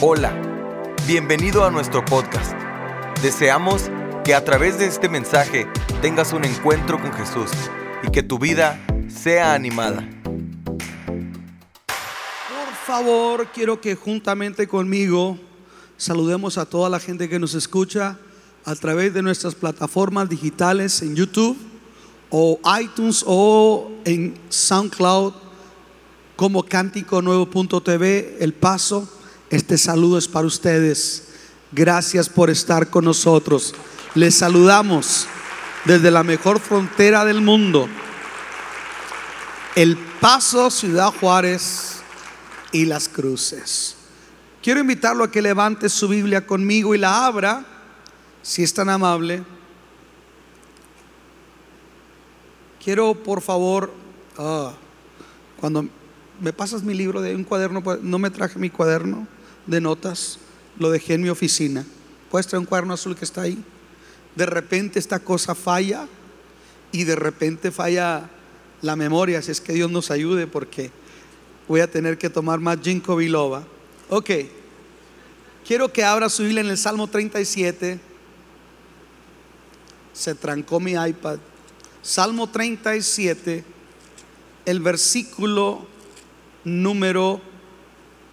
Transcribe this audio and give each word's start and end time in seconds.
Hola, 0.00 0.32
bienvenido 1.08 1.64
a 1.64 1.72
nuestro 1.72 2.04
podcast. 2.04 2.52
Deseamos 3.20 3.90
que 4.24 4.32
a 4.32 4.44
través 4.44 4.78
de 4.78 4.86
este 4.86 5.08
mensaje 5.08 5.66
tengas 6.00 6.32
un 6.32 6.44
encuentro 6.44 7.02
con 7.02 7.12
Jesús 7.12 7.50
y 8.06 8.12
que 8.12 8.22
tu 8.22 8.38
vida 8.38 8.78
sea 9.08 9.54
animada. 9.54 10.08
Por 12.46 12.74
favor, 12.86 13.48
quiero 13.52 13.80
que 13.80 13.96
juntamente 13.96 14.68
conmigo 14.68 15.36
saludemos 15.96 16.58
a 16.58 16.66
toda 16.66 16.88
la 16.88 17.00
gente 17.00 17.28
que 17.28 17.40
nos 17.40 17.54
escucha 17.54 18.18
a 18.64 18.76
través 18.76 19.12
de 19.14 19.22
nuestras 19.22 19.56
plataformas 19.56 20.28
digitales 20.28 21.02
en 21.02 21.16
YouTube 21.16 21.58
o 22.30 22.60
iTunes 22.80 23.24
o 23.26 23.90
en 24.04 24.38
SoundCloud 24.48 25.32
como 26.36 26.62
Cántico 26.62 27.20
Nuevo.tv, 27.20 28.36
El 28.38 28.54
Paso. 28.54 29.17
Este 29.50 29.78
saludo 29.78 30.18
es 30.18 30.28
para 30.28 30.46
ustedes. 30.46 31.28
Gracias 31.72 32.28
por 32.28 32.50
estar 32.50 32.90
con 32.90 33.06
nosotros. 33.06 33.74
Les 34.14 34.34
saludamos 34.34 35.26
desde 35.86 36.10
la 36.10 36.22
mejor 36.22 36.60
frontera 36.60 37.24
del 37.24 37.40
mundo. 37.40 37.88
El 39.74 39.96
Paso, 40.20 40.70
Ciudad 40.70 41.14
Juárez 41.18 42.00
y 42.72 42.84
Las 42.84 43.08
Cruces. 43.08 43.96
Quiero 44.62 44.80
invitarlo 44.80 45.24
a 45.24 45.30
que 45.30 45.40
levante 45.40 45.88
su 45.88 46.08
Biblia 46.08 46.46
conmigo 46.46 46.94
y 46.94 46.98
la 46.98 47.24
abra, 47.24 47.64
si 48.42 48.62
es 48.62 48.74
tan 48.74 48.90
amable. 48.90 49.44
Quiero, 52.84 53.14
por 53.14 53.40
favor, 53.40 53.94
ah, 54.36 54.72
cuando 55.58 55.86
me 56.38 56.52
pasas 56.52 56.82
mi 56.82 56.92
libro 56.92 57.22
de 57.22 57.34
un 57.34 57.44
cuaderno, 57.44 57.82
no 58.02 58.18
me 58.18 58.30
traje 58.30 58.58
mi 58.58 58.68
cuaderno 58.68 59.26
de 59.68 59.80
notas, 59.80 60.38
lo 60.78 60.90
dejé 60.90 61.14
en 61.14 61.22
mi 61.22 61.28
oficina. 61.28 61.84
Puedes 62.30 62.46
traer 62.46 62.60
un 62.60 62.66
cuaderno 62.66 62.94
azul 62.94 63.14
que 63.14 63.24
está 63.24 63.42
ahí. 63.42 63.62
De 64.34 64.46
repente 64.46 64.98
esta 64.98 65.20
cosa 65.20 65.54
falla 65.54 66.08
y 66.90 67.04
de 67.04 67.14
repente 67.14 67.70
falla 67.70 68.28
la 68.80 68.96
memoria, 68.96 69.42
si 69.42 69.50
es 69.50 69.60
que 69.60 69.72
Dios 69.72 69.90
nos 69.90 70.10
ayude 70.10 70.46
porque 70.46 70.90
voy 71.68 71.80
a 71.80 71.90
tener 71.90 72.16
que 72.16 72.30
tomar 72.30 72.60
más 72.60 72.78
ginkgo 72.82 73.16
biloba. 73.16 73.64
Ok, 74.08 74.30
quiero 75.66 75.92
que 75.92 76.02
abra 76.02 76.30
su 76.30 76.44
Biblia 76.44 76.62
en 76.62 76.70
el 76.70 76.78
Salmo 76.78 77.06
37. 77.06 78.00
Se 80.14 80.34
trancó 80.34 80.80
mi 80.80 80.92
iPad. 80.92 81.38
Salmo 82.00 82.48
37, 82.48 83.64
el 84.64 84.80
versículo 84.80 85.86
número 86.64 87.42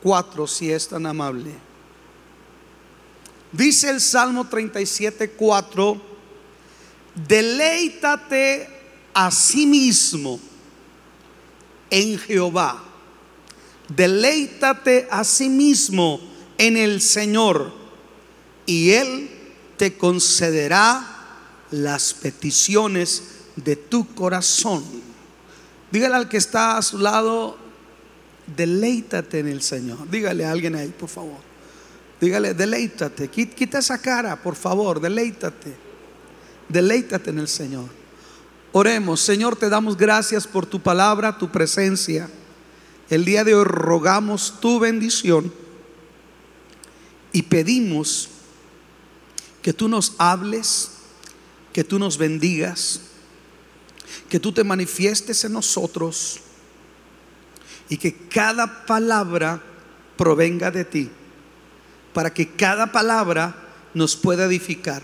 4, 0.05 0.45
si 0.45 0.71
es 0.71 0.87
tan 0.87 1.07
amable. 1.07 1.51
Dice 3.51 3.89
el 3.89 3.99
Salmo 3.99 4.47
37, 4.47 5.31
4, 5.31 5.99
deleítate 7.27 8.69
a 9.15 9.31
sí 9.31 9.65
mismo 9.65 10.39
en 11.89 12.19
Jehová. 12.19 12.83
Deleítate 13.87 15.07
a 15.09 15.23
sí 15.23 15.49
mismo 15.49 16.21
en 16.59 16.77
el 16.77 17.01
Señor 17.01 17.73
y 18.67 18.91
Él 18.91 19.27
te 19.75 19.97
concederá 19.97 21.49
las 21.71 22.13
peticiones 22.13 23.23
de 23.55 23.75
tu 23.75 24.13
corazón. 24.13 24.85
Dígale 25.89 26.13
al 26.13 26.29
que 26.29 26.37
está 26.37 26.77
a 26.77 26.83
su 26.83 26.99
lado, 26.99 27.64
deleítate 28.55 29.39
en 29.39 29.47
el 29.47 29.61
Señor. 29.61 30.09
Dígale 30.09 30.45
a 30.45 30.51
alguien 30.51 30.75
ahí, 30.75 30.93
por 30.97 31.09
favor. 31.09 31.37
Dígale, 32.19 32.53
deleítate. 32.53 33.27
Quita 33.27 33.79
esa 33.79 33.97
cara, 34.01 34.41
por 34.41 34.55
favor, 34.55 34.99
deleítate. 34.99 35.75
Deleítate 36.69 37.29
en 37.29 37.39
el 37.39 37.47
Señor. 37.47 37.89
Oremos, 38.71 39.21
Señor, 39.21 39.55
te 39.55 39.69
damos 39.69 39.95
gracias 39.95 40.47
por 40.47 40.65
tu 40.65 40.81
palabra, 40.81 41.37
tu 41.37 41.51
presencia. 41.51 42.29
El 43.09 43.23
día 43.23 43.43
de 43.43 43.55
hoy 43.55 43.63
rogamos 43.63 44.59
tu 44.59 44.79
bendición 44.79 45.53
y 47.31 47.43
pedimos 47.43 48.29
que 49.61 49.73
tú 49.73 49.87
nos 49.87 50.13
hables, 50.17 50.91
que 51.71 51.83
tú 51.83 51.99
nos 51.99 52.17
bendigas, 52.17 53.01
que 54.29 54.39
tú 54.39 54.51
te 54.51 54.63
manifiestes 54.63 55.43
en 55.43 55.53
nosotros 55.53 56.41
y 57.89 57.97
que 57.97 58.13
cada 58.13 58.85
palabra 58.85 59.61
provenga 60.17 60.71
de 60.71 60.85
ti, 60.85 61.09
para 62.13 62.33
que 62.33 62.49
cada 62.49 62.91
palabra 62.91 63.55
nos 63.93 64.15
pueda 64.15 64.45
edificar. 64.45 65.03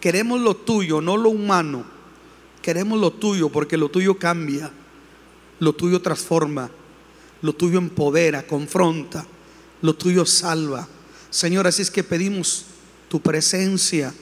Queremos 0.00 0.40
lo 0.40 0.56
tuyo, 0.56 1.00
no 1.00 1.16
lo 1.16 1.30
humano. 1.30 1.84
Queremos 2.60 3.00
lo 3.00 3.12
tuyo 3.12 3.48
porque 3.48 3.76
lo 3.76 3.88
tuyo 3.88 4.18
cambia, 4.18 4.70
lo 5.58 5.72
tuyo 5.72 6.00
transforma, 6.00 6.70
lo 7.40 7.52
tuyo 7.52 7.78
empodera, 7.78 8.46
confronta, 8.46 9.26
lo 9.80 9.94
tuyo 9.94 10.24
salva. 10.24 10.86
Señor, 11.30 11.66
así 11.66 11.82
es 11.82 11.90
que 11.90 12.04
pedimos 12.04 12.66
tu 13.08 13.20
presencia, 13.20 14.14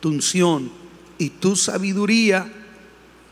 tu 0.00 0.10
unción 0.10 0.70
y 1.18 1.30
tu 1.30 1.56
sabiduría 1.56 2.52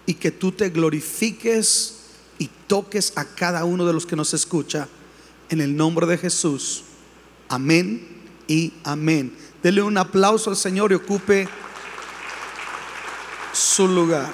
y 0.06 0.14
que 0.14 0.30
tú 0.30 0.52
te 0.52 0.70
glorifiques 0.70 2.03
y 2.38 2.48
toques 2.66 3.12
a 3.16 3.24
cada 3.24 3.64
uno 3.64 3.86
de 3.86 3.92
los 3.92 4.06
que 4.06 4.16
nos 4.16 4.34
escucha 4.34 4.88
en 5.48 5.60
el 5.60 5.76
nombre 5.76 6.06
de 6.06 6.18
Jesús. 6.18 6.82
Amén 7.48 8.06
y 8.48 8.72
amén. 8.84 9.36
Dele 9.62 9.82
un 9.82 9.96
aplauso 9.96 10.50
al 10.50 10.56
Señor 10.56 10.92
y 10.92 10.96
ocupe 10.96 11.48
su 13.52 13.88
lugar. 13.88 14.30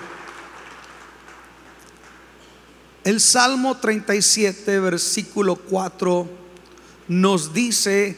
El 3.04 3.20
Salmo 3.20 3.76
37, 3.78 4.78
versículo 4.80 5.56
4, 5.56 6.28
nos 7.08 7.52
dice, 7.52 8.16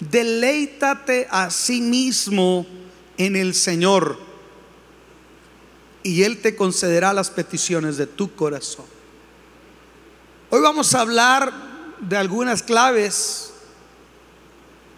deleítate 0.00 1.26
a 1.30 1.50
sí 1.50 1.80
mismo 1.80 2.66
en 3.18 3.36
el 3.36 3.54
Señor 3.54 4.18
y 6.02 6.22
Él 6.22 6.40
te 6.40 6.54
concederá 6.54 7.12
las 7.12 7.30
peticiones 7.30 7.96
de 7.96 8.06
tu 8.06 8.34
corazón. 8.34 8.95
Hoy 10.48 10.60
vamos 10.60 10.94
a 10.94 11.00
hablar 11.00 11.52
de 11.98 12.16
algunas 12.16 12.62
claves 12.62 13.52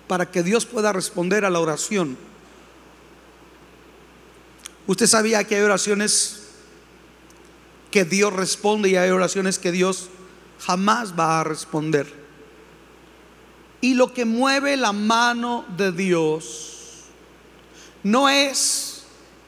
para 0.07 0.31
que 0.31 0.43
Dios 0.43 0.67
pueda 0.67 0.93
responder 0.93 1.47
a 1.47 1.51
la 1.51 1.59
oración. 1.59 2.19
Usted 4.87 5.07
sabía 5.07 5.45
que 5.45 5.57
hay 5.57 5.63
oraciones 5.63 6.43
que 7.91 8.05
Dios 8.05 8.31
responde 8.35 8.91
y 8.91 8.97
hay 8.97 9.09
oraciones 9.09 9.59
que 9.59 9.73
Dios 9.73 10.11
jamás 10.61 11.19
va 11.19 11.41
a 11.41 11.45
responder. 11.45 12.13
Y 13.81 13.95
lo 13.95 14.13
que 14.13 14.27
mueve 14.27 14.77
la 14.77 14.93
mano 14.93 15.65
de 15.79 15.93
Dios 15.93 17.05
no 18.03 18.29
es 18.29 19.05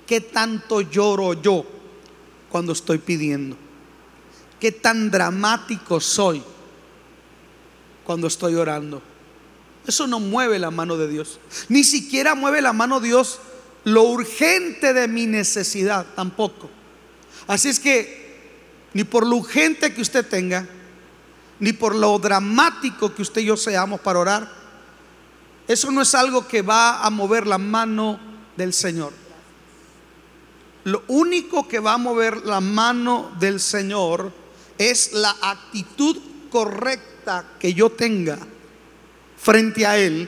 que 0.07 0.23
tanto 0.23 0.81
lloro 0.81 1.35
yo 1.35 1.67
cuando 2.49 2.73
estoy 2.73 2.97
pidiendo 2.97 3.57
qué 4.61 4.71
tan 4.71 5.11
dramático 5.11 6.01
soy 6.01 6.43
cuando 8.05 8.27
estoy 8.27 8.55
orando. 8.55 9.03
Eso 9.87 10.07
no 10.07 10.21
mueve 10.21 10.59
la 10.59 10.71
mano 10.71 10.97
de 10.97 11.09
Dios. 11.09 11.41
Ni 11.69 11.83
siquiera 11.83 12.35
mueve 12.35 12.61
la 12.61 12.73
mano 12.73 13.01
de 13.01 13.09
Dios 13.09 13.41
lo 13.85 14.03
urgente 14.05 14.93
de 14.93 15.09
mi 15.09 15.27
necesidad, 15.27 16.07
tampoco. 16.15 16.69
Así 17.47 17.69
es 17.69 17.81
que 17.81 18.21
ni 18.93 19.05
por 19.05 19.27
lo 19.27 19.37
urgente 19.37 19.95
que 19.95 20.03
usted 20.03 20.29
tenga, 20.29 20.69
ni 21.59 21.73
por 21.73 21.95
lo 21.95 22.19
dramático 22.19 23.15
que 23.15 23.23
usted 23.23 23.41
y 23.41 23.47
yo 23.47 23.57
seamos 23.57 24.01
para 24.01 24.19
orar, 24.19 24.53
eso 25.67 25.91
no 25.91 26.03
es 26.03 26.15
algo 26.15 26.47
que 26.47 26.63
va 26.63 27.05
a 27.05 27.11
mover 27.11 27.47
la 27.47 27.59
mano 27.59 28.19
del 28.57 28.73
Señor. 28.73 29.13
Lo 30.85 31.05
único 31.09 31.69
que 31.69 31.79
va 31.79 31.95
a 31.95 31.99
mover 31.99 32.45
la 32.45 32.61
mano 32.61 33.31
del 33.39 33.61
Señor 33.61 34.40
es 34.81 35.13
la 35.13 35.37
actitud 35.43 36.17
correcta 36.51 37.45
que 37.59 37.75
yo 37.75 37.91
tenga 37.91 38.39
frente 39.37 39.85
a 39.85 39.99
Él 39.99 40.27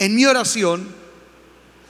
en 0.00 0.16
mi 0.16 0.26
oración, 0.26 0.92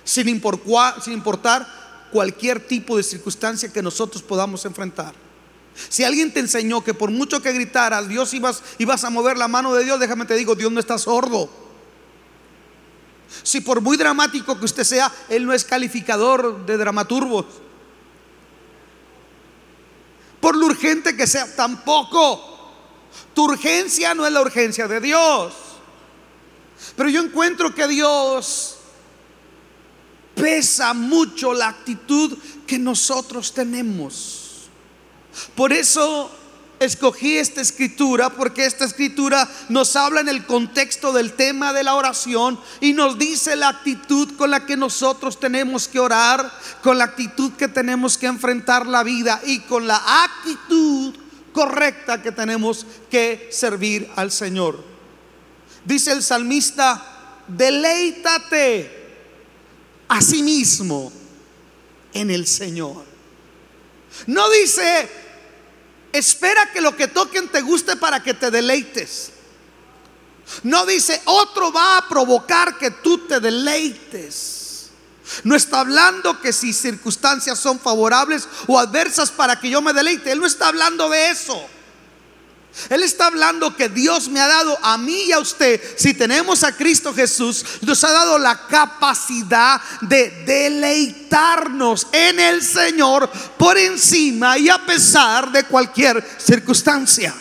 sin, 0.04 0.28
importar 0.28 1.66
cualquier 2.12 2.66
tipo 2.66 2.98
de 2.98 3.02
circunstancia 3.02 3.72
que 3.72 3.82
nosotros 3.82 4.22
podamos 4.22 4.66
enfrentar. 4.66 5.14
Si 5.88 6.04
alguien 6.04 6.34
te 6.34 6.40
enseñó 6.40 6.84
que 6.84 6.92
por 6.92 7.10
mucho 7.10 7.40
que 7.40 7.52
gritaras, 7.52 8.06
Dios 8.06 8.34
ibas, 8.34 8.62
ibas 8.76 9.04
a 9.04 9.10
mover 9.10 9.38
la 9.38 9.48
mano 9.48 9.72
de 9.72 9.84
Dios, 9.84 9.98
déjame 9.98 10.26
te 10.26 10.34
digo, 10.34 10.54
Dios 10.54 10.70
no 10.70 10.80
está 10.80 10.98
sordo. 10.98 11.48
Si 13.42 13.62
por 13.62 13.80
muy 13.80 13.96
dramático 13.96 14.58
que 14.58 14.66
usted 14.66 14.84
sea, 14.84 15.10
Él 15.30 15.46
no 15.46 15.54
es 15.54 15.64
calificador 15.64 16.66
de 16.66 16.76
dramaturgos 16.76 17.46
por 20.48 20.56
lo 20.56 20.64
urgente 20.64 21.14
que 21.14 21.26
sea, 21.26 21.54
tampoco. 21.54 22.42
Tu 23.34 23.44
urgencia 23.44 24.14
no 24.14 24.26
es 24.26 24.32
la 24.32 24.40
urgencia 24.40 24.88
de 24.88 24.98
Dios. 24.98 25.52
Pero 26.96 27.10
yo 27.10 27.20
encuentro 27.20 27.74
que 27.74 27.86
Dios 27.86 28.78
pesa 30.34 30.94
mucho 30.94 31.52
la 31.52 31.68
actitud 31.68 32.38
que 32.66 32.78
nosotros 32.78 33.52
tenemos. 33.52 34.70
Por 35.54 35.70
eso 35.70 36.30
escogí 36.80 37.38
esta 37.38 37.60
escritura 37.60 38.30
porque 38.30 38.64
esta 38.64 38.84
escritura 38.84 39.48
nos 39.68 39.96
habla 39.96 40.20
en 40.20 40.28
el 40.28 40.46
contexto 40.46 41.12
del 41.12 41.32
tema 41.32 41.72
de 41.72 41.82
la 41.82 41.94
oración 41.94 42.58
y 42.80 42.92
nos 42.92 43.18
dice 43.18 43.56
la 43.56 43.68
actitud 43.68 44.36
con 44.36 44.50
la 44.50 44.66
que 44.66 44.76
nosotros 44.76 45.40
tenemos 45.40 45.88
que 45.88 45.98
orar, 45.98 46.52
con 46.82 46.98
la 46.98 47.04
actitud 47.04 47.52
que 47.52 47.68
tenemos 47.68 48.16
que 48.16 48.26
enfrentar 48.26 48.86
la 48.86 49.02
vida 49.02 49.40
y 49.44 49.60
con 49.60 49.86
la 49.86 50.24
actitud 50.24 51.14
correcta 51.52 52.22
que 52.22 52.32
tenemos 52.32 52.86
que 53.10 53.48
servir 53.50 54.08
al 54.16 54.30
Señor. 54.30 54.82
Dice 55.84 56.12
el 56.12 56.22
salmista, 56.22 57.02
deleítate 57.48 58.98
a 60.08 60.20
sí 60.20 60.42
mismo 60.42 61.12
en 62.12 62.30
el 62.30 62.46
Señor. 62.46 63.04
No 64.26 64.50
dice, 64.50 65.08
espera 66.12 66.72
que 66.72 66.80
lo 66.80 66.96
que 66.96 67.08
toquen 67.08 67.48
te 67.48 67.60
guste 67.60 67.96
para 67.96 68.22
que 68.22 68.34
te 68.34 68.50
deleites. 68.50 69.32
No 70.62 70.86
dice, 70.86 71.20
otro 71.26 71.72
va 71.72 71.98
a 71.98 72.08
provocar 72.08 72.78
que 72.78 72.90
tú 72.90 73.26
te 73.26 73.40
deleites. 73.40 74.90
No 75.44 75.54
está 75.54 75.80
hablando 75.80 76.40
que 76.40 76.52
si 76.52 76.72
circunstancias 76.72 77.58
son 77.58 77.78
favorables 77.78 78.48
o 78.66 78.78
adversas 78.78 79.30
para 79.30 79.60
que 79.60 79.68
yo 79.68 79.82
me 79.82 79.92
deleite. 79.92 80.32
Él 80.32 80.40
no 80.40 80.46
está 80.46 80.68
hablando 80.68 81.08
de 81.10 81.30
eso. 81.30 81.68
Él 82.88 83.02
está 83.02 83.26
hablando 83.26 83.74
que 83.76 83.88
Dios 83.88 84.28
me 84.28 84.40
ha 84.40 84.46
dado 84.46 84.78
a 84.82 84.98
mí 84.98 85.24
y 85.24 85.32
a 85.32 85.38
usted, 85.38 85.80
si 85.96 86.14
tenemos 86.14 86.64
a 86.64 86.76
Cristo 86.76 87.14
Jesús, 87.14 87.64
nos 87.82 88.02
ha 88.04 88.10
dado 88.10 88.38
la 88.38 88.66
capacidad 88.66 89.80
de 90.00 90.30
deleitarnos 90.44 92.06
en 92.12 92.40
el 92.40 92.62
Señor 92.62 93.30
por 93.56 93.76
encima 93.76 94.58
y 94.58 94.68
a 94.68 94.84
pesar 94.84 95.50
de 95.50 95.64
cualquier 95.64 96.24
circunstancia. 96.38 97.34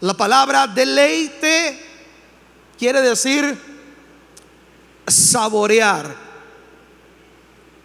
La 0.00 0.14
palabra 0.14 0.66
deleite 0.66 1.86
quiere 2.78 3.00
decir 3.02 3.58
saborear, 5.06 6.14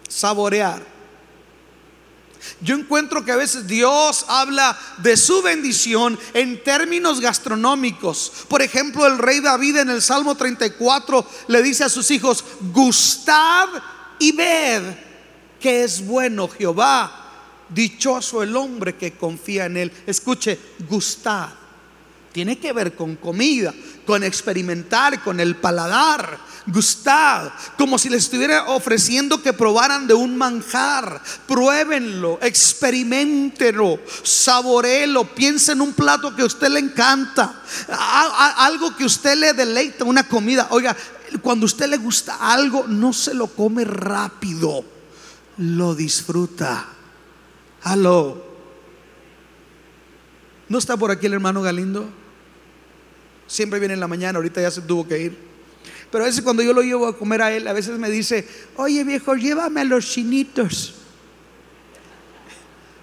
saborear. 0.08 0.93
Yo 2.60 2.76
encuentro 2.76 3.24
que 3.24 3.32
a 3.32 3.36
veces 3.36 3.66
Dios 3.66 4.24
habla 4.28 4.78
de 4.98 5.16
su 5.16 5.42
bendición 5.42 6.18
en 6.32 6.62
términos 6.62 7.20
gastronómicos. 7.20 8.32
Por 8.48 8.62
ejemplo, 8.62 9.06
el 9.06 9.18
rey 9.18 9.40
David 9.40 9.78
en 9.78 9.90
el 9.90 10.02
Salmo 10.02 10.34
34 10.34 11.26
le 11.48 11.62
dice 11.62 11.84
a 11.84 11.88
sus 11.88 12.10
hijos, 12.10 12.44
gustad 12.72 13.68
y 14.18 14.32
ved 14.32 14.82
que 15.64 15.82
es 15.82 16.04
bueno 16.04 16.46
Jehová. 16.46 17.22
Dichoso 17.70 18.42
el 18.42 18.54
hombre 18.54 18.96
que 18.96 19.12
confía 19.12 19.64
en 19.64 19.78
él. 19.78 19.92
Escuche, 20.06 20.58
gustad. 20.86 21.48
Tiene 22.32 22.58
que 22.58 22.74
ver 22.74 22.94
con 22.94 23.16
comida, 23.16 23.72
con 24.06 24.24
experimentar, 24.24 25.22
con 25.22 25.40
el 25.40 25.56
paladar 25.56 26.38
gustad, 26.66 27.52
como 27.76 27.98
si 27.98 28.08
les 28.08 28.24
estuviera 28.24 28.66
ofreciendo 28.68 29.42
que 29.42 29.52
probaran 29.52 30.06
de 30.06 30.14
un 30.14 30.36
manjar. 30.36 31.20
Pruébenlo, 31.46 32.38
experimentenlo, 32.42 33.98
saborelo, 34.22 35.24
piensen 35.34 35.78
en 35.78 35.82
un 35.82 35.92
plato 35.92 36.34
que 36.34 36.42
a 36.42 36.46
usted 36.46 36.68
le 36.68 36.80
encanta, 36.80 37.62
algo 38.58 38.94
que 38.96 39.04
usted 39.04 39.36
le 39.36 39.52
deleita, 39.52 40.04
una 40.04 40.26
comida. 40.28 40.68
Oiga, 40.70 40.96
cuando 41.42 41.64
a 41.64 41.66
usted 41.66 41.86
le 41.86 41.96
gusta 41.98 42.36
algo, 42.52 42.84
no 42.86 43.12
se 43.12 43.34
lo 43.34 43.48
come 43.48 43.84
rápido, 43.84 44.84
lo 45.58 45.94
disfruta. 45.94 46.86
Aló. 47.82 48.42
¿No 50.68 50.78
está 50.78 50.96
por 50.96 51.10
aquí 51.10 51.26
el 51.26 51.34
hermano 51.34 51.60
Galindo? 51.60 52.23
Siempre 53.54 53.78
viene 53.78 53.94
en 53.94 54.00
la 54.00 54.08
mañana, 54.08 54.38
ahorita 54.38 54.60
ya 54.60 54.68
se 54.68 54.82
tuvo 54.82 55.06
que 55.06 55.16
ir. 55.16 55.38
Pero 56.10 56.24
a 56.24 56.26
veces 56.26 56.42
cuando 56.42 56.60
yo 56.60 56.72
lo 56.72 56.82
llevo 56.82 57.06
a 57.06 57.16
comer 57.16 57.40
a 57.40 57.52
él, 57.52 57.68
a 57.68 57.72
veces 57.72 57.96
me 58.00 58.10
dice, 58.10 58.48
oye 58.74 59.04
viejo, 59.04 59.36
llévame 59.36 59.82
a 59.82 59.84
los 59.84 60.10
chinitos. 60.10 60.94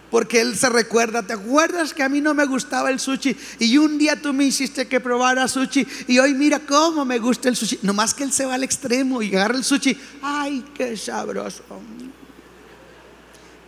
Porque 0.09 0.42
él 0.42 0.57
se 0.57 0.68
recuerda, 0.68 1.24
¿te 1.24 1.31
acuerdas 1.31 1.94
que 1.94 2.03
a 2.03 2.09
mí 2.09 2.19
no 2.19 2.33
me 2.33 2.44
gustaba 2.44 2.89
el 2.89 3.00
sushi? 3.00 3.33
Y 3.59 3.77
un 3.77 3.98
día 3.98 4.21
tú 4.21 4.33
me 4.33 4.44
hiciste 4.44 4.89
que 4.89 5.00
probara 5.00 5.48
sushi 5.48 5.88
y 6.09 6.19
hoy 6.19 6.33
mira 6.33 6.59
cómo 6.59 7.06
me 7.06 7.18
gusta 7.18 7.48
el 7.48 7.56
sushi. 7.56 7.80
Nomás 7.83 8.13
que 8.13 8.25
él 8.25 8.33
se 8.33 8.45
va 8.45 8.56
al 8.56 8.65
extremo 8.65 9.21
y 9.21 9.33
agarra 9.33 9.56
el 9.56 9.63
sushi. 9.63 9.98
¡Ay, 10.21 10.65
qué 10.74 10.98
sabroso! 10.98 11.63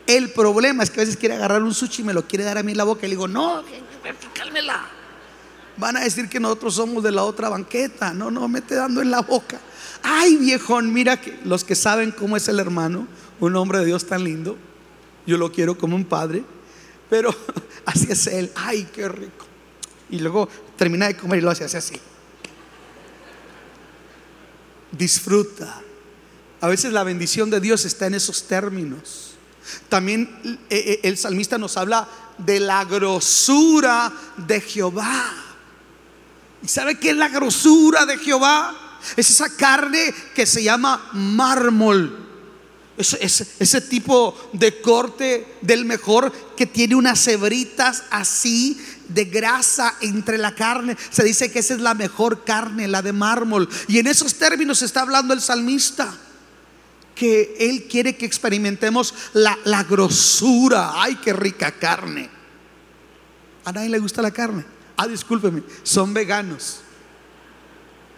El 0.05 0.31
problema 0.31 0.83
es 0.83 0.89
que 0.89 0.99
a 0.99 1.05
veces 1.05 1.15
quiere 1.15 1.35
agarrar 1.35 1.63
un 1.63 1.73
sushi 1.73 2.01
y 2.01 2.05
me 2.05 2.13
lo 2.13 2.27
quiere 2.27 2.43
dar 2.43 2.57
a 2.57 2.63
mí 2.63 2.73
en 2.73 2.77
la 2.77 2.83
boca. 2.83 3.05
Y 3.05 3.09
le 3.09 3.15
digo, 3.15 3.29
no, 3.29 3.63
cálmela 4.33 5.02
van 5.77 5.97
a 5.97 6.01
decir 6.01 6.29
que 6.29 6.39
nosotros 6.39 6.75
somos 6.75 7.03
de 7.03 7.11
la 7.11 7.23
otra 7.23 7.49
banqueta. 7.49 8.13
No, 8.13 8.31
no, 8.31 8.47
me 8.47 8.61
te 8.61 8.75
dando 8.75 9.01
en 9.01 9.11
la 9.11 9.21
boca. 9.21 9.59
Ay, 10.01 10.37
viejón, 10.37 10.91
mira 10.91 11.19
que 11.19 11.39
los 11.45 11.63
que 11.63 11.75
saben 11.75 12.11
cómo 12.11 12.35
es 12.37 12.47
el 12.47 12.59
hermano, 12.59 13.07
un 13.39 13.55
hombre 13.55 13.79
de 13.79 13.85
Dios 13.85 14.05
tan 14.05 14.23
lindo, 14.23 14.57
yo 15.25 15.37
lo 15.37 15.51
quiero 15.51 15.77
como 15.77 15.95
un 15.95 16.05
padre, 16.05 16.43
pero 17.09 17.33
así 17.85 18.07
es 18.09 18.27
él. 18.27 18.51
Ay, 18.55 18.87
qué 18.93 19.07
rico. 19.07 19.45
Y 20.09 20.19
luego 20.19 20.49
termina 20.77 21.07
de 21.07 21.15
comer 21.15 21.39
y 21.39 21.41
lo 21.41 21.51
hace 21.51 21.63
así. 21.65 21.99
Disfruta. 24.91 25.81
A 26.61 26.67
veces 26.67 26.93
la 26.93 27.03
bendición 27.03 27.49
de 27.49 27.59
Dios 27.59 27.83
está 27.85 28.07
en 28.07 28.13
esos 28.13 28.43
términos. 28.47 29.35
También 29.89 30.59
eh, 30.69 30.77
eh, 30.85 30.99
el 31.03 31.17
salmista 31.17 31.57
nos 31.57 31.77
habla 31.77 32.07
de 32.37 32.59
la 32.59 32.85
grosura 32.85 34.11
de 34.37 34.61
Jehová. 34.61 35.42
¿Y 36.63 36.67
sabe 36.69 36.95
qué 36.95 37.09
es 37.09 37.17
la 37.17 37.27
grosura 37.27 38.05
de 38.05 38.17
Jehová? 38.17 38.73
Es 39.17 39.29
esa 39.29 39.53
carne 39.55 40.13
que 40.33 40.45
se 40.45 40.63
llama 40.63 41.09
mármol. 41.11 42.19
Es, 42.95 43.13
ese 43.59 43.81
tipo 43.81 44.51
de 44.53 44.79
corte 44.79 45.57
del 45.61 45.83
mejor 45.83 46.31
que 46.55 46.65
tiene 46.65 46.95
unas 46.95 47.27
hebritas 47.27 48.03
así 48.11 48.79
de 49.09 49.25
grasa 49.25 49.95
entre 49.99 50.37
la 50.37 50.55
carne. 50.55 50.95
Se 51.09 51.23
dice 51.23 51.51
que 51.51 51.59
esa 51.59 51.73
es 51.73 51.81
la 51.81 51.95
mejor 51.95 52.45
carne, 52.45 52.87
la 52.87 53.01
de 53.01 53.11
mármol. 53.11 53.67
Y 53.89 53.99
en 53.99 54.07
esos 54.07 54.35
términos 54.35 54.81
está 54.81 55.01
hablando 55.01 55.33
el 55.33 55.41
salmista. 55.41 56.15
Que 57.13 57.55
él 57.59 57.87
quiere 57.89 58.15
que 58.15 58.25
experimentemos 58.25 59.13
la, 59.33 59.57
la 59.65 59.83
grosura. 59.83 60.93
Ay, 60.95 61.17
qué 61.17 61.33
rica 61.33 61.71
carne. 61.71 62.29
A 63.65 63.71
nadie 63.71 63.89
le 63.89 63.99
gusta 63.99 64.21
la 64.21 64.31
carne. 64.31 64.65
Ah, 64.95 65.07
discúlpeme, 65.07 65.63
son 65.83 66.13
veganos 66.13 66.81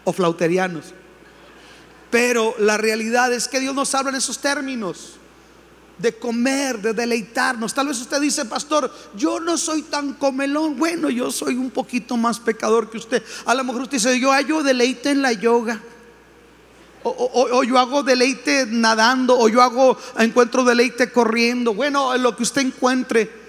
o 0.03 0.13
flauterianos. 0.13 0.93
Pero 2.11 2.55
la 2.59 2.77
realidad 2.77 3.33
es 3.33 3.47
que 3.47 3.59
Dios 3.59 3.75
nos 3.75 3.93
habla 3.95 4.11
en 4.11 4.17
esos 4.17 4.39
términos 4.39 5.13
de 5.97 6.13
comer, 6.17 6.81
de 6.81 6.93
deleitarnos. 6.93 7.73
Tal 7.73 7.87
vez 7.87 7.99
usted 7.99 8.19
dice, 8.21 8.45
pastor, 8.45 8.93
yo 9.15 9.39
no 9.39 9.57
soy 9.57 9.81
tan 9.83 10.13
comelón. 10.13 10.77
Bueno, 10.77 11.09
yo 11.09 11.31
soy 11.31 11.55
un 11.55 11.71
poquito 11.71 12.17
más 12.17 12.39
pecador 12.39 12.89
que 12.89 12.97
usted. 12.97 13.23
A 13.45 13.55
lo 13.55 13.63
mejor 13.63 13.83
usted 13.83 13.97
dice, 13.97 14.19
yo 14.19 14.31
hallo 14.31 14.63
deleite 14.63 15.11
en 15.11 15.21
la 15.21 15.33
yoga. 15.33 15.81
O, 17.03 17.49
o, 17.51 17.63
yo 17.63 17.77
hago 17.77 18.01
deleite 18.01 18.65
nadando, 18.67 19.37
o 19.37 19.47
yo 19.47 19.61
hago 19.61 19.95
encuentro 20.17 20.63
deleite 20.63 21.11
corriendo. 21.11 21.73
Bueno, 21.73 22.15
en 22.15 22.23
lo 22.23 22.35
que 22.35 22.43
usted 22.43 22.61
encuentre. 22.61 23.44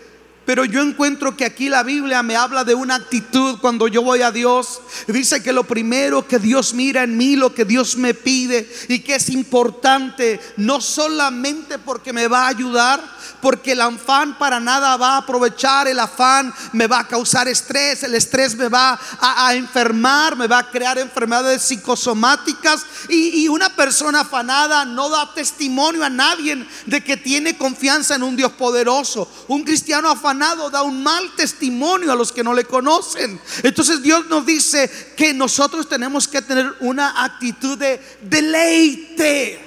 Pero 0.46 0.64
yo 0.64 0.80
encuentro 0.80 1.36
que 1.36 1.44
aquí 1.44 1.68
la 1.68 1.82
Biblia 1.82 2.22
me 2.22 2.36
habla 2.36 2.62
de 2.62 2.72
una 2.72 2.94
actitud 2.94 3.58
cuando 3.60 3.88
yo 3.88 4.02
voy 4.02 4.22
a 4.22 4.30
Dios. 4.30 4.80
Dice 5.08 5.42
que 5.42 5.52
lo 5.52 5.64
primero 5.64 6.28
que 6.28 6.38
Dios 6.38 6.72
mira 6.72 7.02
en 7.02 7.16
mí, 7.16 7.34
lo 7.34 7.52
que 7.52 7.64
Dios 7.64 7.96
me 7.96 8.14
pide 8.14 8.72
y 8.88 9.00
que 9.00 9.16
es 9.16 9.28
importante, 9.28 10.40
no 10.56 10.80
solamente 10.80 11.80
porque 11.80 12.12
me 12.12 12.28
va 12.28 12.44
a 12.44 12.48
ayudar, 12.48 13.02
porque 13.42 13.72
el 13.72 13.80
afán 13.80 14.38
para 14.38 14.60
nada 14.60 14.96
va 14.96 15.14
a 15.14 15.18
aprovechar, 15.18 15.88
el 15.88 15.98
afán 15.98 16.54
me 16.72 16.86
va 16.86 17.00
a 17.00 17.08
causar 17.08 17.48
estrés, 17.48 18.04
el 18.04 18.14
estrés 18.14 18.54
me 18.54 18.68
va 18.68 18.98
a, 19.18 19.52
enfermar, 19.52 20.36
me 20.36 20.46
va 20.46 20.58
a 20.58 20.70
crear 20.70 20.96
enfermedades 20.98 21.62
psicosomáticas 21.62 22.86
y, 23.08 23.42
y 23.42 23.48
una 23.48 23.68
persona 23.70 24.20
afanada 24.20 24.84
no 24.84 25.08
da 25.08 25.34
testimonio 25.34 26.04
a 26.04 26.08
nadie 26.08 26.64
de 26.86 27.02
que 27.02 27.16
tiene 27.16 27.58
confianza 27.58 28.14
en 28.14 28.22
un 28.22 28.36
Dios 28.36 28.52
poderoso. 28.52 29.28
Un 29.48 29.64
cristiano 29.64 30.08
afanado 30.08 30.35
da 30.70 30.82
un 30.82 31.02
mal 31.02 31.34
testimonio 31.36 32.12
a 32.12 32.14
los 32.14 32.32
que 32.32 32.44
no 32.44 32.54
le 32.54 32.64
conocen. 32.64 33.40
Entonces 33.62 34.02
Dios 34.02 34.26
nos 34.26 34.46
dice 34.46 34.90
que 35.16 35.34
nosotros 35.34 35.88
tenemos 35.88 36.28
que 36.28 36.42
tener 36.42 36.72
una 36.80 37.24
actitud 37.24 37.78
de 37.78 38.00
deleite. 38.22 39.62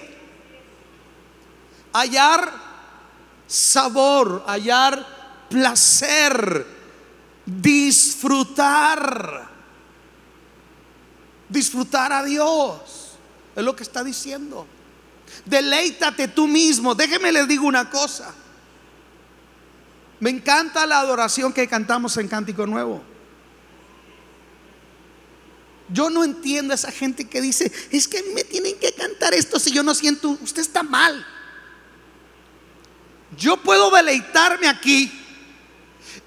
Hallar 1.94 2.70
sabor, 3.48 4.44
hallar 4.48 5.06
placer, 5.50 6.66
disfrutar. 7.46 9.50
disfrutar 11.50 12.14
a 12.14 12.24
Dios. 12.24 13.18
Es 13.56 13.64
lo 13.64 13.76
que 13.76 13.84
está 13.84 14.04
diciendo. 14.04 14.68
Deleítate 15.46 16.28
tú 16.28 16.48
mismo. 16.48 16.94
Déjeme 16.94 17.32
les 17.32 17.48
digo 17.48 17.66
una 17.66 17.90
cosa. 17.90 18.34
Me 20.20 20.30
encanta 20.30 20.86
la 20.86 21.00
adoración 21.00 21.54
que 21.54 21.68
cantamos 21.68 22.18
en 22.18 22.28
Cántico 22.28 22.66
Nuevo. 22.68 23.02
Yo 25.92 26.10
no 26.10 26.24
entiendo 26.24 26.74
a 26.74 26.76
esa 26.76 26.92
gente 26.92 27.28
que 27.28 27.42
dice, 27.42 27.72
es 27.90 28.08
que 28.08 28.22
me 28.36 28.44
tienen 28.44 28.78
que 28.78 28.92
cantar 28.94 29.34
esto 29.34 29.60
si 29.60 29.72
yo 29.72 29.82
no 29.82 29.96
siento, 29.96 30.38
usted 30.42 30.62
está 30.62 30.84
mal. 30.84 31.26
Yo 33.38 33.58
puedo 33.58 33.90
deleitarme 33.90 34.68
aquí 34.68 35.19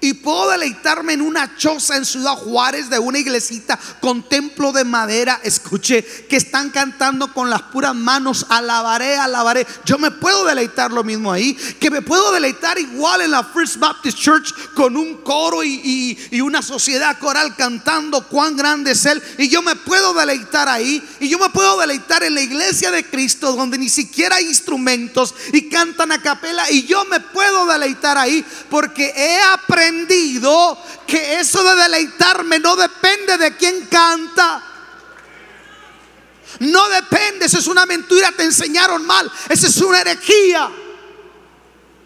y 0.03 0.15
puedo 0.15 0.49
deleitarme 0.49 1.13
en 1.13 1.21
una 1.21 1.55
choza 1.55 1.95
en 1.95 2.03
Ciudad 2.03 2.35
Juárez 2.35 2.89
de 2.89 2.99
una 2.99 3.19
iglesita 3.19 3.79
con 4.01 4.27
templo 4.27 4.73
de 4.73 4.83
madera. 4.83 5.39
Escuché 5.43 6.03
que 6.27 6.35
están 6.35 6.71
cantando 6.71 7.33
con 7.33 7.49
las 7.49 7.61
puras 7.61 7.95
manos. 7.95 8.45
Alabaré, 8.49 9.15
alabaré. 9.15 9.65
Yo 9.85 9.97
me 9.97 10.11
puedo 10.11 10.43
deleitar 10.43 10.91
lo 10.91 11.05
mismo 11.05 11.31
ahí. 11.31 11.53
Que 11.79 11.89
me 11.89 12.01
puedo 12.01 12.33
deleitar 12.33 12.77
igual 12.77 13.21
en 13.21 13.31
la 13.31 13.45
First 13.45 13.77
Baptist 13.77 14.17
Church 14.17 14.53
con 14.75 14.97
un 14.97 15.21
coro 15.21 15.63
y, 15.63 16.19
una 16.41 16.61
sociedad 16.61 17.17
coral 17.19 17.55
cantando 17.55 18.27
cuán 18.27 18.57
grande 18.57 18.91
es 18.91 19.05
Él. 19.05 19.23
Y 19.37 19.47
yo 19.47 19.61
me 19.61 19.77
puedo 19.77 20.13
deleitar 20.13 20.67
ahí. 20.67 21.01
Y 21.21 21.29
yo 21.29 21.39
me 21.39 21.49
puedo 21.49 21.79
deleitar 21.79 22.23
en 22.23 22.35
la 22.35 22.41
iglesia 22.41 22.91
de 22.91 23.05
Cristo 23.05 23.53
donde 23.53 23.77
ni 23.77 23.87
siquiera 23.87 24.35
hay 24.35 24.47
instrumentos 24.47 25.33
y 25.53 25.69
cantan 25.69 26.11
a 26.11 26.21
capela. 26.21 26.69
Y 26.71 26.83
yo 26.83 27.05
me 27.05 27.21
puedo 27.21 27.65
deleitar 27.67 28.17
ahí 28.17 28.43
porque 28.69 29.13
he 29.15 29.41
aprendido 29.41 29.72
que 31.07 31.39
eso 31.39 31.63
de 31.63 31.75
deleitarme 31.83 32.59
no 32.59 32.75
depende 32.75 33.37
de 33.37 33.55
quién 33.55 33.85
canta. 33.87 34.63
No 36.59 36.87
depende, 36.89 37.45
eso 37.45 37.59
es 37.59 37.67
una 37.67 37.85
mentira, 37.85 38.31
te 38.31 38.43
enseñaron 38.43 39.05
mal, 39.05 39.31
esa 39.49 39.67
es 39.67 39.77
una 39.77 40.01
herejía. 40.01 40.69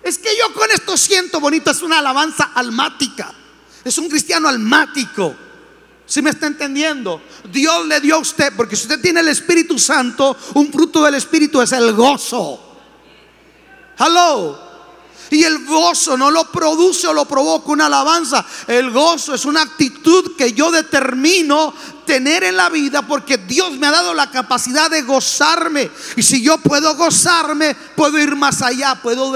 Es 0.03 0.17
que 0.17 0.29
yo 0.37 0.53
con 0.53 0.69
esto 0.71 0.95
siento 0.95 1.39
bonito, 1.39 1.71
es 1.71 1.81
una 1.81 1.99
alabanza 1.99 2.51
almática, 2.55 3.33
es 3.83 3.97
un 3.97 4.09
cristiano 4.09 4.47
almático. 4.47 5.35
Si 6.05 6.21
me 6.21 6.29
está 6.29 6.47
entendiendo? 6.47 7.21
Dios 7.51 7.85
le 7.85 7.99
dio 7.99 8.15
a 8.15 8.19
usted, 8.19 8.53
porque 8.55 8.77
si 8.77 8.83
usted 8.83 9.01
tiene 9.01 9.19
el 9.19 9.27
Espíritu 9.27 9.77
Santo, 9.77 10.37
un 10.53 10.71
fruto 10.71 11.03
del 11.03 11.15
Espíritu 11.15 11.61
es 11.61 11.73
el 11.73 11.91
gozo. 11.91 12.63
Hello. 13.99 14.66
Y 15.29 15.43
el 15.43 15.65
gozo 15.65 16.17
no 16.17 16.31
lo 16.31 16.51
produce 16.51 17.07
o 17.07 17.13
lo 17.13 17.25
provoca 17.25 17.71
una 17.71 17.87
alabanza. 17.87 18.45
El 18.67 18.91
gozo 18.91 19.33
es 19.33 19.45
una 19.45 19.61
actitud 19.61 20.35
que 20.37 20.53
yo 20.53 20.71
determino 20.71 21.73
tener 22.05 22.43
en 22.43 22.55
la 22.55 22.69
vida 22.69 23.05
porque 23.05 23.37
Dios 23.37 23.73
me 23.73 23.87
ha 23.87 23.91
dado 23.91 24.13
la 24.13 24.31
capacidad 24.31 24.89
de 24.89 25.01
gozarme. 25.01 25.91
Y 26.15 26.23
si 26.23 26.41
yo 26.41 26.57
puedo 26.57 26.95
gozarme, 26.95 27.75
puedo 27.95 28.17
ir 28.17 28.35
más 28.35 28.61
allá, 28.61 28.95
puedo 29.01 29.31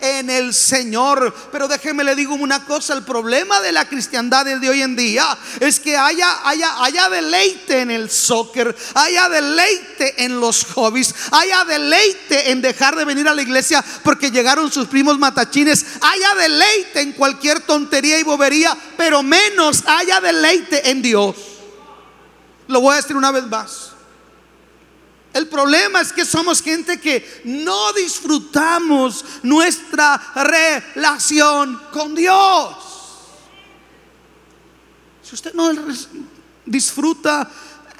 en 0.00 0.30
el 0.30 0.52
Señor. 0.52 1.34
Pero 1.52 1.68
déjeme 1.68 2.04
le 2.04 2.14
digo 2.14 2.34
una 2.34 2.64
cosa, 2.64 2.94
el 2.94 3.04
problema 3.04 3.60
de 3.60 3.72
la 3.72 3.88
cristiandad 3.88 4.44
de 4.44 4.68
hoy 4.68 4.82
en 4.82 4.96
día 4.96 5.36
es 5.60 5.78
que 5.78 5.96
haya, 5.96 6.40
haya, 6.44 6.82
haya 6.82 7.08
deleite 7.08 7.80
en 7.80 7.90
el 7.90 8.10
soccer, 8.10 8.74
haya 8.94 9.28
deleite 9.28 10.24
en 10.24 10.40
los 10.40 10.64
hobbies, 10.64 11.14
haya 11.30 11.64
deleite 11.64 12.50
en 12.50 12.60
dejar 12.60 12.96
de 12.96 13.04
venir 13.04 13.28
a 13.28 13.34
la 13.34 13.42
iglesia 13.42 13.84
porque 14.02 14.30
llegaron 14.30 14.72
sus 14.72 14.88
primos 14.88 15.18
matachines, 15.18 15.84
haya 16.00 16.34
deleite 16.34 17.00
en 17.00 17.12
cualquier 17.12 17.60
tontería 17.60 18.18
y 18.18 18.24
bobería, 18.24 18.76
pero 18.96 19.22
menos 19.22 19.84
haya 19.86 20.20
deleite 20.20 20.90
en 20.90 21.02
Dios. 21.02 21.36
Lo 22.66 22.80
voy 22.80 22.94
a 22.94 22.96
decir 22.96 23.16
una 23.16 23.30
vez 23.30 23.46
más. 23.46 23.95
El 25.36 25.48
problema 25.48 26.00
es 26.00 26.14
que 26.14 26.24
somos 26.24 26.62
gente 26.62 26.98
que 26.98 27.42
no 27.44 27.92
disfrutamos 27.92 29.22
nuestra 29.42 30.32
relación 30.34 31.78
con 31.92 32.14
Dios. 32.14 32.74
Si 35.22 35.34
usted 35.34 35.52
no 35.52 35.72
disfruta 36.64 37.50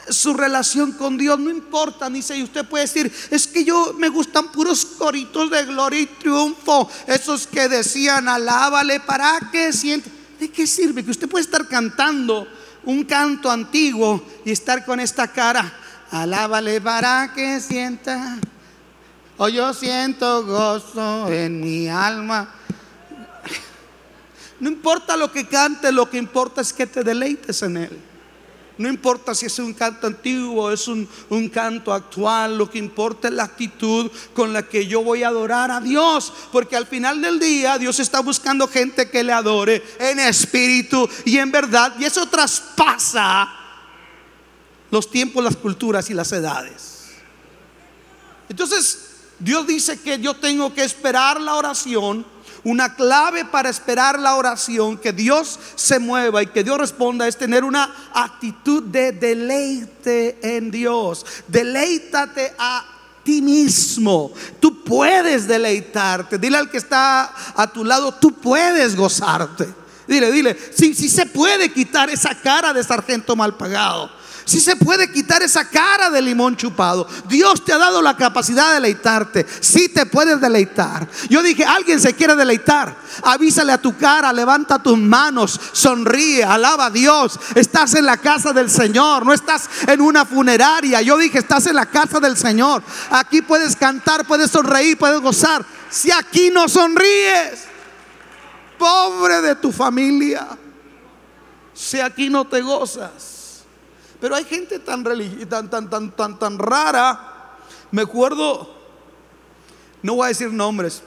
su 0.09 0.33
relación 0.33 0.93
con 0.93 1.19
Dios, 1.19 1.39
no 1.39 1.51
importa, 1.51 2.09
ni 2.09 2.23
si 2.23 2.43
usted 2.43 2.67
puede 2.67 2.85
decir, 2.85 3.13
es 3.31 3.47
que 3.47 3.65
yo 3.65 3.95
me 3.99 4.09
gustan 4.09 4.51
puros 4.51 4.87
coritos 4.87 5.51
de 5.51 5.67
gloria 5.67 6.01
y 6.01 6.07
triunfo, 6.07 6.91
esos 7.07 7.47
que 7.47 7.69
decían, 7.69 8.29
alábale 8.29 9.01
para 9.01 9.51
que 9.53 9.75
siente. 9.75 10.11
¿De 10.41 10.51
qué 10.51 10.67
sirve? 10.67 11.05
Que 11.05 11.11
usted 11.11 11.29
puede 11.29 11.45
estar 11.45 11.69
cantando 11.69 12.49
un 12.87 13.05
canto 13.05 13.51
antiguo 13.51 14.27
y 14.43 14.53
estar 14.53 14.87
con 14.87 15.01
esta 15.01 15.31
cara. 15.31 15.83
Alábale 16.11 16.81
para 16.81 17.33
que 17.35 17.61
sienta. 17.61 18.39
O 19.39 19.45
oh, 19.45 19.49
yo 19.49 19.75
siento 19.75 20.45
gozo 20.45 21.31
en 21.31 21.61
mi 21.61 21.89
alma. 21.89 22.55
No 24.59 24.71
importa 24.71 25.17
lo 25.17 25.31
que 25.31 25.47
cante, 25.47 25.93
lo 25.93 26.09
que 26.09 26.17
importa 26.17 26.63
es 26.63 26.73
que 26.73 26.87
te 26.87 27.05
deleites 27.05 27.63
en 27.63 27.77
él. 27.77 28.01
No 28.79 28.89
importa 28.89 29.35
si 29.35 29.47
es 29.47 29.59
un 29.59 29.73
canto 29.73 30.07
antiguo 30.07 30.71
es 30.71 30.87
un, 30.87 31.09
canto 31.53 31.95
actual, 31.95 32.59
lo 32.59 32.69
que 32.69 32.79
importa 32.79 33.29
es 33.29 33.35
la 33.35 33.45
actitud 33.45 34.11
con 34.35 34.53
la 34.53 34.63
que 34.63 34.87
yo 34.87 35.03
voy 35.03 35.23
a 35.23 35.29
adorar 35.29 35.71
a 35.71 35.81
Dios. 35.81 36.33
Porque 36.53 36.77
al 36.77 36.87
final 36.87 37.21
del 37.21 37.41
día 37.41 37.79
Dios 37.79 37.99
está 38.01 38.21
buscando 38.21 38.69
gente 38.69 39.11
que 39.11 39.25
le 39.25 39.33
adore 39.33 39.83
en 39.99 40.21
espíritu 40.21 41.09
y 41.25 41.39
en 41.39 41.51
verdad. 41.51 41.95
Y 41.99 42.05
eso 42.05 42.27
traspasa 42.27 43.66
los 44.91 45.11
tiempos, 45.11 45.43
las 45.43 45.57
culturas 45.57 46.11
y 46.11 46.15
las 46.15 46.33
edades. 46.33 47.07
Entonces 48.49 49.11
Dios 49.39 49.67
dice 49.67 50.01
que 50.01 50.19
yo 50.19 50.35
tengo 50.35 50.73
que 50.73 50.85
esperar 50.85 51.41
la 51.41 51.55
oración 51.55 52.25
una 52.67 52.97
clave 52.97 53.45
para 53.45 53.71
esperar 53.71 54.19
la 54.19 54.35
oración, 54.35 54.99
que 54.99 55.13
Dios 55.13 55.57
se 55.77 56.01
mueva 56.01 56.43
y 56.43 56.49
que 56.49 56.65
Dios 56.65 56.77
responda, 56.77 57.29
es 57.29 57.37
tener 57.37 57.63
una 57.63 57.95
actitud 58.13 58.83
de 58.83 59.13
deleite 59.13 60.37
en 60.43 60.73
Dios. 60.73 61.25
Deleítate 61.47 62.55
a 62.59 62.85
ti 63.23 63.41
mismo. 63.41 64.33
Tú 64.59 64.83
puedes 64.83 65.47
deleitarte. 65.47 66.39
Dile 66.39 66.57
al 66.57 66.69
que 66.69 66.79
está 66.79 67.33
a 67.55 67.73
tu 67.73 67.85
lado, 67.85 68.13
tú 68.13 68.33
puedes 68.33 68.97
gozarte. 68.97 69.73
Dile, 70.09 70.33
dile, 70.33 70.59
si, 70.75 70.93
si 70.93 71.09
se 71.09 71.27
puede 71.27 71.73
quitar 71.73 72.11
esa 72.11 72.35
cara 72.35 72.73
de 72.73 72.83
sargento 72.83 73.37
mal 73.37 73.57
pagado. 73.57 74.11
Si 74.47 74.61
se 74.61 74.77
puede 74.77 75.11
quitar 75.11 75.43
esa 75.43 75.69
cara 75.69 76.09
de 76.09 76.23
limón 76.23 76.57
chupado. 76.57 77.09
Dios 77.27 77.65
te 77.65 77.73
ha 77.73 77.79
dado 77.79 78.01
la 78.01 78.17
capacidad 78.17 78.69
de 78.69 78.75
deleitarte. 78.75 79.45
Si 79.59 79.89
te 79.89 80.07
puedes 80.07 80.41
deleitar. 80.41 81.09
Yo 81.29 81.43
dije, 81.43 81.65
alguien 81.65 82.01
se 82.01 82.15
quiere 82.15 82.37
deleitar. 82.37 82.97
Avísale 83.25 83.73
a 83.73 83.83
tu 83.83 83.97
cara, 83.97 84.33
levanta 84.33 84.81
tus 84.81 84.97
manos, 84.97 85.61
sonríe, 85.73 86.45
alaba 86.45 86.87
a 86.87 86.91
Dios. 86.91 87.41
Estás 87.57 87.95
en 87.95 88.07
la 88.07 88.19
casa 88.19 88.53
del 88.53 88.71
Señor, 88.71 89.27
no 89.27 89.33
estás 89.33 89.69
en 89.89 90.01
una 90.01 90.25
funeraria. 90.25 91.03
Yo 91.03 91.19
dije, 91.19 91.39
estás 91.39 91.67
en 91.67 91.75
la 91.75 91.87
casa 91.87 92.21
del 92.21 92.37
Señor. 92.37 92.85
Aquí 93.11 93.43
puedes 93.43 93.75
cantar, 93.75 94.29
puedes 94.29 94.53
sonreír, 94.53 94.97
puedes 94.97 95.21
gozar. 95.21 95.67
Si 95.91 96.13
aquí 96.13 96.51
no 96.51 96.69
sonríes, 96.69 97.65
pobre 98.79 99.41
de 99.41 99.57
tu 99.57 99.73
familia. 99.73 100.47
Si 101.75 101.99
aquí 101.99 102.31
no 102.31 102.47
te 102.47 102.61
gozas. 102.61 103.36
Pero 104.21 104.35
hay 104.35 104.45
gente 104.45 104.79
tan, 104.79 105.05
tan, 105.05 105.69
tan, 105.69 105.91
tan, 105.91 106.11
tan, 106.17 106.39
tan 106.39 106.59
rara. 106.59 107.57
Me 107.91 108.03
acuerdo, 108.03 108.75
no 110.03 110.15
voy 110.17 110.27
a 110.27 110.29
decir 110.29 110.53
nombres, 110.53 111.03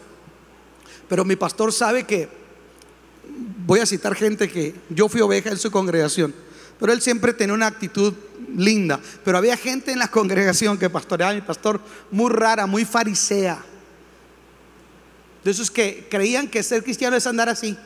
pero 1.07 1.25
mi 1.25 1.35
pastor 1.35 1.73
sabe 1.73 2.03
que, 2.05 2.29
voy 3.65 3.79
a 3.79 3.85
citar 3.85 4.15
gente 4.15 4.49
que 4.49 4.75
yo 4.89 5.07
fui 5.09 5.21
oveja 5.21 5.49
en 5.49 5.57
su 5.57 5.71
congregación, 5.71 6.33
pero 6.79 6.93
él 6.93 7.01
siempre 7.01 7.33
tenía 7.33 7.53
una 7.53 7.67
actitud 7.67 8.13
linda. 8.55 8.99
Pero 9.23 9.37
había 9.37 9.57
gente 9.57 9.91
en 9.91 9.99
la 9.99 10.07
congregación 10.11 10.77
que 10.77 10.89
pastoreaba 10.89 11.33
mi 11.33 11.41
pastor 11.41 11.79
muy 12.11 12.31
rara, 12.31 12.65
muy 12.65 12.85
farisea. 12.85 13.63
De 15.43 15.51
esos 15.51 15.71
que 15.71 16.07
creían 16.09 16.47
que 16.47 16.63
ser 16.63 16.83
cristiano 16.83 17.15
es 17.15 17.25
andar 17.27 17.49
así. 17.49 17.77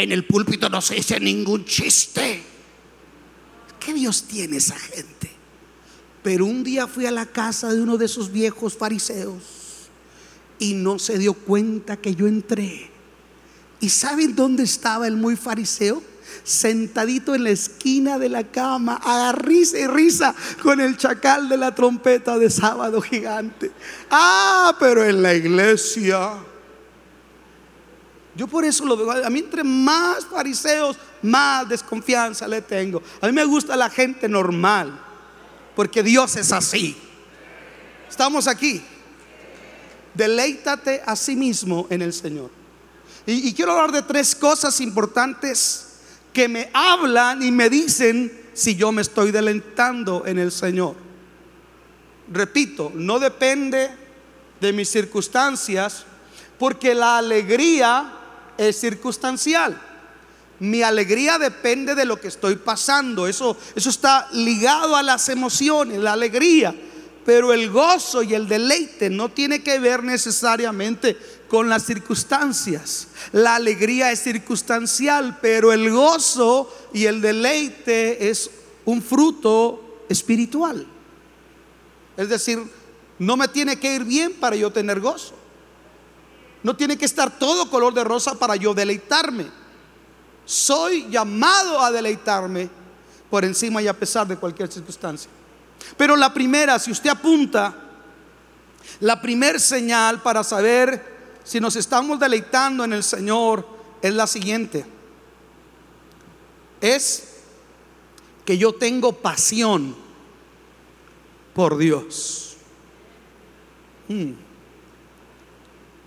En 0.00 0.12
el 0.12 0.24
púlpito 0.24 0.70
no 0.70 0.80
se 0.80 0.94
dice 0.94 1.20
ningún 1.20 1.66
chiste. 1.66 2.42
¿Qué 3.78 3.92
Dios 3.92 4.22
tiene 4.22 4.56
esa 4.56 4.78
gente? 4.78 5.30
Pero 6.22 6.46
un 6.46 6.64
día 6.64 6.86
fui 6.86 7.04
a 7.04 7.10
la 7.10 7.26
casa 7.26 7.70
de 7.70 7.82
uno 7.82 7.98
de 7.98 8.06
esos 8.06 8.32
viejos 8.32 8.74
fariseos 8.74 9.42
y 10.58 10.72
no 10.72 10.98
se 10.98 11.18
dio 11.18 11.34
cuenta 11.34 11.98
que 11.98 12.14
yo 12.14 12.26
entré. 12.26 12.90
¿Y 13.78 13.90
saben 13.90 14.34
dónde 14.34 14.62
estaba 14.62 15.06
el 15.06 15.16
muy 15.16 15.36
fariseo? 15.36 16.02
Sentadito 16.44 17.34
en 17.34 17.44
la 17.44 17.50
esquina 17.50 18.18
de 18.18 18.30
la 18.30 18.44
cama, 18.44 18.98
a 19.02 19.32
risa 19.32 19.80
y 19.80 19.86
risa 19.86 20.34
con 20.62 20.80
el 20.80 20.96
chacal 20.96 21.50
de 21.50 21.58
la 21.58 21.74
trompeta 21.74 22.38
de 22.38 22.48
sábado 22.48 23.02
gigante. 23.02 23.70
Ah, 24.10 24.74
pero 24.80 25.04
en 25.04 25.20
la 25.22 25.34
iglesia 25.34 26.38
Yo 28.40 28.46
por 28.46 28.64
eso 28.64 28.86
lo 28.86 28.96
veo. 28.96 29.10
A 29.22 29.28
mí 29.28 29.40
entre 29.40 29.62
más 29.62 30.24
fariseos, 30.24 30.96
más 31.20 31.68
desconfianza 31.68 32.48
le 32.48 32.62
tengo. 32.62 33.02
A 33.20 33.26
mí 33.26 33.34
me 33.34 33.44
gusta 33.44 33.76
la 33.76 33.90
gente 33.90 34.30
normal, 34.30 34.98
porque 35.76 36.02
Dios 36.02 36.36
es 36.36 36.50
así. 36.50 36.96
Estamos 38.08 38.46
aquí. 38.46 38.82
Deleítate 40.14 41.02
a 41.04 41.16
sí 41.16 41.36
mismo 41.36 41.86
en 41.90 42.00
el 42.00 42.14
Señor. 42.14 42.50
Y, 43.26 43.46
y 43.46 43.52
quiero 43.52 43.72
hablar 43.72 43.92
de 43.92 44.00
tres 44.00 44.34
cosas 44.34 44.80
importantes 44.80 45.88
que 46.32 46.48
me 46.48 46.70
hablan 46.72 47.42
y 47.42 47.52
me 47.52 47.68
dicen 47.68 48.48
si 48.54 48.74
yo 48.74 48.90
me 48.90 49.02
estoy 49.02 49.32
deleitando 49.32 50.24
en 50.24 50.38
el 50.38 50.50
Señor. 50.50 50.96
Repito, 52.32 52.90
no 52.94 53.18
depende 53.18 53.90
de 54.62 54.72
mis 54.72 54.88
circunstancias, 54.88 56.06
porque 56.58 56.94
la 56.94 57.18
alegría 57.18 58.16
es 58.68 58.78
circunstancial. 58.78 59.80
Mi 60.58 60.82
alegría 60.82 61.38
depende 61.38 61.94
de 61.94 62.04
lo 62.04 62.20
que 62.20 62.28
estoy 62.28 62.56
pasando. 62.56 63.26
Eso, 63.26 63.56
eso 63.74 63.88
está 63.88 64.28
ligado 64.32 64.94
a 64.96 65.02
las 65.02 65.30
emociones, 65.30 65.98
la 65.98 66.12
alegría. 66.12 66.74
Pero 67.24 67.54
el 67.54 67.70
gozo 67.70 68.22
y 68.22 68.34
el 68.34 68.46
deleite 68.46 69.08
no 69.08 69.30
tiene 69.30 69.62
que 69.62 69.78
ver 69.78 70.02
necesariamente 70.04 71.16
con 71.48 71.70
las 71.70 71.86
circunstancias. 71.86 73.08
La 73.32 73.54
alegría 73.54 74.12
es 74.12 74.22
circunstancial, 74.22 75.38
pero 75.40 75.72
el 75.72 75.90
gozo 75.90 76.70
y 76.92 77.06
el 77.06 77.22
deleite 77.22 78.28
es 78.28 78.50
un 78.84 79.00
fruto 79.00 80.04
espiritual. 80.10 80.86
Es 82.18 82.28
decir, 82.28 82.58
no 83.18 83.38
me 83.38 83.48
tiene 83.48 83.78
que 83.78 83.94
ir 83.94 84.04
bien 84.04 84.34
para 84.34 84.56
yo 84.56 84.70
tener 84.70 85.00
gozo. 85.00 85.39
No 86.62 86.76
tiene 86.76 86.98
que 86.98 87.06
estar 87.06 87.38
todo 87.38 87.70
color 87.70 87.94
de 87.94 88.04
rosa 88.04 88.34
para 88.34 88.56
yo 88.56 88.74
deleitarme. 88.74 89.46
Soy 90.44 91.08
llamado 91.08 91.80
a 91.80 91.90
deleitarme 91.90 92.68
por 93.30 93.44
encima 93.44 93.80
y 93.80 93.88
a 93.88 93.98
pesar 93.98 94.26
de 94.26 94.36
cualquier 94.36 94.70
circunstancia. 94.70 95.30
Pero 95.96 96.16
la 96.16 96.32
primera, 96.34 96.78
si 96.78 96.90
usted 96.90 97.10
apunta, 97.10 97.74
la 99.00 99.20
primer 99.20 99.58
señal 99.58 100.20
para 100.20 100.44
saber 100.44 101.38
si 101.44 101.60
nos 101.60 101.76
estamos 101.76 102.18
deleitando 102.20 102.84
en 102.84 102.92
el 102.92 103.02
Señor 103.02 103.66
es 104.02 104.12
la 104.12 104.26
siguiente. 104.26 104.84
Es 106.80 107.36
que 108.44 108.58
yo 108.58 108.74
tengo 108.74 109.12
pasión 109.12 109.96
por 111.54 111.78
Dios. 111.78 112.56
Hmm 114.08 114.49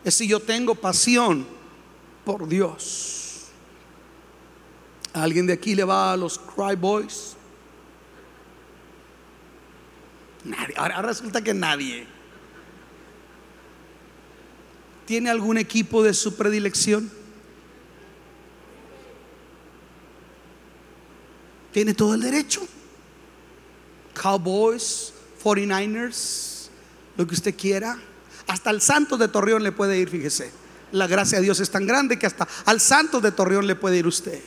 es 0.04 0.16
si 0.16 0.28
yo 0.28 0.40
tengo 0.40 0.76
pasión 0.76 1.46
por 2.26 2.48
Dios. 2.48 3.48
¿Alguien 5.14 5.48
de 5.48 5.54
aquí 5.54 5.76
le 5.76 5.84
va 5.84 6.12
a 6.12 6.18
los 6.18 6.40
Cry 6.40 6.76
Boys? 6.76 7.36
Nadie. 10.44 10.76
Ahora 10.76 11.02
resulta 11.02 11.42
que 11.42 11.54
nadie. 11.54 12.06
¿Tiene 15.06 15.30
algún 15.30 15.58
equipo 15.58 16.02
de 16.02 16.14
su 16.14 16.36
predilección? 16.36 17.12
Tiene 21.72 21.94
todo 21.94 22.14
el 22.14 22.22
derecho. 22.22 22.62
Cowboys, 24.14 25.14
49ers, 25.44 26.70
lo 27.18 27.28
que 27.28 27.34
usted 27.34 27.56
quiera. 27.56 28.00
Hasta 28.48 28.70
el 28.70 28.82
Santos 28.82 29.20
de 29.20 29.28
Torreón 29.28 29.64
le 29.64 29.72
puede 29.72 29.98
ir, 29.98 30.10
fíjese. 30.10 30.52
La 30.92 31.08
gracia 31.08 31.40
de 31.40 31.46
Dios 31.46 31.60
es 31.60 31.70
tan 31.72 31.88
grande 31.88 32.20
que 32.20 32.28
hasta 32.28 32.48
al 32.66 32.80
Santos 32.80 33.22
de 33.22 33.32
Torreón 33.32 33.66
le 33.66 33.76
puede 33.76 33.98
ir 33.98 34.08
usted. 34.08 34.40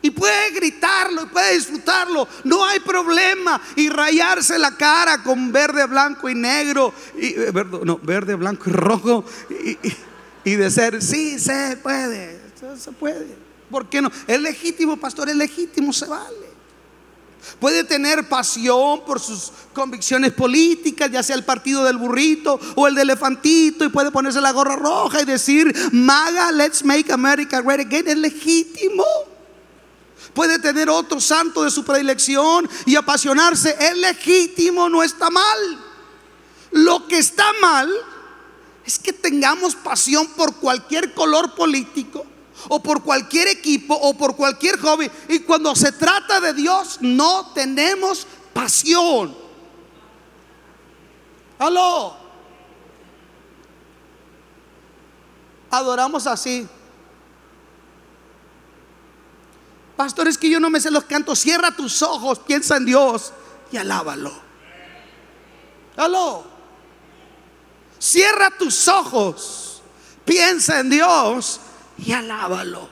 Y 0.00 0.10
puede 0.10 0.50
gritarlo, 0.50 1.22
y 1.22 1.26
puede 1.26 1.54
disfrutarlo, 1.54 2.28
no 2.44 2.64
hay 2.64 2.80
problema. 2.80 3.60
Y 3.76 3.88
rayarse 3.88 4.58
la 4.58 4.76
cara 4.76 5.22
con 5.22 5.50
verde, 5.50 5.86
blanco 5.86 6.28
y 6.28 6.34
negro, 6.34 6.92
y, 7.18 7.28
eh, 7.28 7.52
no, 7.84 7.98
verde, 7.98 8.34
blanco 8.34 8.68
y 8.68 8.72
rojo, 8.72 9.24
y, 9.48 9.78
y 10.44 10.56
de 10.56 10.70
ser, 10.70 11.02
sí, 11.02 11.38
se 11.38 11.78
puede, 11.78 12.38
se 12.78 12.92
puede. 12.92 13.34
¿Por 13.70 13.88
qué 13.88 14.02
no? 14.02 14.10
Es 14.26 14.40
legítimo, 14.40 14.96
pastor, 14.98 15.28
es 15.30 15.36
legítimo, 15.36 15.92
se 15.92 16.06
vale. 16.06 16.43
Puede 17.58 17.84
tener 17.84 18.28
pasión 18.28 19.04
por 19.04 19.20
sus 19.20 19.52
convicciones 19.72 20.32
políticas, 20.32 21.10
ya 21.10 21.22
sea 21.22 21.36
el 21.36 21.44
partido 21.44 21.84
del 21.84 21.98
burrito 21.98 22.58
o 22.74 22.86
el 22.86 22.94
de 22.94 23.02
elefantito, 23.02 23.84
y 23.84 23.88
puede 23.88 24.10
ponerse 24.10 24.40
la 24.40 24.52
gorra 24.52 24.76
roja 24.76 25.22
y 25.22 25.24
decir, 25.24 25.74
Maga, 25.92 26.52
let's 26.52 26.84
make 26.84 27.12
America 27.12 27.60
great 27.60 27.80
again. 27.80 28.08
Es 28.08 28.16
legítimo. 28.16 29.04
Puede 30.32 30.58
tener 30.58 30.90
otro 30.90 31.20
santo 31.20 31.62
de 31.62 31.70
su 31.70 31.84
predilección 31.84 32.68
y 32.86 32.96
apasionarse. 32.96 33.76
Es 33.78 33.96
legítimo, 33.96 34.88
no 34.88 35.02
está 35.02 35.30
mal. 35.30 35.78
Lo 36.72 37.06
que 37.06 37.18
está 37.18 37.52
mal 37.60 37.88
es 38.84 38.98
que 38.98 39.12
tengamos 39.12 39.76
pasión 39.76 40.26
por 40.28 40.56
cualquier 40.56 41.14
color 41.14 41.54
político 41.54 42.26
o 42.68 42.82
por 42.82 43.02
cualquier 43.02 43.48
equipo 43.48 43.94
o 43.94 44.14
por 44.14 44.36
cualquier 44.36 44.78
hobby. 44.80 45.10
Y 45.28 45.40
cuando 45.40 45.74
se 45.74 45.92
trata 45.92 46.40
de 46.40 46.54
Dios, 46.54 46.98
no 47.00 47.52
tenemos 47.52 48.26
pasión. 48.52 49.36
Aló. 51.58 52.16
Adoramos 55.70 56.26
así. 56.26 56.68
Pastor, 59.96 60.28
es 60.28 60.38
que 60.38 60.50
yo 60.50 60.58
no 60.60 60.70
me 60.70 60.80
sé 60.80 60.90
los 60.90 61.04
cantos. 61.04 61.38
Cierra 61.38 61.70
tus 61.70 62.02
ojos, 62.02 62.38
piensa 62.40 62.76
en 62.76 62.84
Dios 62.84 63.32
y 63.70 63.76
alábalo. 63.76 64.32
Aló. 65.96 66.44
Cierra 67.98 68.50
tus 68.50 68.86
ojos, 68.88 69.82
piensa 70.24 70.80
en 70.80 70.90
Dios 70.90 71.60
y 71.98 72.12
alábalo. 72.12 72.88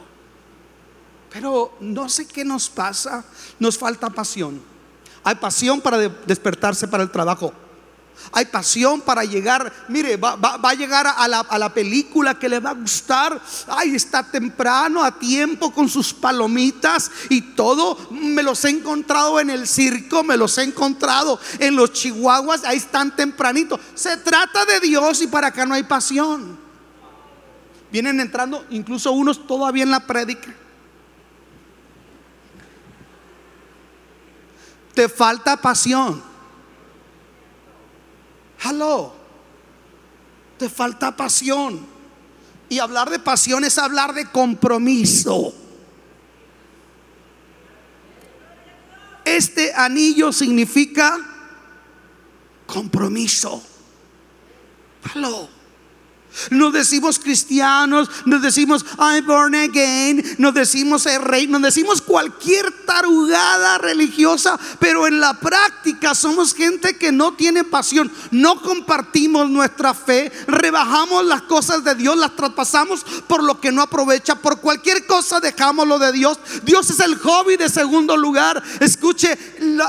Pero 1.32 1.76
no 1.80 2.08
sé 2.08 2.26
qué 2.26 2.44
nos 2.44 2.68
pasa, 2.68 3.24
nos 3.58 3.78
falta 3.78 4.10
pasión. 4.10 4.62
Hay 5.24 5.36
pasión 5.36 5.80
para 5.80 5.98
despertarse 5.98 6.88
para 6.88 7.02
el 7.02 7.10
trabajo. 7.10 7.52
Hay 8.30 8.44
pasión 8.46 9.00
para 9.00 9.24
llegar, 9.24 9.72
mire, 9.88 10.16
va, 10.16 10.38
a 10.38 10.74
llegar 10.74 11.06
a 11.06 11.26
la, 11.26 11.40
a 11.40 11.58
la, 11.58 11.72
película 11.74 12.38
que 12.38 12.48
le 12.48 12.60
va 12.60 12.70
a 12.70 12.74
gustar. 12.74 13.40
Ay, 13.66 13.96
está 13.96 14.22
temprano, 14.22 15.02
a 15.02 15.18
tiempo, 15.18 15.72
con 15.72 15.88
sus 15.88 16.14
palomitas 16.14 17.10
y 17.30 17.40
todo. 17.40 17.98
Me 18.10 18.42
los 18.42 18.64
he 18.64 18.70
encontrado 18.70 19.40
en 19.40 19.50
el 19.50 19.66
circo, 19.66 20.22
me 20.22 20.36
los 20.36 20.56
he 20.58 20.62
encontrado 20.62 21.40
en 21.58 21.74
los 21.74 21.92
chihuahuas, 21.92 22.64
ahí 22.64 22.76
están 22.76 23.16
tempranito. 23.16 23.80
Se 23.94 24.18
trata 24.18 24.64
de 24.66 24.80
Dios 24.80 25.22
y 25.22 25.26
para 25.26 25.48
acá 25.48 25.66
no 25.66 25.74
hay 25.74 25.82
pasión. 25.82 26.61
Vienen 27.92 28.20
entrando 28.20 28.64
incluso 28.70 29.12
unos 29.12 29.46
todavía 29.46 29.82
en 29.82 29.90
la 29.90 30.00
prédica. 30.00 30.52
Te 34.94 35.10
falta 35.10 35.58
pasión. 35.58 36.22
Hello. 38.64 39.12
Te 40.58 40.70
falta 40.70 41.14
pasión. 41.14 41.86
Y 42.70 42.78
hablar 42.78 43.10
de 43.10 43.18
pasión 43.18 43.62
es 43.62 43.76
hablar 43.76 44.14
de 44.14 44.24
compromiso. 44.24 45.52
Este 49.22 49.74
anillo 49.74 50.32
significa 50.32 51.18
compromiso. 52.66 53.62
Hello. 55.14 55.61
Nos 56.50 56.72
decimos 56.72 57.18
cristianos, 57.18 58.10
nos 58.26 58.42
decimos 58.42 58.84
I'm 58.98 59.24
born 59.26 59.54
again, 59.54 60.22
nos 60.38 60.54
decimos 60.54 61.06
el 61.06 61.22
rey, 61.22 61.46
nos 61.46 61.62
decimos 61.62 62.01
cualquier 62.12 62.70
tarugada 62.84 63.78
religiosa, 63.78 64.60
pero 64.78 65.06
en 65.06 65.18
la 65.18 65.32
práctica 65.32 66.14
somos 66.14 66.52
gente 66.52 66.98
que 66.98 67.10
no 67.10 67.32
tiene 67.32 67.64
pasión, 67.64 68.12
no 68.30 68.60
compartimos 68.60 69.48
nuestra 69.48 69.94
fe, 69.94 70.30
rebajamos 70.46 71.24
las 71.24 71.40
cosas 71.40 71.82
de 71.84 71.94
Dios, 71.94 72.18
las 72.18 72.36
traspasamos 72.36 73.02
por 73.26 73.42
lo 73.42 73.58
que 73.58 73.72
no 73.72 73.80
aprovecha, 73.80 74.34
por 74.34 74.60
cualquier 74.60 75.06
cosa 75.06 75.40
dejamos 75.40 75.88
lo 75.88 75.98
de 75.98 76.12
Dios. 76.12 76.38
Dios 76.64 76.90
es 76.90 77.00
el 77.00 77.16
hobby 77.16 77.56
de 77.56 77.70
segundo 77.70 78.14
lugar. 78.14 78.62
Escuche, 78.80 79.38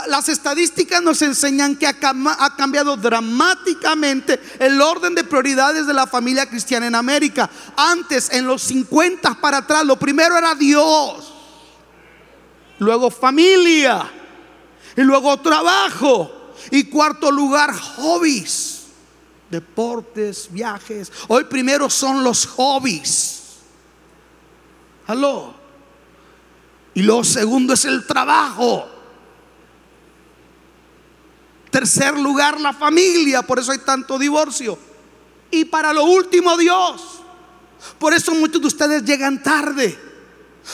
las 0.08 0.30
estadísticas 0.30 1.02
nos 1.02 1.22
enseñan 1.22 1.76
que 1.76 1.88
ha 1.88 2.56
cambiado 2.56 2.96
dramáticamente 2.96 4.40
el 4.60 4.82
orden 4.82 5.14
de 5.14 5.26
prioridades 5.26 5.88
de 5.88 5.94
la 5.94 6.08
familia 6.08 6.46
cristiana 6.46 6.88
en 6.88 6.96
América. 6.96 7.50
Antes, 7.76 8.30
en 8.32 8.48
los 8.48 8.62
50 8.62 9.42
para 9.42 9.58
atrás, 9.58 9.86
lo 9.86 10.00
primero 10.00 10.38
era 10.38 10.56
Dios. 10.56 11.33
Luego 12.84 13.10
familia. 13.10 14.10
Y 14.96 15.02
luego 15.02 15.38
trabajo. 15.38 16.54
Y 16.72 16.86
cuarto 16.86 17.32
lugar, 17.32 17.74
hobbies. 17.74 18.72
deportes, 19.50 20.48
viajes. 20.52 21.12
Hoy 21.28 21.44
primero 21.44 21.90
son 21.90 22.24
los 22.24 22.46
hobbies. 22.48 23.42
Aló. 25.08 25.54
Y 26.96 27.04
lo 27.04 27.24
segundo 27.24 27.74
es 27.74 27.86
el 27.86 28.06
trabajo. 28.06 28.88
Tercer 31.70 32.18
lugar, 32.20 32.60
la 32.60 32.74
familia. 32.74 33.44
Por 33.44 33.60
eso 33.60 33.72
hay 33.72 33.80
tanto 33.80 34.18
divorcio. 34.18 34.78
Y 35.52 35.66
para 35.66 35.94
lo 35.94 36.06
último, 36.06 36.58
Dios. 36.58 37.22
Por 38.00 38.14
eso 38.14 38.34
muchos 38.34 38.62
de 38.62 38.68
ustedes 38.68 39.04
llegan 39.04 39.42
tarde. 39.44 40.13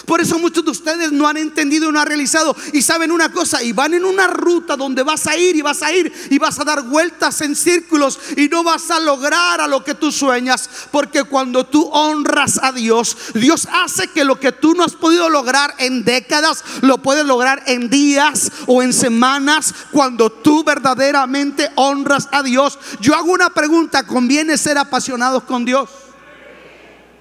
Por 0.05 0.21
eso 0.21 0.37
muchos 0.37 0.63
de 0.63 0.71
ustedes 0.71 1.11
no 1.11 1.27
han 1.27 1.37
entendido 1.37 1.89
y 1.89 1.91
no 1.91 1.99
han 1.99 2.07
realizado. 2.07 2.55
Y 2.73 2.81
saben 2.81 3.11
una 3.11 3.31
cosa, 3.31 3.63
y 3.63 3.71
van 3.71 3.93
en 3.95 4.05
una 4.05 4.27
ruta 4.27 4.77
donde 4.77 5.01
vas 5.01 5.25
a 5.25 5.35
ir 5.35 5.55
y 5.55 5.61
vas 5.61 5.81
a 5.81 5.91
ir 5.91 6.11
y 6.29 6.37
vas 6.37 6.59
a 6.59 6.63
dar 6.63 6.83
vueltas 6.83 7.41
en 7.41 7.55
círculos 7.55 8.19
y 8.37 8.47
no 8.49 8.63
vas 8.63 8.91
a 8.91 8.99
lograr 8.99 9.61
a 9.61 9.67
lo 9.67 9.83
que 9.83 9.95
tú 9.95 10.11
sueñas. 10.11 10.69
Porque 10.91 11.23
cuando 11.23 11.65
tú 11.65 11.89
honras 11.91 12.59
a 12.61 12.71
Dios, 12.71 13.17
Dios 13.33 13.67
hace 13.71 14.07
que 14.07 14.23
lo 14.23 14.39
que 14.39 14.51
tú 14.51 14.75
no 14.75 14.83
has 14.83 14.93
podido 14.93 15.27
lograr 15.29 15.73
en 15.79 16.03
décadas, 16.03 16.63
lo 16.81 16.99
puedes 16.99 17.25
lograr 17.25 17.63
en 17.65 17.89
días 17.89 18.51
o 18.67 18.83
en 18.83 18.93
semanas. 18.93 19.73
Cuando 19.91 20.29
tú 20.29 20.63
verdaderamente 20.63 21.71
honras 21.75 22.29
a 22.31 22.43
Dios. 22.43 22.77
Yo 23.01 23.15
hago 23.15 23.31
una 23.31 23.49
pregunta, 23.49 24.05
¿conviene 24.05 24.57
ser 24.57 24.77
apasionados 24.77 25.43
con 25.43 25.65
Dios? 25.65 25.89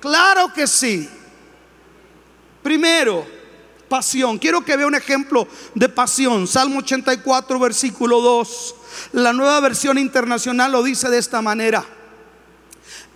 Claro 0.01 0.53
que 0.53 0.67
sí. 0.67 1.09
Primero, 2.69 3.27
pasión. 3.89 4.37
Quiero 4.37 4.63
que 4.63 4.77
vea 4.77 4.87
un 4.87 4.95
ejemplo 4.95 5.49
de 5.75 5.89
pasión. 5.89 6.47
Salmo 6.47 6.81
84, 6.81 7.59
versículo 7.59 8.21
2. 8.21 8.75
La 9.13 9.33
nueva 9.33 9.59
versión 9.61 9.97
internacional 9.97 10.73
lo 10.73 10.83
dice 10.83 11.09
de 11.09 11.17
esta 11.17 11.41
manera. 11.41 11.83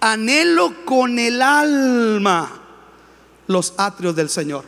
Anhelo 0.01 0.87
con 0.87 1.19
el 1.19 1.43
alma 1.43 2.63
los 3.47 3.75
atrios 3.77 4.17
del 4.17 4.31
Señor. 4.31 4.65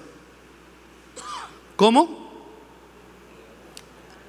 ¿Cómo? 1.76 2.22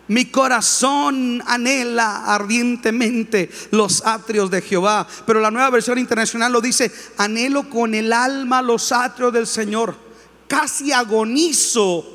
Mi 0.08 0.32
corazón 0.32 1.44
anhela 1.48 2.34
ardientemente 2.34 3.50
los 3.72 4.06
atrios 4.06 4.50
de 4.50 4.62
Jehová. 4.62 5.06
Pero 5.26 5.41
la 5.41 5.52
nueva 5.52 5.70
versión 5.70 5.98
internacional 5.98 6.54
lo 6.54 6.62
dice, 6.62 6.89
anhelo 7.18 7.70
con 7.70 7.94
el 7.94 8.13
alma 8.13 8.62
los 8.62 8.94
atrios 8.94 9.34
del 9.34 9.48
Señor 9.48 10.05
casi 10.47 10.91
agonizo 10.91 12.05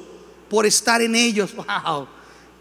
por 0.48 0.66
estar 0.66 1.00
en 1.00 1.14
ellos. 1.14 1.52
Wow. 1.84 2.08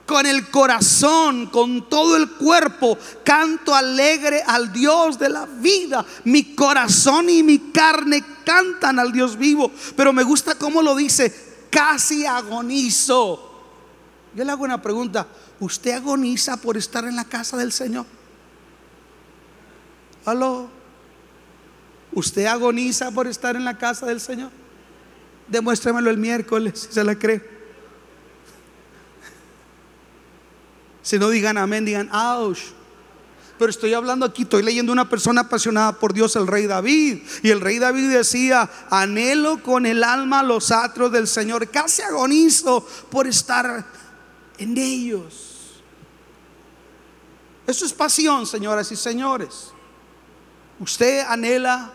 Con 0.05 0.25
el 0.25 0.49
corazón, 0.49 1.45
con 1.51 1.87
todo 1.87 2.17
el 2.17 2.31
cuerpo, 2.31 2.97
canto 3.23 3.75
alegre 3.75 4.41
al 4.43 4.73
Dios 4.73 5.19
de 5.19 5.29
la 5.29 5.45
vida. 5.45 6.03
Mi 6.23 6.55
corazón 6.55 7.29
y 7.29 7.43
mi 7.43 7.71
carne 7.71 8.25
cantan 8.43 8.97
al 8.97 9.11
Dios 9.11 9.37
vivo. 9.37 9.71
Pero 9.95 10.11
me 10.11 10.23
gusta 10.23 10.55
cómo 10.55 10.81
lo 10.81 10.95
dice, 10.95 11.31
casi 11.69 12.25
agonizo. 12.25 13.51
Yo 14.33 14.43
le 14.43 14.51
hago 14.51 14.63
una 14.63 14.81
pregunta, 14.81 15.27
¿usted 15.59 15.91
agoniza 15.91 16.57
por 16.57 16.75
estar 16.75 17.05
en 17.05 17.15
la 17.15 17.25
casa 17.25 17.55
del 17.57 17.71
Señor? 17.71 18.07
¿Aló? 20.25 20.69
¿Usted 22.13 22.45
agoniza 22.47 23.11
por 23.11 23.27
estar 23.27 23.55
en 23.55 23.63
la 23.63 23.77
casa 23.77 24.07
del 24.07 24.19
Señor? 24.19 24.51
Demuéstremelo 25.49 26.09
el 26.09 26.17
miércoles, 26.17 26.79
si 26.79 26.93
se 26.93 27.03
la 27.03 27.17
cree. 27.17 27.59
Si 31.01 31.17
no 31.17 31.29
digan 31.29 31.57
amén, 31.57 31.85
digan 31.85 32.09
ouch. 32.13 32.59
Pero 33.57 33.71
estoy 33.71 33.93
hablando 33.93 34.25
aquí, 34.25 34.43
estoy 34.43 34.63
leyendo 34.63 34.93
una 34.93 35.09
persona 35.09 35.41
apasionada 35.41 35.99
por 35.99 36.13
Dios, 36.13 36.35
el 36.35 36.47
rey 36.47 36.65
David. 36.65 37.23
Y 37.43 37.49
el 37.49 37.59
rey 37.59 37.77
David 37.77 38.09
decía, 38.09 38.69
anhelo 38.89 39.61
con 39.61 39.85
el 39.85 40.03
alma 40.03 40.43
los 40.43 40.71
atros 40.71 41.11
del 41.11 41.27
Señor. 41.27 41.67
Casi 41.69 42.01
agonizo 42.01 42.87
por 43.09 43.27
estar 43.27 43.85
en 44.57 44.77
ellos. 44.77 45.81
Eso 47.67 47.85
es 47.85 47.91
pasión, 47.91 48.45
señoras 48.45 48.91
y 48.91 48.95
señores. 48.95 49.73
Usted 50.79 51.25
anhela 51.27 51.91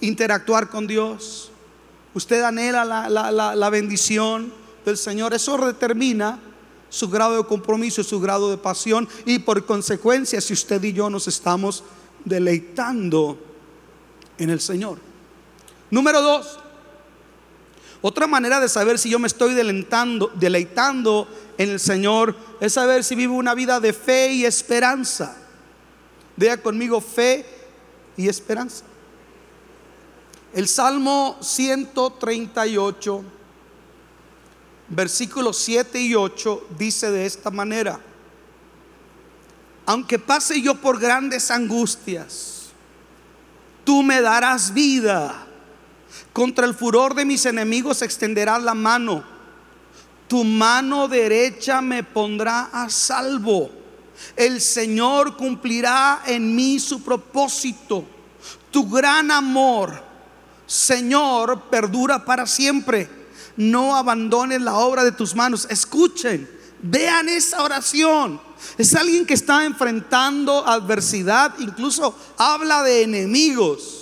interactuar 0.00 0.68
con 0.68 0.86
Dios 0.86 1.50
usted 2.18 2.42
anhela 2.42 2.84
la, 2.84 3.70
bendición 3.70 4.52
del 4.84 4.98
Señor, 4.98 5.32
eso 5.34 5.56
determina 5.58 6.40
su 6.90 7.08
grado 7.08 7.36
de 7.36 7.44
compromiso 7.44 8.02
su 8.02 8.20
grado 8.20 8.50
de 8.50 8.56
pasión 8.56 9.08
y 9.24 9.38
por 9.40 9.64
consecuencia 9.66 10.40
si 10.40 10.52
usted 10.52 10.82
y 10.82 10.92
yo 10.92 11.10
nos 11.10 11.28
estamos 11.28 11.84
deleitando 12.24 13.38
en 14.38 14.50
el 14.50 14.60
Señor. 14.60 14.98
Número 15.90 16.20
dos, 16.20 16.58
otra 18.00 18.26
manera 18.26 18.58
de 18.58 18.68
saber 18.68 18.98
si 18.98 19.10
yo 19.10 19.18
me 19.18 19.26
estoy 19.26 19.54
deleitando, 19.54 21.28
en 21.56 21.70
el 21.70 21.80
Señor 21.80 22.34
es 22.60 22.72
saber 22.72 23.04
si 23.04 23.14
vivo 23.14 23.34
una 23.34 23.54
vida 23.54 23.80
de 23.80 23.92
fe 23.92 24.32
y 24.32 24.44
esperanza. 24.44 25.36
Vea 26.36 26.60
conmigo 26.60 27.00
fe 27.00 27.44
y 28.16 28.28
esperanza. 28.28 28.84
El 30.52 30.66
Salmo 30.66 31.36
138, 31.42 33.24
versículos 34.88 35.58
7 35.58 36.00
y 36.00 36.14
8 36.14 36.68
dice 36.78 37.10
de 37.10 37.26
esta 37.26 37.50
manera, 37.50 38.00
aunque 39.84 40.18
pase 40.18 40.62
yo 40.62 40.74
por 40.74 40.98
grandes 40.98 41.50
angustias, 41.50 42.70
tú 43.84 44.02
me 44.02 44.22
darás 44.22 44.72
vida. 44.72 45.44
Contra 46.32 46.66
el 46.66 46.74
furor 46.74 47.14
de 47.14 47.26
mis 47.26 47.44
enemigos 47.44 48.00
extenderás 48.00 48.62
la 48.62 48.74
mano. 48.74 49.22
Tu 50.28 50.44
mano 50.44 51.08
derecha 51.08 51.82
me 51.82 52.02
pondrá 52.02 52.70
a 52.72 52.88
salvo. 52.88 53.70
El 54.34 54.60
Señor 54.60 55.36
cumplirá 55.36 56.22
en 56.26 56.54
mí 56.54 56.78
su 56.78 57.02
propósito. 57.02 58.04
Tu 58.70 58.88
gran 58.88 59.30
amor 59.30 60.07
Señor, 60.68 61.62
perdura 61.70 62.24
para 62.24 62.46
siempre. 62.46 63.10
No 63.56 63.96
abandones 63.96 64.60
la 64.60 64.76
obra 64.76 65.02
de 65.02 65.10
tus 65.10 65.34
manos. 65.34 65.66
Escuchen, 65.68 66.48
vean 66.80 67.28
esa 67.28 67.64
oración. 67.64 68.40
Es 68.76 68.94
alguien 68.94 69.26
que 69.26 69.34
está 69.34 69.64
enfrentando 69.64 70.64
adversidad, 70.66 71.54
incluso 71.58 72.16
habla 72.36 72.84
de 72.84 73.02
enemigos 73.02 73.97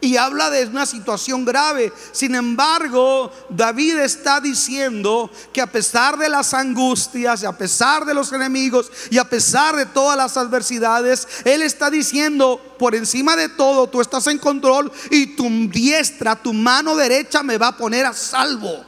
y 0.00 0.16
habla 0.16 0.50
de 0.50 0.66
una 0.66 0.86
situación 0.86 1.44
grave. 1.44 1.92
Sin 2.12 2.34
embargo, 2.34 3.30
David 3.48 3.98
está 3.98 4.40
diciendo 4.40 5.30
que 5.52 5.60
a 5.60 5.70
pesar 5.70 6.16
de 6.16 6.28
las 6.28 6.54
angustias 6.54 7.42
y 7.42 7.46
a 7.46 7.56
pesar 7.56 8.04
de 8.04 8.14
los 8.14 8.32
enemigos 8.32 8.90
y 9.10 9.18
a 9.18 9.28
pesar 9.28 9.76
de 9.76 9.86
todas 9.86 10.16
las 10.16 10.36
adversidades, 10.36 11.28
él 11.44 11.62
está 11.62 11.90
diciendo, 11.90 12.60
por 12.78 12.94
encima 12.94 13.36
de 13.36 13.48
todo, 13.48 13.88
tú 13.88 14.00
estás 14.00 14.26
en 14.28 14.38
control 14.38 14.90
y 15.10 15.36
tu 15.36 15.48
diestra, 15.68 16.36
tu 16.36 16.52
mano 16.52 16.96
derecha 16.96 17.42
me 17.42 17.58
va 17.58 17.68
a 17.68 17.76
poner 17.76 18.06
a 18.06 18.12
salvo. 18.12 18.84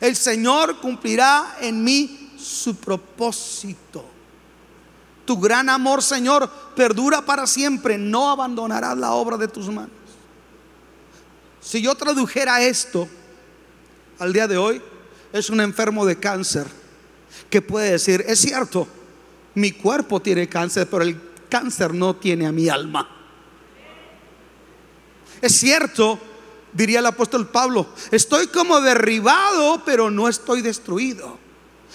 El 0.00 0.16
Señor 0.16 0.80
cumplirá 0.80 1.56
en 1.60 1.84
mí 1.84 2.32
su 2.36 2.76
propósito. 2.76 4.13
Tu 5.24 5.38
gran 5.38 5.68
amor, 5.68 6.02
Señor, 6.02 6.50
perdura 6.76 7.22
para 7.22 7.46
siempre. 7.46 7.96
No 7.96 8.30
abandonarás 8.30 8.96
la 8.96 9.12
obra 9.12 9.36
de 9.36 9.48
tus 9.48 9.68
manos. 9.68 9.90
Si 11.60 11.80
yo 11.80 11.94
tradujera 11.94 12.62
esto 12.62 13.08
al 14.18 14.32
día 14.32 14.46
de 14.46 14.58
hoy, 14.58 14.82
es 15.32 15.48
un 15.48 15.60
enfermo 15.60 16.04
de 16.04 16.18
cáncer 16.18 16.66
que 17.48 17.62
puede 17.62 17.92
decir, 17.92 18.24
es 18.28 18.38
cierto, 18.38 18.86
mi 19.54 19.72
cuerpo 19.72 20.20
tiene 20.20 20.48
cáncer, 20.48 20.88
pero 20.90 21.02
el 21.02 21.20
cáncer 21.48 21.94
no 21.94 22.16
tiene 22.16 22.46
a 22.46 22.52
mi 22.52 22.68
alma. 22.68 23.08
Es 25.40 25.58
cierto, 25.58 26.18
diría 26.72 26.98
el 26.98 27.06
apóstol 27.06 27.48
Pablo, 27.48 27.88
estoy 28.10 28.48
como 28.48 28.80
derribado, 28.80 29.82
pero 29.84 30.10
no 30.10 30.28
estoy 30.28 30.62
destruido. 30.62 31.38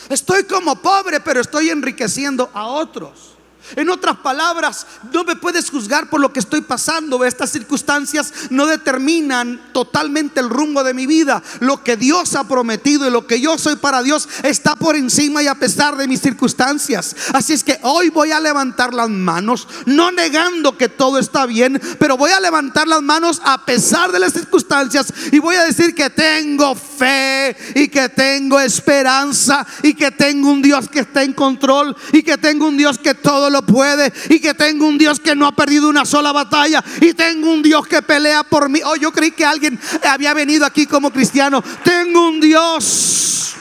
Estoy 0.07 0.43
como 0.43 0.75
pobre, 0.81 1.19
pero 1.19 1.41
estoy 1.41 1.69
enriqueciendo 1.69 2.49
a 2.53 2.67
otros. 2.67 3.38
En 3.75 3.89
otras 3.89 4.17
palabras, 4.17 4.87
no 5.13 5.23
me 5.23 5.35
puedes 5.35 5.69
juzgar 5.69 6.09
por 6.09 6.19
lo 6.19 6.33
que 6.33 6.39
estoy 6.39 6.61
pasando. 6.61 7.23
Estas 7.23 7.51
circunstancias 7.51 8.33
no 8.49 8.65
determinan 8.65 9.61
totalmente 9.73 10.39
el 10.39 10.49
rumbo 10.49 10.83
de 10.83 10.93
mi 10.93 11.05
vida. 11.05 11.43
Lo 11.59 11.83
que 11.83 11.95
Dios 11.95 12.35
ha 12.35 12.47
prometido 12.47 13.07
y 13.07 13.11
lo 13.11 13.27
que 13.27 13.39
yo 13.39 13.57
soy 13.57 13.75
para 13.75 14.01
Dios 14.01 14.27
está 14.43 14.75
por 14.75 14.95
encima 14.95 15.43
y 15.43 15.47
a 15.47 15.55
pesar 15.55 15.97
de 15.97 16.07
mis 16.07 16.21
circunstancias. 16.21 17.15
Así 17.33 17.53
es 17.53 17.63
que 17.63 17.79
hoy 17.83 18.09
voy 18.09 18.31
a 18.31 18.39
levantar 18.39 18.93
las 18.93 19.09
manos, 19.09 19.67
no 19.85 20.11
negando 20.11 20.77
que 20.77 20.89
todo 20.89 21.19
está 21.19 21.45
bien, 21.45 21.79
pero 21.99 22.17
voy 22.17 22.31
a 22.31 22.39
levantar 22.39 22.87
las 22.87 23.01
manos 23.01 23.41
a 23.43 23.65
pesar 23.65 24.11
de 24.11 24.19
las 24.19 24.33
circunstancias 24.33 25.13
y 25.31 25.39
voy 25.39 25.55
a 25.55 25.65
decir 25.65 25.93
que 25.93 26.09
tengo 26.09 26.75
fe 26.75 27.55
y 27.75 27.87
que 27.87 28.09
tengo 28.09 28.59
esperanza 28.59 29.65
y 29.83 29.93
que 29.93 30.11
tengo 30.11 30.51
un 30.51 30.61
Dios 30.61 30.89
que 30.89 30.99
está 30.99 31.23
en 31.23 31.33
control 31.33 31.95
y 32.13 32.23
que 32.23 32.37
tengo 32.37 32.67
un 32.67 32.77
Dios 32.77 32.97
que 32.97 33.13
todo 33.13 33.48
lo 33.49 33.61
puede 33.61 34.13
y 34.29 34.39
que 34.39 34.53
tengo 34.53 34.87
un 34.87 34.97
Dios 34.97 35.19
que 35.19 35.35
no 35.35 35.45
ha 35.45 35.51
perdido 35.51 35.89
una 35.89 36.05
sola 36.05 36.31
batalla 36.31 36.83
y 37.01 37.13
tengo 37.13 37.51
un 37.51 37.61
Dios 37.61 37.87
que 37.87 38.01
pelea 38.01 38.43
por 38.43 38.69
mí. 38.69 38.81
Oh, 38.83 38.95
yo 38.95 39.11
creí 39.11 39.31
que 39.31 39.45
alguien 39.45 39.79
había 40.03 40.33
venido 40.33 40.65
aquí 40.65 40.85
como 40.85 41.11
cristiano. 41.11 41.63
Tengo 41.83 42.27
un 42.27 42.39
Dios 42.39 43.55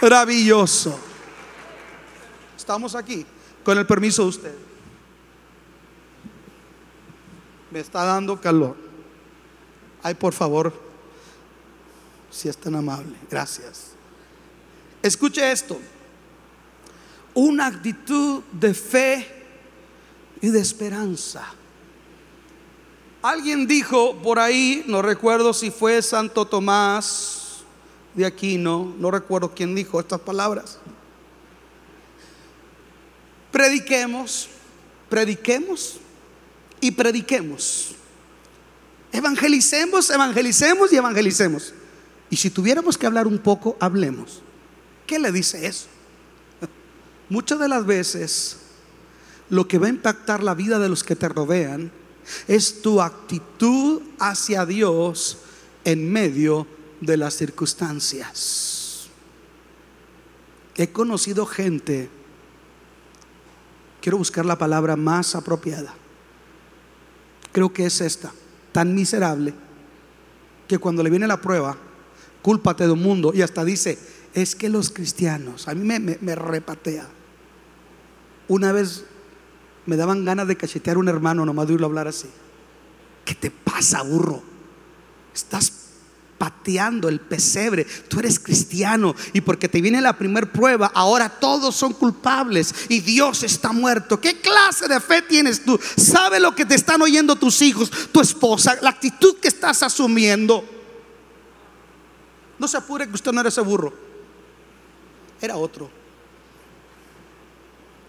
maravilloso. 0.00 0.98
Estamos 2.56 2.94
aquí 2.94 3.26
con 3.64 3.78
el 3.78 3.86
permiso 3.86 4.22
de 4.22 4.28
usted. 4.28 4.54
Me 7.70 7.80
está 7.80 8.04
dando 8.04 8.40
calor. 8.40 8.76
Ay, 10.02 10.14
por 10.14 10.32
favor, 10.32 10.72
si 12.30 12.48
es 12.48 12.56
tan 12.56 12.74
amable. 12.74 13.14
Gracias. 13.30 13.92
Escuche 15.02 15.50
esto. 15.50 15.80
Una 17.34 17.66
actitud 17.66 18.42
de 18.52 18.74
fe 18.74 19.26
y 20.40 20.48
de 20.48 20.60
esperanza. 20.60 21.54
Alguien 23.22 23.66
dijo 23.66 24.16
por 24.22 24.38
ahí, 24.38 24.82
no 24.86 25.02
recuerdo 25.02 25.52
si 25.52 25.70
fue 25.70 26.00
Santo 26.00 26.46
Tomás 26.46 27.58
de 28.14 28.24
Aquino, 28.24 28.94
no 28.98 29.10
recuerdo 29.10 29.54
quién 29.54 29.74
dijo 29.74 30.00
estas 30.00 30.20
palabras. 30.20 30.78
Prediquemos, 33.52 34.48
prediquemos 35.10 35.98
y 36.80 36.90
prediquemos. 36.92 37.94
Evangelicemos, 39.12 40.08
evangelicemos 40.08 40.92
y 40.92 40.96
evangelicemos. 40.96 41.74
Y 42.30 42.36
si 42.36 42.48
tuviéramos 42.48 42.96
que 42.96 43.06
hablar 43.06 43.26
un 43.26 43.38
poco, 43.38 43.76
hablemos. 43.80 44.40
¿Qué 45.06 45.18
le 45.18 45.30
dice 45.30 45.66
eso? 45.66 45.88
Muchas 47.30 47.58
de 47.58 47.68
las 47.68 47.86
veces 47.86 48.56
lo 49.48 49.66
que 49.66 49.78
va 49.78 49.86
a 49.86 49.90
impactar 49.90 50.42
la 50.42 50.54
vida 50.54 50.78
de 50.78 50.88
los 50.88 51.02
que 51.02 51.16
te 51.16 51.28
rodean 51.28 51.90
es 52.46 52.82
tu 52.82 53.00
actitud 53.00 54.02
hacia 54.18 54.66
Dios 54.66 55.38
en 55.84 56.12
medio 56.12 56.66
de 57.00 57.16
las 57.16 57.34
circunstancias. 57.34 59.08
He 60.76 60.90
conocido 60.90 61.46
gente, 61.46 62.08
quiero 64.00 64.18
buscar 64.18 64.44
la 64.44 64.58
palabra 64.58 64.96
más 64.96 65.34
apropiada, 65.34 65.94
creo 67.52 67.72
que 67.72 67.86
es 67.86 68.00
esta, 68.00 68.32
tan 68.72 68.94
miserable, 68.94 69.54
que 70.68 70.78
cuando 70.78 71.02
le 71.02 71.10
viene 71.10 71.26
la 71.26 71.40
prueba, 71.40 71.76
cúlpate 72.42 72.84
de 72.84 72.92
un 72.92 73.02
mundo 73.02 73.32
y 73.34 73.42
hasta 73.42 73.64
dice, 73.64 73.98
es 74.34 74.54
que 74.54 74.68
los 74.68 74.90
cristianos, 74.90 75.66
a 75.68 75.74
mí 75.74 75.84
me, 75.84 76.34
repatea. 76.34 77.08
Una 78.50 78.72
vez 78.72 79.04
me 79.86 79.96
daban 79.96 80.24
ganas 80.24 80.48
de 80.48 80.56
cachetear 80.56 80.96
a 80.96 80.98
un 80.98 81.08
hermano 81.08 81.46
nomás 81.46 81.68
de 81.68 81.74
oírlo 81.74 81.86
hablar 81.86 82.08
así. 82.08 82.26
¿Qué 83.24 83.32
te 83.32 83.48
pasa, 83.48 84.02
burro? 84.02 84.42
Estás 85.32 85.72
pateando 86.36 87.08
el 87.08 87.20
pesebre. 87.20 87.84
Tú 88.08 88.18
eres 88.18 88.40
cristiano 88.40 89.14
y 89.32 89.40
porque 89.40 89.68
te 89.68 89.80
viene 89.80 90.00
la 90.00 90.18
primer 90.18 90.50
prueba, 90.50 90.90
ahora 90.92 91.28
todos 91.28 91.76
son 91.76 91.92
culpables 91.92 92.74
y 92.88 92.98
Dios 92.98 93.44
está 93.44 93.70
muerto. 93.70 94.20
¿Qué 94.20 94.40
clase 94.40 94.88
de 94.88 94.98
fe 94.98 95.22
tienes 95.22 95.64
tú? 95.64 95.78
¿Sabe 95.96 96.40
lo 96.40 96.52
que 96.52 96.66
te 96.66 96.74
están 96.74 97.00
oyendo 97.02 97.36
tus 97.36 97.62
hijos, 97.62 97.88
tu 98.10 98.20
esposa, 98.20 98.76
la 98.82 98.90
actitud 98.90 99.36
que 99.36 99.46
estás 99.46 99.80
asumiendo? 99.84 100.64
No 102.58 102.66
se 102.66 102.78
apure 102.78 103.06
que 103.06 103.14
usted 103.14 103.30
no 103.30 103.38
era 103.38 103.48
ese 103.48 103.60
burro. 103.60 103.94
Era 105.40 105.56
otro. 105.56 105.99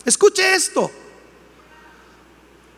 Escuche 0.06 0.56
esto. 0.56 0.92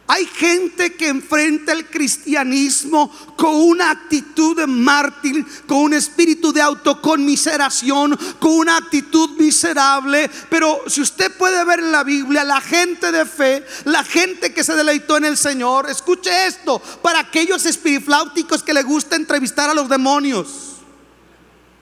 Hay 0.05 0.25
gente 0.25 0.95
que 0.95 1.07
enfrenta 1.07 1.71
el 1.71 1.85
cristianismo 1.89 3.09
con 3.37 3.55
una 3.55 3.89
actitud 3.89 4.55
de 4.55 4.67
mártir, 4.67 5.45
con 5.65 5.77
un 5.77 5.93
espíritu 5.93 6.51
de 6.51 6.61
autoconmiseración, 6.61 8.19
con 8.37 8.51
una 8.51 8.77
actitud 8.77 9.29
miserable. 9.39 10.29
Pero 10.49 10.83
si 10.87 11.01
usted 11.01 11.31
puede 11.37 11.63
ver 11.63 11.79
en 11.79 11.93
la 11.93 12.03
Biblia, 12.03 12.43
la 12.43 12.59
gente 12.59 13.13
de 13.13 13.25
fe, 13.25 13.65
la 13.85 14.03
gente 14.03 14.53
que 14.53 14.63
se 14.65 14.75
deleitó 14.75 15.15
en 15.15 15.25
el 15.25 15.37
Señor, 15.37 15.89
escuche 15.89 16.47
esto, 16.47 16.79
para 17.01 17.19
aquellos 17.19 17.65
espirifláuticos 17.65 18.61
que 18.61 18.73
le 18.73 18.83
gusta 18.83 19.15
entrevistar 19.15 19.69
a 19.69 19.73
los 19.73 19.87
demonios. 19.87 20.72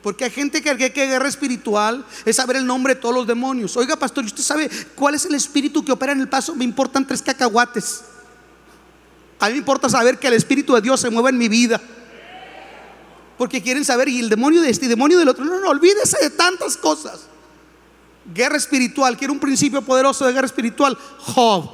Porque 0.02 0.24
hay 0.24 0.32
gente 0.32 0.62
que 0.62 0.76
cree 0.76 0.92
que 0.92 1.06
guerra 1.06 1.28
espiritual 1.28 2.06
es 2.26 2.36
saber 2.36 2.56
el 2.56 2.66
nombre 2.66 2.96
de 2.96 3.02
todos 3.02 3.14
los 3.14 3.28
demonios. 3.28 3.78
Oiga, 3.78 3.96
pastor, 3.96 4.26
¿usted 4.26 4.42
sabe 4.42 4.70
cuál 4.96 5.16
es 5.16 5.26
el 5.26 5.36
espíritu 5.36 5.86
que 5.86 5.92
opera 5.92 6.12
en 6.12 6.22
el 6.22 6.28
paso? 6.28 6.56
Me 6.56 6.64
importan 6.66 7.06
tres 7.06 7.22
cacahuates. 7.22 8.02
A 9.42 9.48
mí 9.48 9.54
me 9.54 9.58
importa 9.58 9.90
saber 9.90 10.20
que 10.20 10.28
el 10.28 10.34
Espíritu 10.34 10.76
de 10.76 10.82
Dios 10.82 11.02
se 11.02 11.10
mueve 11.10 11.32
en 11.32 11.38
mi 11.40 11.50
vida. 11.50 11.82
Porque 13.40 13.60
quieren 13.60 13.84
saber, 13.84 14.08
y 14.08 14.20
el 14.20 14.30
demonio 14.30 14.62
de 14.62 14.70
este 14.70 14.86
y 14.86 14.88
demonio 14.88 15.18
del 15.18 15.30
otro. 15.30 15.44
No, 15.44 15.60
no, 15.60 15.70
olvídese 15.70 16.18
de 16.22 16.30
tantas 16.30 16.78
cosas. 16.78 17.22
Guerra 18.32 18.58
espiritual, 18.58 19.18
quiere 19.18 19.34
un 19.34 19.40
principio 19.40 19.82
poderoso 19.82 20.28
de 20.28 20.34
guerra 20.34 20.46
espiritual. 20.46 20.96
Job. 21.18 21.72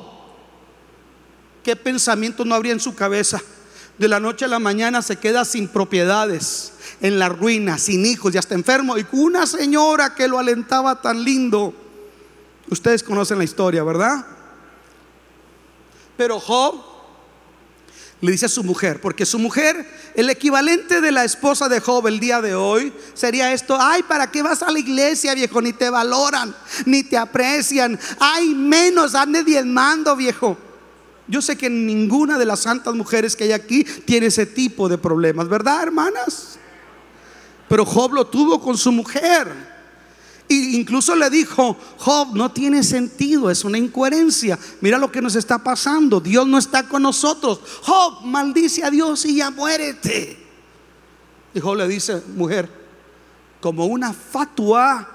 ¿Qué 1.61 1.75
pensamiento 1.75 2.45
no 2.45 2.55
habría 2.55 2.71
en 2.71 2.79
su 2.79 2.95
cabeza? 2.95 3.41
De 3.97 4.07
la 4.07 4.19
noche 4.19 4.45
a 4.45 4.47
la 4.47 4.59
mañana 4.59 5.01
se 5.01 5.17
queda 5.17 5.43
sin 5.43 5.67
propiedades, 5.67 6.73
en 7.01 7.17
la 7.17 7.29
ruina, 7.29 7.77
sin 7.79 8.05
hijos 8.05 8.33
y 8.33 8.37
hasta 8.37 8.53
enfermo. 8.53 8.97
Y 8.97 9.05
una 9.11 9.47
señora 9.47 10.13
que 10.13 10.27
lo 10.27 10.37
alentaba 10.37 11.01
tan 11.01 11.23
lindo. 11.23 11.73
Ustedes 12.69 13.01
conocen 13.01 13.39
la 13.39 13.43
historia, 13.43 13.83
¿verdad? 13.83 14.25
Pero 16.15 16.39
Job 16.39 16.75
le 18.21 18.31
dice 18.31 18.47
a 18.47 18.49
su 18.49 18.63
mujer, 18.63 18.99
porque 18.99 19.25
su 19.25 19.37
mujer, 19.37 19.87
el 20.15 20.29
equivalente 20.29 21.01
de 21.01 21.11
la 21.11 21.23
esposa 21.23 21.69
de 21.69 21.79
Job 21.79 22.07
el 22.07 22.19
día 22.19 22.41
de 22.41 22.55
hoy, 22.55 22.91
sería 23.13 23.53
esto, 23.53 23.77
ay, 23.79 24.03
¿para 24.03 24.31
qué 24.31 24.41
vas 24.41 24.63
a 24.63 24.71
la 24.71 24.79
iglesia, 24.79 25.35
viejo? 25.35 25.61
Ni 25.61 25.73
te 25.73 25.89
valoran, 25.89 26.55
ni 26.85 27.03
te 27.03 27.15
aprecian, 27.17 27.99
ay, 28.19 28.55
menos, 28.55 29.13
ande 29.13 29.43
diezmando, 29.43 30.15
viejo. 30.15 30.57
Yo 31.27 31.41
sé 31.41 31.57
que 31.57 31.69
ninguna 31.69 32.37
de 32.37 32.45
las 32.45 32.61
santas 32.61 32.95
mujeres 32.95 33.35
que 33.35 33.45
hay 33.45 33.51
aquí 33.51 33.83
tiene 33.83 34.27
ese 34.27 34.45
tipo 34.45 34.87
de 34.87 34.97
problemas, 34.97 35.49
¿verdad, 35.49 35.83
hermanas? 35.83 36.57
Pero 37.67 37.85
Job 37.85 38.13
lo 38.13 38.27
tuvo 38.27 38.61
con 38.61 38.77
su 38.77 38.91
mujer. 38.91 39.77
Y 40.47 40.77
incluso 40.77 41.13
le 41.15 41.29
dijo, 41.29 41.75
Job, 41.97 42.33
no 42.33 42.51
tiene 42.53 42.81
sentido, 42.81 43.51
es 43.51 43.65
una 43.65 43.77
incoherencia. 43.77 44.57
Mira 44.79 44.97
lo 44.97 45.11
que 45.11 45.21
nos 45.21 45.35
está 45.35 45.61
pasando, 45.61 46.21
Dios 46.21 46.47
no 46.47 46.57
está 46.57 46.87
con 46.87 47.03
nosotros. 47.03 47.59
Job, 47.81 48.23
maldice 48.23 48.85
a 48.85 48.89
Dios 48.89 49.25
y 49.25 49.35
ya 49.35 49.51
muérete. 49.51 50.37
Y 51.53 51.59
Job 51.59 51.75
le 51.75 51.87
dice, 51.89 52.23
mujer, 52.35 52.69
como 53.59 53.87
una 53.87 54.13
fatua, 54.13 55.09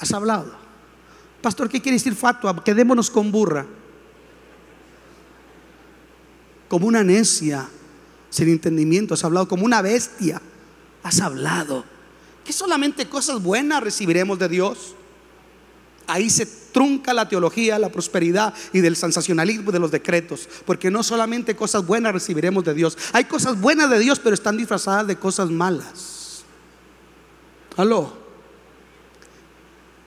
has 0.00 0.12
hablado. 0.12 0.58
Pastor, 1.40 1.68
¿qué 1.68 1.80
quiere 1.80 1.96
decir 1.96 2.16
fatua? 2.16 2.64
Quedémonos 2.64 3.08
con 3.08 3.30
burra. 3.30 3.66
Como 6.70 6.86
una 6.86 7.02
necia, 7.02 7.68
sin 8.30 8.48
entendimiento, 8.48 9.14
has 9.14 9.24
hablado 9.24 9.48
como 9.48 9.64
una 9.64 9.82
bestia, 9.82 10.40
has 11.02 11.20
hablado 11.20 11.84
que 12.44 12.52
solamente 12.52 13.08
cosas 13.08 13.42
buenas 13.42 13.82
recibiremos 13.82 14.38
de 14.38 14.48
Dios. 14.48 14.94
Ahí 16.06 16.30
se 16.30 16.46
trunca 16.46 17.12
la 17.12 17.28
teología, 17.28 17.76
la 17.80 17.90
prosperidad 17.90 18.54
y 18.72 18.78
del 18.78 18.94
sensacionalismo 18.94 19.72
de 19.72 19.80
los 19.80 19.90
decretos, 19.90 20.48
porque 20.64 20.92
no 20.92 21.02
solamente 21.02 21.56
cosas 21.56 21.84
buenas 21.84 22.12
recibiremos 22.12 22.62
de 22.62 22.74
Dios, 22.74 22.96
hay 23.12 23.24
cosas 23.24 23.60
buenas 23.60 23.90
de 23.90 23.98
Dios, 23.98 24.20
pero 24.20 24.34
están 24.34 24.56
disfrazadas 24.56 25.08
de 25.08 25.16
cosas 25.16 25.50
malas. 25.50 26.44
Aló. 27.76 28.16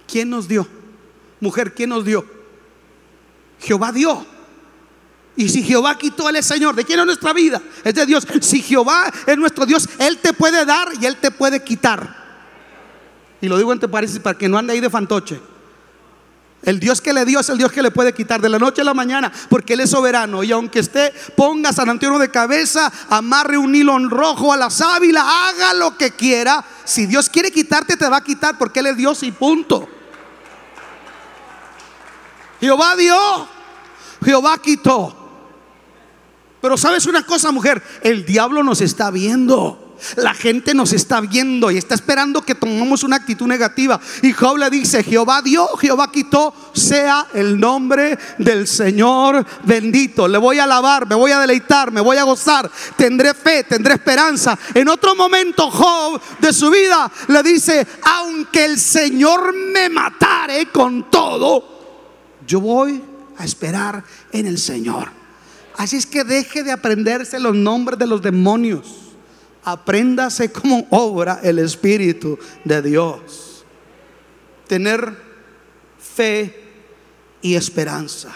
¿Quién 0.07 0.29
nos 0.29 0.47
dio? 0.47 0.65
Mujer, 1.41 1.73
¿quién 1.73 1.89
nos 1.89 2.05
dio? 2.05 2.25
Jehová 3.59 3.91
dio. 3.91 4.32
Y 5.35 5.49
si 5.49 5.63
Jehová 5.63 5.97
quitó, 5.97 6.29
Él 6.29 6.35
es 6.35 6.45
Señor. 6.45 6.75
¿De 6.75 6.83
quién 6.85 6.99
es 6.99 7.05
nuestra 7.05 7.33
vida? 7.33 7.61
Es 7.83 7.95
de 7.95 8.05
Dios. 8.05 8.25
Si 8.41 8.61
Jehová 8.61 9.11
es 9.25 9.37
nuestro 9.37 9.65
Dios, 9.65 9.89
Él 9.97 10.19
te 10.19 10.33
puede 10.33 10.65
dar 10.65 10.89
y 10.99 11.05
Él 11.05 11.17
te 11.17 11.31
puede 11.31 11.63
quitar. 11.63 12.23
Y 13.41 13.47
lo 13.47 13.57
digo 13.57 13.73
entre 13.73 13.89
paréntesis 13.89 14.21
para 14.21 14.37
que 14.37 14.47
no 14.47 14.57
ande 14.57 14.73
ahí 14.73 14.79
de 14.79 14.89
fantoche. 14.89 15.41
El 16.61 16.79
Dios 16.79 17.01
que 17.01 17.11
le 17.11 17.25
dio 17.25 17.41
es 17.41 17.49
el 17.49 17.57
Dios 17.57 17.73
que 17.73 17.81
le 17.81 17.91
puede 17.91 18.13
quitar 18.13 18.39
de 18.39 18.47
la 18.47 18.57
noche 18.57 18.81
a 18.81 18.85
la 18.85 18.93
mañana, 18.93 19.29
porque 19.49 19.73
Él 19.73 19.81
es 19.81 19.89
soberano. 19.89 20.43
Y 20.43 20.51
aunque 20.53 20.79
esté, 20.79 21.13
ponga 21.35 21.73
San 21.73 21.89
Antonio 21.89 22.17
de 22.19 22.31
cabeza, 22.31 22.89
amarre 23.09 23.57
un 23.57 23.75
hilo 23.75 23.99
rojo 24.07 24.53
a 24.53 24.57
la 24.57 24.69
sábila, 24.69 25.49
haga 25.49 25.73
lo 25.73 25.97
que 25.97 26.11
quiera. 26.11 26.63
Si 26.85 27.05
Dios 27.05 27.27
quiere 27.27 27.51
quitarte, 27.51 27.97
te 27.97 28.07
va 28.07 28.17
a 28.17 28.23
quitar, 28.23 28.57
porque 28.57 28.79
Él 28.79 28.87
es 28.87 28.97
Dios 28.97 29.23
y 29.23 29.33
punto. 29.33 29.89
Jehová 32.61 32.95
dio, 32.95 33.47
Jehová 34.23 34.57
quitó. 34.59 35.22
Pero 36.63 36.77
sabes 36.77 37.07
una 37.07 37.23
cosa, 37.23 37.51
mujer, 37.51 37.83
el 38.03 38.25
diablo 38.25 38.63
nos 38.63 38.79
está 38.79 39.11
viendo. 39.11 39.97
La 40.15 40.33
gente 40.33 40.73
nos 40.73 40.93
está 40.93 41.19
viendo 41.19 41.69
y 41.69 41.77
está 41.77 41.93
esperando 41.93 42.41
que 42.41 42.55
tomemos 42.55 43.03
una 43.03 43.17
actitud 43.17 43.45
negativa. 43.47 43.99
Y 44.21 44.31
Job 44.31 44.55
le 44.55 44.69
dice, 44.69 45.03
Jehová 45.03 45.41
dio, 45.41 45.67
Jehová 45.75 46.09
quitó, 46.09 46.53
sea 46.73 47.27
el 47.33 47.59
nombre 47.59 48.17
del 48.37 48.65
Señor 48.65 49.45
bendito. 49.65 50.25
Le 50.25 50.37
voy 50.37 50.59
a 50.59 50.63
alabar, 50.63 51.05
me 51.05 51.15
voy 51.15 51.31
a 51.31 51.39
deleitar, 51.39 51.91
me 51.91 51.99
voy 51.99 52.15
a 52.15 52.23
gozar, 52.23 52.71
tendré 52.95 53.33
fe, 53.33 53.65
tendré 53.65 53.95
esperanza. 53.95 54.57
En 54.73 54.87
otro 54.87 55.15
momento 55.15 55.69
Job 55.69 56.21
de 56.39 56.53
su 56.53 56.69
vida 56.69 57.11
le 57.27 57.43
dice, 57.43 57.85
aunque 58.03 58.63
el 58.63 58.79
Señor 58.79 59.53
me 59.53 59.89
matare 59.89 60.67
con 60.67 61.11
todo, 61.11 62.39
yo 62.47 62.61
voy 62.61 63.03
a 63.37 63.43
esperar 63.43 64.01
en 64.31 64.47
el 64.47 64.57
Señor. 64.57 65.22
Así 65.77 65.97
es 65.97 66.05
que 66.05 66.23
deje 66.23 66.63
de 66.63 66.71
aprenderse 66.71 67.39
los 67.39 67.55
nombres 67.55 67.97
de 67.99 68.07
los 68.07 68.21
demonios. 68.21 69.13
Apréndase 69.63 70.51
cómo 70.51 70.85
obra 70.89 71.39
el 71.43 71.59
Espíritu 71.59 72.37
de 72.63 72.81
Dios. 72.81 73.65
Tener 74.67 75.15
fe 75.97 76.63
y 77.41 77.55
esperanza. 77.55 78.29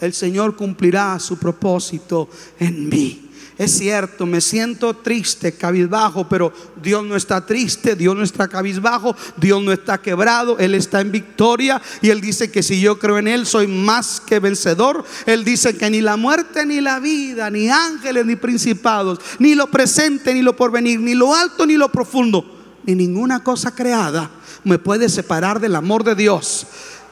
El 0.00 0.12
Señor 0.12 0.56
cumplirá 0.56 1.18
su 1.18 1.38
propósito 1.38 2.28
en 2.58 2.88
mí. 2.88 3.27
Es 3.58 3.76
cierto, 3.76 4.24
me 4.24 4.40
siento 4.40 4.94
triste, 4.94 5.52
cabizbajo, 5.52 6.28
pero 6.28 6.52
Dios 6.80 7.04
no 7.04 7.16
está 7.16 7.44
triste, 7.44 7.96
Dios 7.96 8.14
no 8.14 8.22
está 8.22 8.46
cabizbajo, 8.46 9.16
Dios 9.36 9.60
no 9.60 9.72
está 9.72 9.98
quebrado, 9.98 10.58
Él 10.58 10.76
está 10.76 11.00
en 11.00 11.10
victoria 11.10 11.82
y 12.00 12.10
Él 12.10 12.20
dice 12.20 12.52
que 12.52 12.62
si 12.62 12.80
yo 12.80 13.00
creo 13.00 13.18
en 13.18 13.26
Él 13.26 13.46
soy 13.46 13.66
más 13.66 14.20
que 14.20 14.38
vencedor. 14.38 15.04
Él 15.26 15.44
dice 15.44 15.76
que 15.76 15.90
ni 15.90 16.00
la 16.00 16.16
muerte, 16.16 16.64
ni 16.64 16.80
la 16.80 17.00
vida, 17.00 17.50
ni 17.50 17.68
ángeles, 17.68 18.24
ni 18.24 18.36
principados, 18.36 19.18
ni 19.40 19.56
lo 19.56 19.66
presente, 19.66 20.32
ni 20.32 20.42
lo 20.42 20.54
porvenir, 20.54 21.00
ni 21.00 21.14
lo 21.14 21.34
alto, 21.34 21.66
ni 21.66 21.76
lo 21.76 21.90
profundo, 21.90 22.44
ni 22.84 22.94
ninguna 22.94 23.42
cosa 23.42 23.74
creada 23.74 24.30
me 24.64 24.78
puede 24.78 25.08
separar 25.08 25.60
del 25.60 25.74
amor 25.74 26.04
de 26.04 26.14
Dios. 26.14 26.66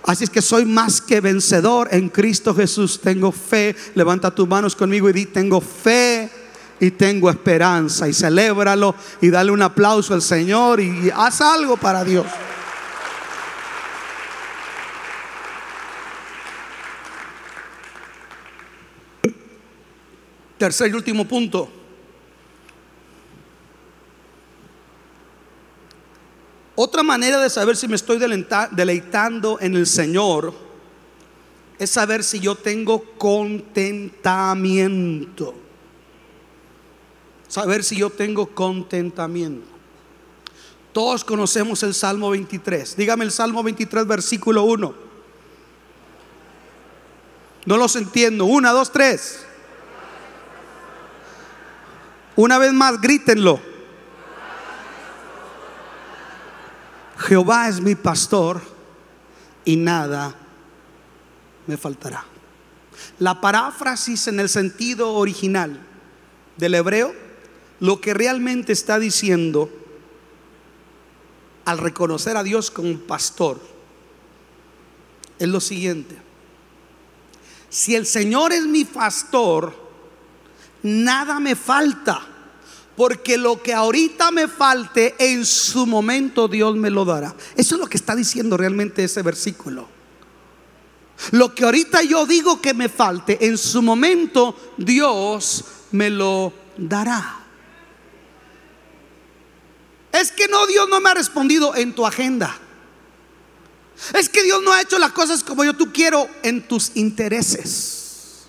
Así 0.05 0.23
es 0.25 0.31
que 0.31 0.43
soy 0.43 0.65
más 0.65 1.01
que 1.01 1.21
vencedor 1.21 1.89
en 1.91 2.09
Cristo 2.09 2.55
Jesús. 2.55 3.01
Tengo 3.01 3.33
fe. 3.33 3.75
Levanta 3.95 4.33
tus 4.33 4.47
manos 4.47 4.77
conmigo 4.77 5.11
y 5.11 5.13
di, 5.13 5.27
tengo 5.27 5.61
fe 5.61 6.31
y 6.81 6.91
tengo 6.91 7.31
esperanza. 7.31 8.09
Y 8.09 8.13
celébralo 8.13 8.97
y 9.21 9.31
dale 9.31 9.53
un 9.53 9.63
aplauso 9.63 10.13
al 10.15 10.23
Señor 10.23 10.81
y 10.81 11.13
haz 11.15 11.41
algo 11.41 11.77
para 11.77 12.03
Dios. 12.05 12.27
Tercer 20.59 20.91
y 20.91 20.95
último 20.95 21.25
punto. 21.27 21.71
Otra 26.75 27.03
manera 27.03 27.41
de 27.41 27.49
saber 27.49 27.75
si 27.77 27.89
me 27.89 27.97
estoy 27.97 28.19
deleitando 28.19 29.59
en 29.61 29.77
el 29.77 29.87
Señor 29.87 30.53
es 31.79 31.89
saber 31.91 32.23
si 32.23 32.39
yo 32.41 32.55
tengo 32.55 33.03
contentamiento. 33.17 35.66
Saber 37.49 37.85
si 37.85 37.97
yo 37.97 38.11
tengo 38.11 38.47
contentamiento. 38.47 39.67
Todos 40.93 41.25
conocemos 41.25 41.83
el 41.83 41.95
Salmo 41.95 42.31
23. 42.31 42.97
Dígame 42.97 43.25
el 43.25 43.31
Salmo 43.31 43.63
23, 43.63 44.07
versículo 44.07 44.63
1. 44.65 44.95
No 47.67 47.77
los 47.77 47.97
entiendo. 47.97 48.47
Una, 48.47 48.73
dos, 48.73 48.91
tres. 48.91 49.45
Una 52.35 52.59
vez 52.59 52.73
más, 52.73 53.01
grítenlo. 53.01 53.61
Jehová 57.19 57.69
es 57.69 57.81
mi 57.81 57.95
pastor 57.95 58.61
y 59.65 59.77
nada 59.77 60.35
me 61.67 61.77
faltará. 61.77 62.25
La 63.19 63.41
paráfrasis 63.41 64.29
en 64.29 64.41
el 64.41 64.49
sentido 64.49 65.15
original 65.15 65.81
del 66.57 66.75
hebreo, 66.75 67.26
lo 67.81 68.01
que 68.01 68.15
realmente 68.15 68.73
está 68.73 68.99
diciendo 68.99 69.71
al 71.65 71.79
reconocer 71.79 72.37
a 72.37 72.43
Dios 72.43 72.71
como 72.71 72.99
pastor, 73.01 73.61
es 75.39 75.49
lo 75.49 75.61
siguiente. 75.61 76.17
Si 77.69 77.95
el 77.95 78.07
Señor 78.07 78.53
es 78.53 78.65
mi 78.65 78.85
pastor, 78.85 79.75
nada 80.83 81.41
me 81.41 81.57
falta. 81.57 82.27
Porque 82.97 83.37
lo 83.37 83.63
que 83.63 83.75
ahorita 83.75 84.31
me 84.31 84.49
falte, 84.49 85.15
en 85.19 85.45
su 85.45 85.87
momento 85.87 86.49
Dios 86.49 86.75
me 86.77 86.89
lo 86.89 87.05
dará. 87.05 87.35
Eso 87.55 87.75
es 87.75 87.81
lo 87.81 87.87
que 87.87 87.99
está 87.99 88.17
diciendo 88.17 88.57
realmente 88.57 89.05
ese 89.05 89.21
versículo. 89.21 89.87
Lo 91.33 91.55
que 91.55 91.65
ahorita 91.65 92.03
yo 92.03 92.25
digo 92.25 92.63
que 92.63 92.73
me 92.73 92.89
falte, 92.89 93.47
en 93.47 93.59
su 93.59 93.83
momento 93.83 94.57
Dios 94.79 95.65
me 95.93 96.09
lo 96.09 96.53
dará. 96.79 97.46
Es 100.21 100.33
que 100.33 100.49
no, 100.49 100.67
Dios 100.67 100.89
no 100.89 101.01
me 101.01 101.11
ha 101.11 101.15
respondido 101.15 101.75
en 101.77 101.95
tu 101.95 102.07
agenda. 102.07 102.57
Es 104.15 104.29
que 104.29 104.43
Dios 104.43 104.63
no 104.63 104.73
ha 104.73 104.81
hecho 104.81 104.99
las 104.99 105.13
cosas 105.13 105.45
como 105.45 105.65
yo 105.65 105.75
tú 105.75 105.93
quiero 105.93 106.29
en 106.43 106.67
tus 106.67 106.93
intereses. 106.95 108.47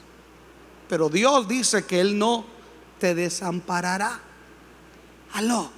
Pero 0.87 1.09
Dios 1.09 1.47
dice 1.47 1.85
que 1.85 1.99
Él 1.99 2.17
no 2.17 2.45
te 2.99 3.15
desamparará. 3.15 4.21
Aló. 5.33 5.71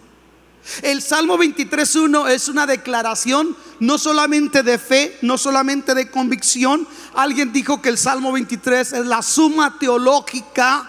El 0.84 1.02
Salmo 1.02 1.38
23.1 1.38 2.30
es 2.30 2.48
una 2.50 2.68
declaración 2.68 3.58
no 3.80 3.98
solamente 3.98 4.62
de 4.62 4.78
fe, 4.78 5.18
no 5.24 5.40
solamente 5.40 5.96
de 5.96 6.12
convicción. 6.12 6.88
Alguien 7.16 7.52
dijo 7.52 7.82
que 7.82 7.90
el 7.90 7.98
Salmo 7.98 8.32
23 8.32 8.94
es 8.94 9.06
la 9.08 9.24
suma 9.24 9.80
teológica 9.80 10.88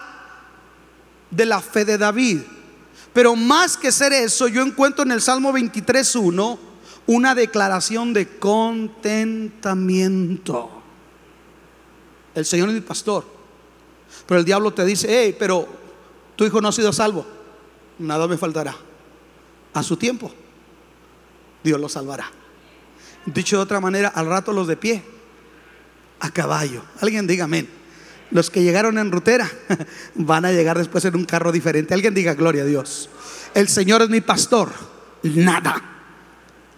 de 1.31 1.45
la 1.45 1.59
fe 1.61 1.85
de 1.85 1.97
David. 1.97 2.41
Pero 3.13 3.35
más 3.35 3.77
que 3.77 3.91
ser 3.91 4.13
eso, 4.13 4.47
yo 4.47 4.61
encuentro 4.61 5.03
en 5.03 5.11
el 5.11 5.21
Salmo 5.21 5.51
23.1 5.51 6.57
una 7.07 7.35
declaración 7.35 8.13
de 8.13 8.37
contentamiento. 8.37 10.69
El 12.33 12.45
Señor 12.45 12.69
es 12.69 12.75
mi 12.75 12.81
pastor. 12.81 13.25
Pero 14.25 14.39
el 14.39 14.45
diablo 14.45 14.73
te 14.73 14.85
dice, 14.85 15.07
hey, 15.09 15.35
pero 15.37 15.67
tu 16.35 16.45
hijo 16.45 16.61
no 16.61 16.69
ha 16.69 16.71
sido 16.71 16.93
salvo 16.93 17.25
nada 18.01 18.27
me 18.27 18.37
faltará. 18.37 18.75
A 19.73 19.83
su 19.83 19.95
tiempo, 19.95 20.31
Dios 21.63 21.79
lo 21.79 21.87
salvará. 21.87 22.29
Dicho 23.25 23.57
de 23.57 23.63
otra 23.63 23.79
manera, 23.79 24.09
al 24.09 24.25
rato 24.25 24.51
los 24.51 24.67
de 24.67 24.75
pie, 24.75 25.03
a 26.19 26.31
caballo. 26.31 26.83
Alguien 26.99 27.27
diga 27.27 27.45
amén. 27.45 27.69
Los 28.31 28.49
que 28.49 28.63
llegaron 28.63 28.97
en 28.97 29.11
rutera 29.11 29.49
van 30.15 30.45
a 30.45 30.51
llegar 30.51 30.77
después 30.77 31.05
en 31.05 31.15
un 31.15 31.25
carro 31.25 31.51
diferente. 31.51 31.93
Alguien 31.93 32.13
diga 32.13 32.33
gloria 32.33 32.63
a 32.63 32.65
Dios. 32.65 33.09
El 33.53 33.67
Señor 33.67 34.01
es 34.01 34.09
mi 34.09 34.21
pastor. 34.21 34.71
Nada, 35.23 35.81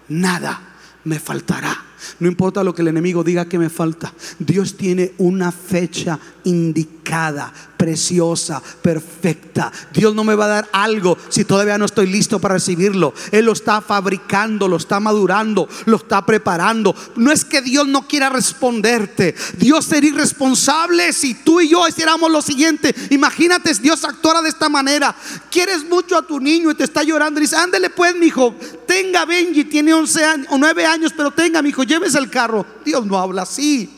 nada 0.10 0.62
me 1.04 1.20
faltará. 1.20 1.92
No 2.20 2.28
importa 2.28 2.63
lo 2.63 2.74
que 2.74 2.82
el 2.82 2.89
enemigo 2.89 3.24
diga 3.24 3.50
que 3.50 3.60
me 3.60 3.70
falta. 3.70 4.13
Dios 4.39 4.78
tiene 4.78 5.13
una 5.18 5.52
fecha 5.52 6.20
indicada 6.46 7.54
preciosa, 7.84 8.62
perfecta. 8.82 9.70
Dios 9.94 10.16
no 10.16 10.24
me 10.24 10.36
va 10.36 10.46
a 10.46 10.48
dar 10.48 10.70
algo 10.72 11.18
si 11.28 11.44
todavía 11.44 11.78
no 11.78 11.84
estoy 11.84 12.08
listo 12.08 12.39
para 12.39 12.54
recibirlo. 12.54 13.13
Él 13.30 13.44
lo 13.44 13.52
está 13.52 13.82
fabricando, 13.82 14.70
lo 14.70 14.78
está 14.78 15.02
madurando, 15.02 15.68
lo 15.86 15.98
está 15.98 16.26
preparando. 16.26 16.96
No 17.18 17.32
es 17.32 17.44
que 17.44 17.62
Dios 17.62 17.86
no 17.88 18.08
quiera 18.08 18.30
responderte. 18.30 19.36
Dios 19.58 19.84
sería 19.84 20.12
irresponsable 20.12 21.12
si 21.12 21.34
tú 21.34 21.60
y 21.60 21.70
yo 21.70 21.86
hiciéramos 21.86 22.32
lo 22.32 22.42
siguiente. 22.42 22.96
Imagínate, 23.10 23.74
Dios 23.74 24.04
actuara 24.06 24.42
de 24.42 24.50
esta 24.50 24.70
manera. 24.70 25.13
Quieres 25.52 25.84
mucho 25.84 26.18
a 26.18 26.26
tu 26.26 26.39
niño 26.39 26.72
y 26.72 26.76
te 26.76 26.86
está 26.86 27.04
llorando 27.04 27.39
y 27.39 27.44
dice, 27.44 27.58
ándele 27.58 27.89
pues, 27.89 28.16
mi 28.16 28.28
hijo, 28.28 28.56
tenga 28.88 29.25
Benji, 29.25 29.65
tiene 29.65 29.94
11 29.94 30.23
años 30.23 30.48
o 30.52 30.58
9 30.58 30.86
años, 30.86 31.12
pero 31.15 31.32
tenga, 31.32 31.62
mi 31.62 31.69
hijo, 31.69 31.84
lleves 31.94 32.15
el 32.15 32.29
carro. 32.29 32.65
Dios 32.83 33.06
no 33.06 33.17
habla 33.17 33.44
así. 33.44 33.89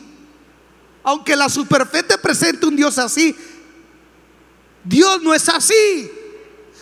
Aunque 1.02 1.36
la 1.36 1.48
superfe 1.48 2.02
te 2.02 2.18
presente 2.18 2.66
un 2.66 2.76
Dios 2.76 2.98
así, 2.98 3.34
Dios 4.84 5.22
no 5.22 5.34
es 5.34 5.48
así. 5.48 6.10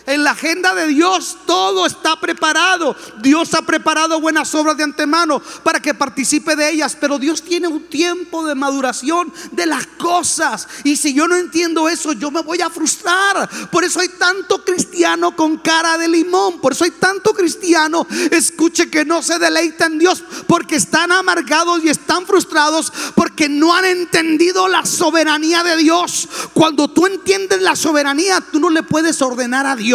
En 0.06 0.22
la 0.22 0.32
agenda 0.32 0.74
de 0.74 0.88
Dios 0.88 1.38
todo 1.46 1.86
está 1.86 2.20
preparado. 2.20 2.94
Dios 3.22 3.54
ha 3.54 3.62
preparado 3.62 4.20
buenas 4.20 4.54
obras 4.54 4.76
de 4.76 4.84
antemano 4.84 5.40
para 5.62 5.80
que 5.80 5.94
participe 5.94 6.56
de 6.56 6.72
ellas. 6.72 6.96
Pero 7.00 7.18
Dios 7.18 7.42
tiene 7.42 7.68
un 7.68 7.84
tiempo 7.84 8.44
de 8.44 8.54
maduración 8.54 9.32
de 9.52 9.64
las 9.64 9.86
cosas. 9.86 10.68
Y 10.84 10.96
si 10.96 11.14
yo 11.14 11.26
no 11.26 11.36
entiendo 11.36 11.88
eso, 11.88 12.12
yo 12.12 12.30
me 12.30 12.42
voy 12.42 12.60
a 12.60 12.68
frustrar. 12.68 13.48
Por 13.70 13.82
eso 13.82 14.00
hay 14.00 14.08
tanto 14.08 14.62
cristiano 14.62 15.34
con 15.34 15.56
cara 15.58 15.96
de 15.96 16.08
limón. 16.08 16.60
Por 16.60 16.72
eso 16.72 16.84
hay 16.84 16.90
tanto 16.90 17.32
cristiano, 17.32 18.06
escuche 18.30 18.90
que 18.90 19.06
no 19.06 19.22
se 19.22 19.38
deleita 19.38 19.86
en 19.86 19.98
Dios. 19.98 20.22
Porque 20.46 20.76
están 20.76 21.12
amargados 21.12 21.82
y 21.82 21.88
están 21.88 22.26
frustrados. 22.26 22.92
Porque 23.14 23.48
no 23.48 23.74
han 23.74 23.86
entendido 23.86 24.68
la 24.68 24.84
soberanía 24.84 25.62
de 25.62 25.78
Dios. 25.78 26.28
Cuando 26.52 26.88
tú 26.88 27.06
entiendes 27.06 27.62
la 27.62 27.74
soberanía, 27.74 28.42
tú 28.52 28.60
no 28.60 28.68
le 28.68 28.82
puedes 28.82 29.22
ordenar 29.22 29.66
a 29.66 29.76
Dios. 29.76 29.93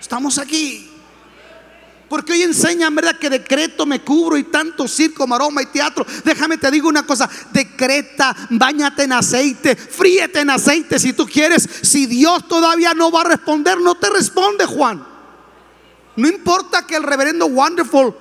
Estamos 0.00 0.38
aquí. 0.38 0.90
Porque 2.08 2.32
hoy 2.32 2.42
enseñan, 2.42 2.94
¿verdad? 2.94 3.18
Que 3.18 3.28
decreto 3.28 3.84
me 3.84 4.00
cubro 4.00 4.38
y 4.38 4.44
tanto 4.44 4.88
circo, 4.88 5.26
maroma 5.26 5.62
y 5.62 5.66
teatro. 5.66 6.06
Déjame 6.24 6.56
te 6.56 6.70
digo 6.70 6.88
una 6.88 7.04
cosa. 7.04 7.28
Decreta, 7.52 8.34
bañate 8.50 9.02
en 9.02 9.12
aceite, 9.12 9.76
fríete 9.76 10.40
en 10.40 10.50
aceite 10.50 10.98
si 10.98 11.12
tú 11.12 11.26
quieres. 11.26 11.68
Si 11.82 12.06
Dios 12.06 12.48
todavía 12.48 12.94
no 12.94 13.10
va 13.10 13.20
a 13.22 13.24
responder, 13.24 13.78
no 13.78 13.94
te 13.96 14.08
responde, 14.08 14.64
Juan. 14.64 15.06
No 16.16 16.28
importa 16.28 16.86
que 16.86 16.96
el 16.96 17.02
reverendo 17.02 17.46
Wonderful, 17.46 18.14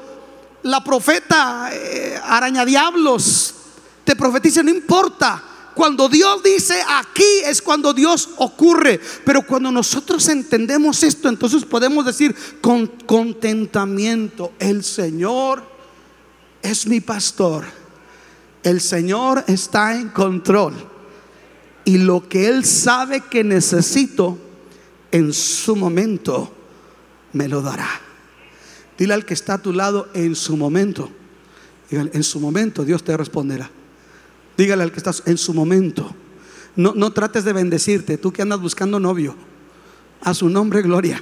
la 0.63 0.83
profeta 0.83 1.69
eh, 1.71 2.19
araña 2.23 2.65
diablos, 2.65 3.55
te 4.03 4.15
profetice, 4.15 4.63
no 4.63 4.69
importa. 4.69 5.43
Cuando 5.77 6.09
Dios 6.09 6.41
dice 6.41 6.73
aquí 6.89 7.43
es 7.45 7.61
cuando 7.61 7.93
Dios 7.93 8.29
ocurre. 8.37 8.99
Pero 9.23 9.43
cuando 9.43 9.71
nosotros 9.71 10.27
entendemos 10.27 11.03
esto, 11.03 11.29
entonces 11.29 11.63
podemos 11.65 12.03
decir 12.03 12.35
con 12.61 12.87
contentamiento, 12.87 14.53
el 14.57 14.83
Señor 14.83 15.61
es 16.63 16.87
mi 16.87 16.99
pastor. 16.99 17.65
El 18.63 18.81
Señor 18.81 19.43
está 19.45 19.95
en 19.95 20.09
control. 20.09 20.73
Y 21.85 21.99
lo 21.99 22.27
que 22.27 22.47
Él 22.47 22.65
sabe 22.65 23.21
que 23.21 23.43
necesito, 23.43 24.35
en 25.11 25.31
su 25.31 25.75
momento 25.75 26.51
me 27.33 27.47
lo 27.47 27.61
dará. 27.61 28.01
Dile 28.97 29.13
al 29.13 29.25
que 29.25 29.35
está 29.35 29.53
a 29.53 29.61
tu 29.61 29.73
lado, 29.73 30.09
en 30.15 30.35
su 30.35 30.57
momento. 30.57 31.11
En 31.91 32.23
su 32.23 32.39
momento 32.39 32.83
Dios 32.83 33.03
te 33.03 33.15
responderá. 33.15 33.69
Dígale 34.57 34.83
al 34.83 34.91
que 34.91 34.97
estás 34.97 35.23
en 35.25 35.37
su 35.37 35.53
momento. 35.53 36.13
No, 36.75 36.93
no 36.95 37.11
trates 37.13 37.43
de 37.43 37.53
bendecirte, 37.53 38.17
tú 38.17 38.31
que 38.31 38.41
andas 38.41 38.59
buscando 38.59 38.99
novio. 38.99 39.35
A 40.21 40.33
su 40.33 40.49
nombre, 40.49 40.81
gloria. 40.81 41.21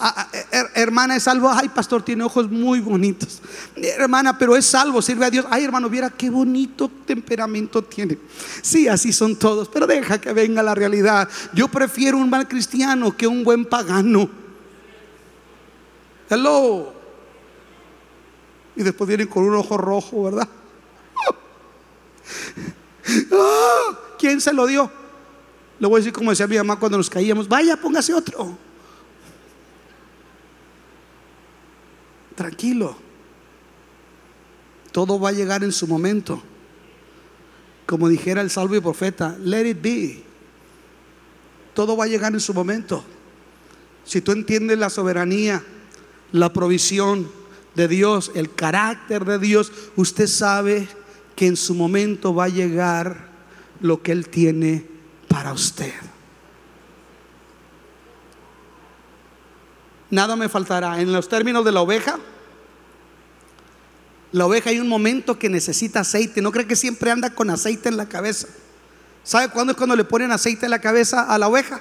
Ah, 0.00 0.28
ah, 0.32 0.68
hermana 0.74 1.16
es 1.16 1.24
salvo. 1.24 1.50
Ay, 1.50 1.68
pastor, 1.68 2.02
tiene 2.02 2.22
ojos 2.22 2.48
muy 2.50 2.80
bonitos. 2.80 3.40
Hermana, 3.76 4.38
pero 4.38 4.54
es 4.56 4.64
salvo, 4.64 5.02
sirve 5.02 5.26
a 5.26 5.30
Dios. 5.30 5.46
Ay, 5.50 5.64
hermano, 5.64 5.88
viera 5.88 6.10
qué 6.10 6.30
bonito 6.30 6.88
temperamento 7.04 7.82
tiene. 7.82 8.18
Sí, 8.62 8.86
así 8.86 9.12
son 9.12 9.36
todos, 9.36 9.68
pero 9.68 9.86
deja 9.86 10.20
que 10.20 10.32
venga 10.32 10.62
la 10.62 10.74
realidad. 10.74 11.28
Yo 11.52 11.68
prefiero 11.68 12.18
un 12.18 12.30
mal 12.30 12.46
cristiano 12.46 13.16
que 13.16 13.26
un 13.26 13.42
buen 13.42 13.64
pagano. 13.64 14.28
Hello. 16.30 16.92
Y 18.76 18.82
después 18.84 19.08
vienen 19.08 19.26
con 19.26 19.42
un 19.44 19.56
ojo 19.56 19.76
rojo, 19.76 20.24
¿verdad? 20.24 20.48
Ah, 23.32 23.98
¿Quién 24.18 24.38
se 24.38 24.52
lo 24.52 24.66
dio? 24.66 24.90
Le 25.78 25.86
voy 25.86 25.96
a 25.96 26.00
decir 26.00 26.12
como 26.12 26.28
decía 26.28 26.46
mi 26.46 26.58
mamá 26.58 26.78
cuando 26.78 26.98
nos 26.98 27.08
caíamos, 27.08 27.48
vaya, 27.48 27.74
póngase 27.76 28.12
otro. 28.12 28.58
Tranquilo. 32.34 32.96
Todo 34.92 35.18
va 35.18 35.30
a 35.30 35.32
llegar 35.32 35.64
en 35.64 35.72
su 35.72 35.86
momento. 35.86 36.42
Como 37.86 38.08
dijera 38.08 38.42
el 38.42 38.50
salvo 38.50 38.76
y 38.76 38.80
profeta, 38.80 39.36
let 39.42 39.66
it 39.68 39.80
be. 39.80 40.22
Todo 41.74 41.96
va 41.96 42.04
a 42.04 42.08
llegar 42.08 42.32
en 42.32 42.40
su 42.40 42.52
momento. 42.52 43.04
Si 44.04 44.20
tú 44.20 44.32
entiendes 44.32 44.78
la 44.78 44.90
soberanía, 44.90 45.62
la 46.32 46.52
provisión 46.52 47.30
de 47.74 47.88
Dios, 47.88 48.32
el 48.34 48.54
carácter 48.54 49.24
de 49.24 49.38
Dios, 49.38 49.72
usted 49.96 50.26
sabe 50.26 50.88
que 51.38 51.46
en 51.46 51.56
su 51.56 51.72
momento 51.72 52.34
va 52.34 52.46
a 52.46 52.48
llegar 52.48 53.28
lo 53.80 54.02
que 54.02 54.10
Él 54.10 54.28
tiene 54.28 54.84
para 55.28 55.52
usted. 55.52 55.92
Nada 60.10 60.34
me 60.34 60.48
faltará. 60.48 61.00
En 61.00 61.12
los 61.12 61.28
términos 61.28 61.64
de 61.64 61.70
la 61.70 61.80
oveja, 61.80 62.18
la 64.32 64.46
oveja 64.46 64.70
hay 64.70 64.80
un 64.80 64.88
momento 64.88 65.38
que 65.38 65.48
necesita 65.48 66.00
aceite. 66.00 66.42
No 66.42 66.50
cree 66.50 66.66
que 66.66 66.74
siempre 66.74 67.12
anda 67.12 67.32
con 67.32 67.50
aceite 67.50 67.88
en 67.88 67.96
la 67.96 68.08
cabeza. 68.08 68.48
¿Sabe 69.22 69.48
cuándo 69.50 69.70
es 69.70 69.76
cuando 69.76 69.94
le 69.94 70.02
ponen 70.02 70.32
aceite 70.32 70.66
en 70.66 70.72
la 70.72 70.80
cabeza 70.80 71.22
a 71.22 71.38
la 71.38 71.46
oveja? 71.46 71.80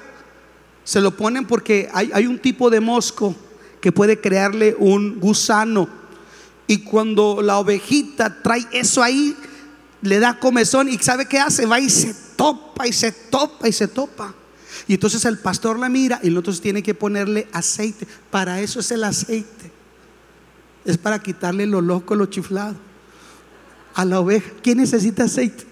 Se 0.84 1.02
lo 1.02 1.18
ponen 1.18 1.48
porque 1.48 1.90
hay, 1.96 2.12
hay 2.14 2.28
un 2.28 2.38
tipo 2.38 2.70
de 2.70 2.80
mosco 2.80 3.36
que 3.82 3.92
puede 3.92 4.22
crearle 4.22 4.76
un 4.78 5.20
gusano. 5.20 5.90
Y 6.68 6.80
cuando 6.80 7.42
la 7.42 7.58
ovejita 7.60 8.42
trae 8.44 8.68
eso 8.72 9.02
ahí, 9.02 9.36
le 10.02 10.20
da 10.20 10.38
comezón 10.40 10.90
y 10.90 10.98
¿sabe 11.00 11.26
qué 11.26 11.40
hace? 11.40 11.66
Va 11.66 11.80
y 11.80 11.90
se 11.90 12.14
topa 12.36 12.88
y 12.88 12.94
se 12.94 13.12
topa 13.12 13.68
y 13.68 13.72
se 13.72 13.88
topa. 13.88 14.34
Y 14.88 14.94
entonces 14.94 15.24
el 15.26 15.40
pastor 15.40 15.80
la 15.80 15.90
mira 15.90 16.20
y 16.22 16.28
entonces 16.28 16.62
tiene 16.62 16.84
que 16.84 16.94
ponerle 16.94 17.48
aceite. 17.52 18.08
Para 18.30 18.62
eso 18.62 18.80
es 18.80 18.92
el 18.92 19.04
aceite. 19.04 19.72
Es 20.86 20.98
para 20.98 21.20
quitarle 21.20 21.66
lo 21.66 21.82
loco, 21.82 22.16
lo 22.16 22.28
chiflado. 22.28 22.76
A 23.96 24.06
la 24.06 24.20
oveja. 24.20 24.52
¿Quién 24.62 24.78
necesita 24.78 25.24
aceite? 25.24 25.66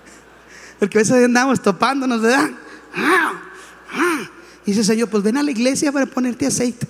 Porque 0.78 0.98
a 0.98 1.00
veces 1.00 1.24
andamos 1.24 1.62
topándonos, 1.62 2.20
¿verdad? 2.20 2.50
Ah, 2.94 3.42
ah. 3.92 4.30
Y 4.66 4.72
dice 4.72 4.84
Señor, 4.84 5.08
pues 5.08 5.22
ven 5.22 5.36
a 5.36 5.42
la 5.42 5.50
iglesia 5.50 5.92
para 5.92 6.06
ponerte 6.06 6.46
aceite. 6.46 6.86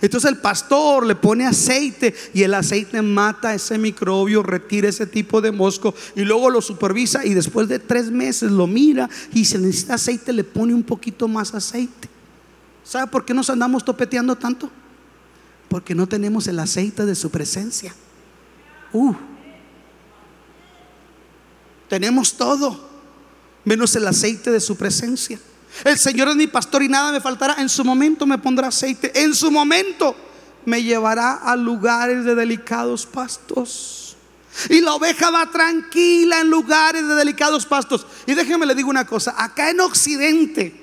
Entonces 0.00 0.30
el 0.30 0.38
pastor 0.38 1.06
le 1.06 1.14
pone 1.14 1.46
aceite 1.46 2.14
y 2.34 2.42
el 2.42 2.54
aceite 2.54 3.02
mata 3.02 3.54
ese 3.54 3.78
microbio, 3.78 4.42
retira 4.42 4.88
ese 4.88 5.06
tipo 5.06 5.40
de 5.40 5.52
mosco 5.52 5.94
y 6.14 6.22
luego 6.22 6.50
lo 6.50 6.60
supervisa 6.60 7.24
y 7.24 7.34
después 7.34 7.68
de 7.68 7.78
tres 7.78 8.10
meses 8.10 8.50
lo 8.50 8.66
mira 8.66 9.08
y 9.32 9.44
si 9.44 9.58
necesita 9.58 9.94
aceite 9.94 10.32
le 10.32 10.44
pone 10.44 10.74
un 10.74 10.82
poquito 10.82 11.28
más 11.28 11.54
aceite. 11.54 12.08
¿Sabe 12.84 13.10
por 13.10 13.24
qué 13.24 13.34
nos 13.34 13.50
andamos 13.50 13.84
topeteando 13.84 14.36
tanto? 14.36 14.70
Porque 15.68 15.94
no 15.94 16.06
tenemos 16.06 16.46
el 16.46 16.58
aceite 16.58 17.04
de 17.04 17.14
su 17.14 17.30
presencia. 17.30 17.94
Uh. 18.92 19.14
Tenemos 21.88 22.34
todo, 22.34 22.88
menos 23.64 23.94
el 23.96 24.06
aceite 24.06 24.50
de 24.50 24.60
su 24.60 24.76
presencia. 24.76 25.38
El 25.84 25.98
Señor 25.98 26.28
es 26.28 26.36
mi 26.36 26.46
pastor 26.46 26.82
y 26.82 26.88
nada 26.88 27.12
me 27.12 27.20
faltará. 27.20 27.56
En 27.58 27.68
su 27.68 27.84
momento 27.84 28.26
me 28.26 28.38
pondrá 28.38 28.68
aceite. 28.68 29.12
En 29.22 29.34
su 29.34 29.50
momento 29.50 30.16
me 30.64 30.82
llevará 30.82 31.34
a 31.34 31.56
lugares 31.56 32.24
de 32.24 32.34
delicados 32.34 33.06
pastos. 33.06 34.16
Y 34.70 34.80
la 34.80 34.94
oveja 34.94 35.30
va 35.30 35.50
tranquila 35.50 36.40
en 36.40 36.48
lugares 36.48 37.06
de 37.06 37.14
delicados 37.14 37.66
pastos. 37.66 38.06
Y 38.26 38.34
déjeme 38.34 38.66
le 38.66 38.74
digo 38.74 38.88
una 38.88 39.06
cosa. 39.06 39.34
Acá 39.36 39.70
en 39.70 39.80
Occidente 39.80 40.74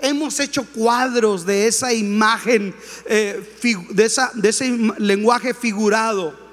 hemos 0.00 0.40
hecho 0.40 0.64
cuadros 0.64 1.46
de 1.46 1.66
esa 1.66 1.92
imagen, 1.92 2.74
eh, 3.06 3.56
de, 3.90 4.48
ese 4.48 4.70
lenguaje 4.98 5.54
figurado 5.54 6.49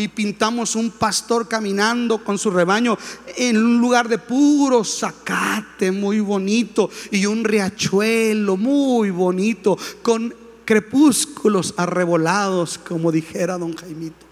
y 0.00 0.08
pintamos 0.08 0.74
un 0.74 0.90
pastor 0.90 1.48
caminando 1.48 2.22
con 2.24 2.38
su 2.38 2.50
rebaño 2.50 2.96
en 3.36 3.56
un 3.56 3.78
lugar 3.78 4.08
de 4.08 4.18
puro 4.18 4.84
zacate, 4.84 5.92
muy 5.92 6.20
bonito, 6.20 6.90
y 7.10 7.26
un 7.26 7.44
riachuelo 7.44 8.56
muy 8.56 9.10
bonito, 9.10 9.78
con 10.02 10.34
crepúsculos 10.64 11.74
arrebolados, 11.76 12.78
como 12.78 13.10
dijera 13.10 13.58
don 13.58 13.76
Jaimito. 13.76 14.26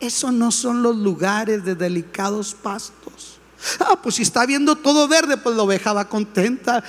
Esos 0.00 0.32
no 0.32 0.50
son 0.50 0.82
los 0.82 0.96
lugares 0.96 1.64
de 1.64 1.74
delicados 1.74 2.54
pastos. 2.54 3.38
Ah, 3.80 3.98
pues 4.02 4.16
si 4.16 4.22
está 4.22 4.44
viendo 4.44 4.76
todo 4.76 5.08
verde, 5.08 5.36
pues 5.36 5.56
la 5.56 5.62
oveja 5.62 5.92
va 5.92 6.08
contenta. 6.08 6.84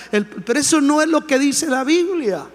pero 0.45 0.59
eso 0.59 0.81
no 0.81 1.01
es 1.01 1.07
lo 1.07 1.25
que 1.25 1.39
dice 1.39 1.67
la 1.67 1.83
Biblia. 1.83 2.45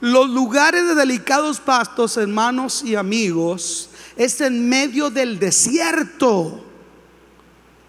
Los 0.00 0.30
lugares 0.30 0.86
de 0.86 0.94
delicados 0.94 1.58
pastos, 1.58 2.16
hermanos 2.16 2.84
y 2.84 2.94
amigos, 2.94 3.88
es 4.18 4.40
en 4.40 4.68
medio 4.68 5.08
del 5.10 5.38
desierto. 5.38 6.64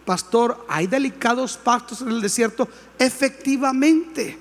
Pastor, 0.06 0.64
¿hay 0.70 0.86
delicados 0.86 1.58
pastos 1.58 2.02
en 2.02 2.10
el 2.10 2.22
desierto? 2.22 2.70
Efectivamente. 3.00 4.38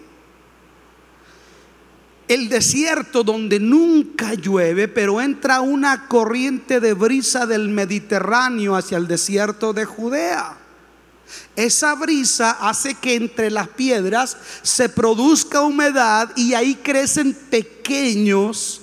El 2.28 2.51
desierto 2.51 3.24
donde 3.24 3.59
nunca 3.59 4.34
llueve, 4.34 4.86
pero 4.86 5.18
entra 5.18 5.62
una 5.62 6.09
corriente 6.09 6.78
de 6.78 6.93
brisa 6.93 7.47
del 7.47 7.70
Mediterráneo 7.70 8.76
hacia 8.76 8.99
el 8.99 9.09
desierto 9.09 9.72
de 9.72 9.86
Judea. 9.86 10.59
Esa 11.57 11.95
brisa 11.95 12.51
hace 12.68 12.95
que 12.95 13.14
entre 13.14 13.51
las 13.51 13.68
piedras 13.68 14.36
se 14.61 14.91
produzca 14.91 15.62
humedad 15.62 16.30
y 16.36 16.53
ahí 16.53 16.74
crecen 16.74 17.32
pequeños 17.32 18.82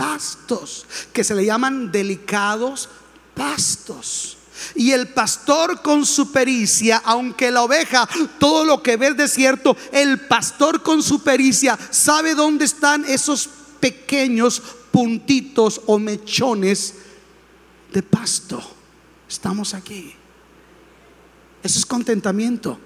pastos, 0.00 0.86
que 1.12 1.22
se 1.22 1.34
le 1.34 1.44
llaman 1.44 1.92
delicados 1.92 2.88
pastos. 3.34 4.38
Y 4.74 4.92
el 4.92 5.08
pastor 5.08 5.82
con 5.82 6.06
su 6.06 6.32
pericia, 6.32 7.02
aunque 7.04 7.50
la 7.50 7.62
oveja 7.62 8.08
todo 8.38 8.64
lo 8.64 8.82
que 8.82 8.96
ve 8.96 9.08
es 9.08 9.16
desierto, 9.18 9.76
el 9.92 10.20
pastor 10.20 10.82
con 10.82 11.02
su 11.02 11.22
pericia 11.22 11.78
sabe 11.90 12.34
dónde 12.34 12.64
están 12.64 13.04
esos 13.04 13.50
pequeños 13.78 14.62
puntitos 14.90 15.82
o 15.84 15.98
mechones 15.98 16.94
de 17.92 18.02
pasto. 18.02 18.62
Estamos 19.28 19.74
aquí. 19.74 20.14
Eso 21.62 21.78
es 21.78 21.84
contentamiento. 21.84 22.78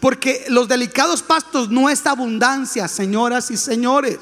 Porque 0.00 0.44
los 0.48 0.66
delicados 0.66 1.22
pastos 1.22 1.70
no 1.70 1.88
es 1.88 2.04
abundancia, 2.04 2.88
señoras 2.88 3.52
y 3.52 3.56
señores. 3.56 4.18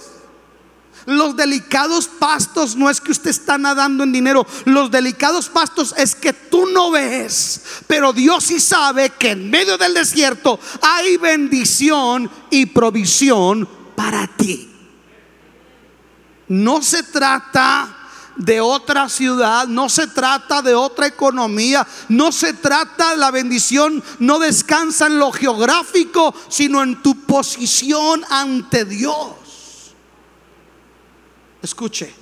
Los 1.06 1.36
delicados 1.36 2.08
pastos 2.08 2.74
no 2.74 2.90
es 2.90 3.00
que 3.00 3.12
usted 3.12 3.30
está 3.30 3.56
nadando 3.56 4.02
en 4.02 4.12
dinero. 4.12 4.44
Los 4.64 4.90
delicados 4.90 5.48
pastos 5.48 5.94
es 5.96 6.16
que 6.16 6.32
tú 6.32 6.66
no 6.66 6.90
ves. 6.90 7.62
Pero 7.86 8.12
Dios 8.12 8.44
sí 8.44 8.58
sabe 8.58 9.10
que 9.10 9.30
en 9.30 9.48
medio 9.48 9.78
del 9.78 9.94
desierto 9.94 10.58
hay 10.82 11.16
bendición 11.16 12.28
y 12.50 12.66
provisión 12.66 13.68
para 13.94 14.26
ti. 14.26 14.68
No 16.48 16.82
se 16.82 17.04
trata 17.04 17.96
de 18.36 18.60
otra 18.60 19.08
ciudad, 19.08 19.66
no 19.68 19.88
se 19.88 20.08
trata 20.08 20.60
de 20.60 20.74
otra 20.74 21.06
economía, 21.06 21.86
no 22.08 22.32
se 22.32 22.52
trata 22.52 23.16
la 23.16 23.30
bendición, 23.30 24.02
no 24.18 24.38
descansa 24.38 25.06
en 25.06 25.18
lo 25.18 25.32
geográfico, 25.32 26.34
sino 26.48 26.82
en 26.82 27.00
tu 27.02 27.14
posición 27.22 28.24
ante 28.28 28.84
Dios. 28.84 29.45
Escuche, 31.66 32.14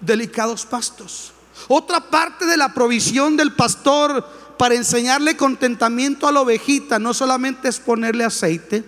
delicados 0.00 0.66
pastos. 0.66 1.32
Otra 1.68 2.00
parte 2.00 2.44
de 2.44 2.56
la 2.56 2.74
provisión 2.74 3.36
del 3.36 3.54
pastor 3.54 4.28
para 4.58 4.74
enseñarle 4.74 5.36
contentamiento 5.36 6.26
a 6.26 6.32
la 6.32 6.40
ovejita 6.40 6.98
no 6.98 7.14
solamente 7.14 7.68
es 7.68 7.78
ponerle 7.78 8.24
aceite, 8.24 8.84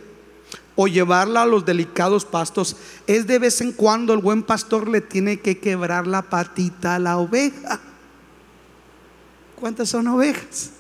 o 0.74 0.89
llevarla 0.89 1.43
a 1.43 1.47
los 1.47 1.64
delicados 1.64 2.24
pastos, 2.24 2.76
es 3.07 3.28
de 3.28 3.39
vez 3.39 3.61
en 3.61 3.70
cuando 3.70 4.12
el 4.12 4.18
buen 4.18 4.43
pastor 4.43 4.89
le 4.89 5.01
tiene 5.01 5.39
que 5.39 5.59
quebrar 5.59 6.09
la 6.09 6.22
patita 6.22 6.97
a 6.97 6.99
la 6.99 7.18
oveja. 7.18 7.78
¿Cuántas 9.55 9.89
son 9.89 10.09
ovejas? 10.09 10.70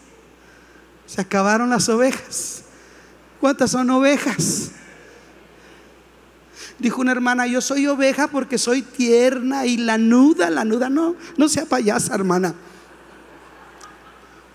Se 1.06 1.20
acabaron 1.20 1.70
las 1.70 1.88
ovejas. 1.88 2.64
¿Cuántas 3.40 3.70
son 3.70 3.88
ovejas? 3.90 4.72
Dijo 6.78 7.00
una 7.00 7.12
hermana, 7.12 7.46
yo 7.46 7.60
soy 7.60 7.86
oveja 7.86 8.28
porque 8.28 8.58
soy 8.58 8.82
tierna 8.82 9.66
y 9.66 9.76
la 9.76 9.98
nuda, 9.98 10.50
la 10.50 10.64
nuda 10.64 10.88
no, 10.88 11.16
no 11.36 11.48
sea 11.48 11.66
payasa, 11.66 12.14
hermana. 12.14 12.54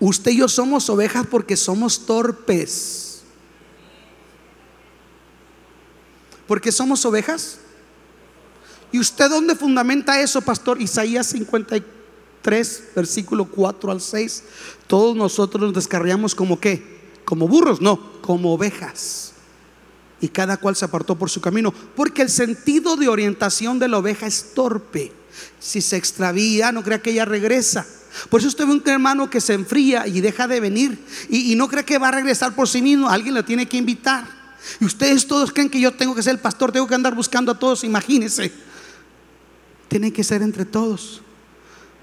Usted 0.00 0.32
y 0.32 0.38
yo 0.38 0.48
somos 0.48 0.88
ovejas 0.90 1.26
porque 1.30 1.56
somos 1.56 2.06
torpes. 2.06 3.04
porque 6.46 6.72
somos 6.72 7.04
ovejas. 7.04 7.58
¿Y 8.92 9.00
usted 9.00 9.28
dónde 9.28 9.54
fundamenta 9.54 10.20
eso, 10.20 10.40
pastor? 10.40 10.80
Isaías 10.80 11.26
53, 11.28 12.84
versículo 12.94 13.46
4 13.46 13.90
al 13.90 14.00
6. 14.00 14.44
Todos 14.86 15.16
nosotros 15.16 15.62
nos 15.62 15.74
descarriamos 15.74 16.34
como 16.34 16.60
qué? 16.60 16.94
Como 17.24 17.48
burros, 17.48 17.80
no, 17.80 18.20
como 18.22 18.54
ovejas. 18.54 19.33
Y 20.24 20.28
cada 20.28 20.56
cual 20.56 20.74
se 20.74 20.86
apartó 20.86 21.18
por 21.18 21.28
su 21.28 21.42
camino. 21.42 21.70
Porque 21.70 22.22
el 22.22 22.30
sentido 22.30 22.96
de 22.96 23.08
orientación 23.08 23.78
de 23.78 23.88
la 23.88 23.98
oveja 23.98 24.26
es 24.26 24.54
torpe. 24.54 25.12
Si 25.60 25.82
se 25.82 25.98
extravía, 25.98 26.72
no 26.72 26.82
crea 26.82 27.02
que 27.02 27.10
ella 27.10 27.26
regresa. 27.26 27.86
Por 28.30 28.40
eso 28.40 28.48
usted 28.48 28.66
ve 28.66 28.72
un 28.72 28.82
hermano 28.86 29.28
que 29.28 29.42
se 29.42 29.52
enfría 29.52 30.06
y 30.06 30.22
deja 30.22 30.48
de 30.48 30.60
venir. 30.60 30.98
Y, 31.28 31.52
y 31.52 31.56
no 31.56 31.68
cree 31.68 31.84
que 31.84 31.98
va 31.98 32.08
a 32.08 32.12
regresar 32.12 32.54
por 32.54 32.66
sí 32.66 32.80
mismo. 32.80 33.10
Alguien 33.10 33.34
le 33.34 33.42
tiene 33.42 33.68
que 33.68 33.76
invitar. 33.76 34.26
Y 34.80 34.86
ustedes 34.86 35.26
todos 35.26 35.52
creen 35.52 35.68
que 35.68 35.78
yo 35.78 35.92
tengo 35.92 36.14
que 36.14 36.22
ser 36.22 36.32
el 36.32 36.40
pastor, 36.40 36.72
tengo 36.72 36.86
que 36.86 36.94
andar 36.94 37.14
buscando 37.14 37.52
a 37.52 37.58
todos, 37.58 37.84
imagínense. 37.84 38.50
Tiene 39.88 40.10
que 40.10 40.24
ser 40.24 40.40
entre 40.40 40.64
todos. 40.64 41.20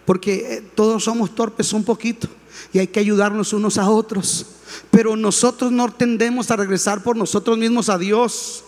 Porque 0.05 0.33
eh, 0.35 0.71
todos 0.75 1.05
somos 1.05 1.33
torpes 1.33 1.73
un 1.73 1.83
poquito 1.83 2.29
y 2.73 2.79
hay 2.79 2.87
que 2.87 2.99
ayudarnos 2.99 3.53
unos 3.53 3.77
a 3.77 3.89
otros. 3.89 4.45
Pero 4.89 5.15
nosotros 5.15 5.71
no 5.71 5.91
tendemos 5.91 6.51
a 6.51 6.55
regresar 6.55 7.03
por 7.03 7.15
nosotros 7.15 7.57
mismos 7.57 7.89
a 7.89 7.97
Dios, 7.97 8.63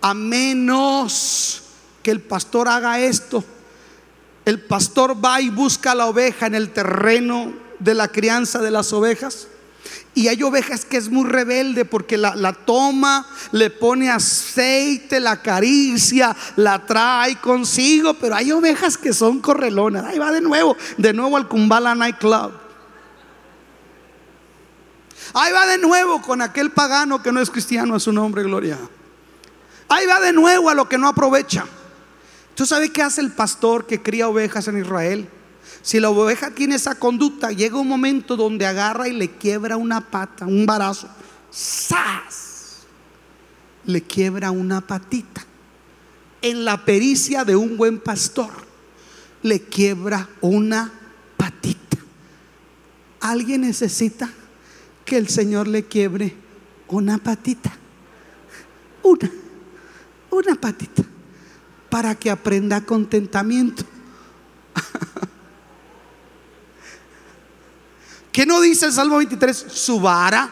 a 0.00 0.14
menos 0.14 1.62
que 2.02 2.10
el 2.10 2.20
pastor 2.20 2.68
haga 2.68 3.00
esto. 3.00 3.44
El 4.44 4.60
pastor 4.60 5.24
va 5.24 5.40
y 5.40 5.50
busca 5.50 5.92
a 5.92 5.94
la 5.94 6.06
oveja 6.06 6.46
en 6.46 6.54
el 6.54 6.70
terreno 6.70 7.52
de 7.78 7.94
la 7.94 8.08
crianza 8.08 8.60
de 8.60 8.70
las 8.70 8.92
ovejas 8.92 9.48
y 10.16 10.28
hay 10.28 10.42
ovejas 10.42 10.86
que 10.86 10.96
es 10.96 11.10
muy 11.10 11.28
rebelde 11.28 11.84
porque 11.84 12.16
la, 12.16 12.52
toma, 12.64 13.26
le 13.52 13.68
pone 13.68 14.10
aceite, 14.10 15.20
la 15.20 15.32
acaricia, 15.32 16.34
la 16.56 16.86
trae 16.86 17.36
consigo. 17.36 18.14
Pero 18.14 18.34
hay 18.34 18.50
ovejas 18.50 18.96
que 18.96 19.12
son 19.12 19.40
correlonas. 19.40 20.06
Ahí 20.06 20.18
va 20.18 20.32
de 20.32 20.40
nuevo, 20.40 20.74
de 20.96 21.12
nuevo 21.12 21.36
al 21.36 21.48
Kumbala 21.48 21.94
Night 21.94 22.16
Club. 22.16 22.50
Ahí 25.38 25.52
va 25.52 25.66
de 25.66 25.76
nuevo 25.76 26.22
con 26.22 26.40
aquel 26.40 26.70
pagano 26.70 27.22
que 27.22 27.30
no 27.30 27.42
es 27.42 27.50
cristiano 27.50 27.94
a 27.94 28.00
su 28.00 28.10
nombre, 28.10 28.42
gloria. 28.42 28.78
Ahí 29.86 30.06
va 30.06 30.18
de 30.18 30.32
nuevo 30.32 30.70
a 30.70 30.74
lo 30.74 30.88
que 30.88 30.96
no 30.96 31.08
aprovecha. 31.08 31.66
¿Tú 32.54 32.64
sabes 32.64 32.90
qué 32.90 33.02
hace 33.02 33.20
el 33.20 33.32
pastor 33.32 33.86
que 33.86 34.02
cría 34.02 34.30
ovejas 34.30 34.66
en 34.68 34.78
Israel? 34.78 35.28
Si 35.82 36.00
la 36.00 36.08
oveja 36.08 36.52
tiene 36.52 36.76
esa 36.76 36.94
conducta, 36.94 37.52
llega 37.52 37.78
un 37.78 37.86
momento 37.86 38.34
donde 38.34 38.64
agarra 38.64 39.08
y 39.08 39.12
le 39.12 39.32
quiebra 39.32 39.76
una 39.76 40.00
pata, 40.00 40.46
un 40.46 40.64
barazo. 40.64 41.06
¡Sas! 41.50 42.86
Le 43.84 44.00
quiebra 44.00 44.50
una 44.50 44.80
patita. 44.80 45.44
En 46.40 46.64
la 46.64 46.82
pericia 46.82 47.44
de 47.44 47.56
un 47.56 47.76
buen 47.76 48.00
pastor, 48.00 48.52
le 49.42 49.60
quiebra 49.60 50.30
una 50.40 50.90
patita. 51.36 51.98
Alguien 53.20 53.60
necesita 53.60 54.30
que 55.06 55.16
el 55.16 55.28
Señor 55.28 55.68
le 55.68 55.84
quiebre 55.84 56.36
una 56.88 57.16
patita. 57.16 57.72
Una, 59.02 59.30
una 60.30 60.54
patita. 60.56 61.02
Para 61.88 62.14
que 62.16 62.30
aprenda 62.30 62.82
contentamiento. 62.82 63.84
¿Qué 68.32 68.44
no 68.44 68.60
dice 68.60 68.84
el 68.86 68.92
Salmo 68.92 69.16
23? 69.16 69.56
Su 69.56 70.00
vara 70.00 70.50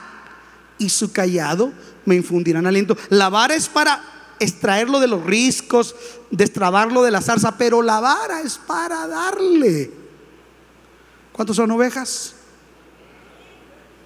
y 0.78 0.88
su 0.88 1.12
callado 1.12 1.72
me 2.06 2.14
infundirán 2.14 2.66
aliento. 2.66 2.96
La 3.10 3.28
vara 3.28 3.54
es 3.54 3.68
para 3.68 4.02
extraerlo 4.38 5.00
de 5.00 5.08
los 5.08 5.24
riscos, 5.24 5.96
destrabarlo 6.30 7.02
de 7.02 7.10
la 7.10 7.20
zarza, 7.20 7.58
pero 7.58 7.82
la 7.82 8.00
vara 8.00 8.40
es 8.40 8.56
para 8.56 9.06
darle. 9.06 9.90
¿Cuántos 11.32 11.56
son 11.56 11.72
ovejas? 11.72 12.33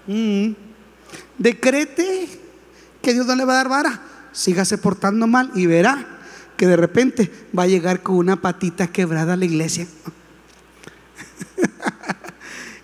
Mm. 0.09 0.55
Decrete 1.39 2.29
que 3.01 3.15
Dios 3.15 3.27
no 3.27 3.37
le 3.37 3.45
va 3.45 3.53
a 3.53 3.57
dar 3.57 3.69
vara. 3.69 4.03
Sígase 4.33 4.79
portando 4.79 5.29
mal 5.29 5.53
y 5.55 5.67
verá 5.67 6.19
que 6.57 6.67
de 6.67 6.77
repente 6.77 7.31
va 7.57 7.63
a 7.63 7.69
llegar 7.69 8.03
con 8.03 8.17
una 8.17 8.41
patita 8.41 8.89
quebrada 8.89 9.35
a 9.35 9.37
la 9.37 9.45
iglesia. 9.45 9.87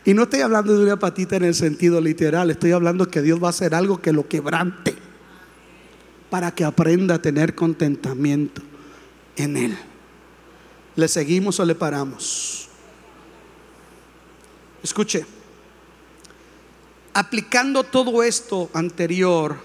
Y 0.06 0.12
no 0.12 0.24
estoy 0.24 0.40
hablando 0.40 0.76
de 0.76 0.84
una 0.84 0.98
patita 0.98 1.36
en 1.36 1.44
el 1.44 1.54
sentido 1.54 1.98
literal, 1.98 2.50
estoy 2.50 2.72
hablando 2.72 3.08
que 3.08 3.22
Dios 3.22 3.42
va 3.42 3.46
a 3.46 3.50
hacer 3.50 3.74
algo 3.74 4.02
que 4.02 4.12
lo 4.12 4.28
quebrante 4.28 4.94
para 6.28 6.50
que 6.50 6.64
aprenda 6.64 7.14
a 7.14 7.22
tener 7.22 7.54
contentamiento 7.54 8.60
en 9.36 9.56
Él. 9.56 9.78
¿Le 10.96 11.08
seguimos 11.08 11.58
o 11.58 11.64
le 11.64 11.74
paramos? 11.74 12.68
Escuche, 14.82 15.24
aplicando 17.14 17.84
todo 17.84 18.24
esto 18.24 18.68
anterior 18.74 19.56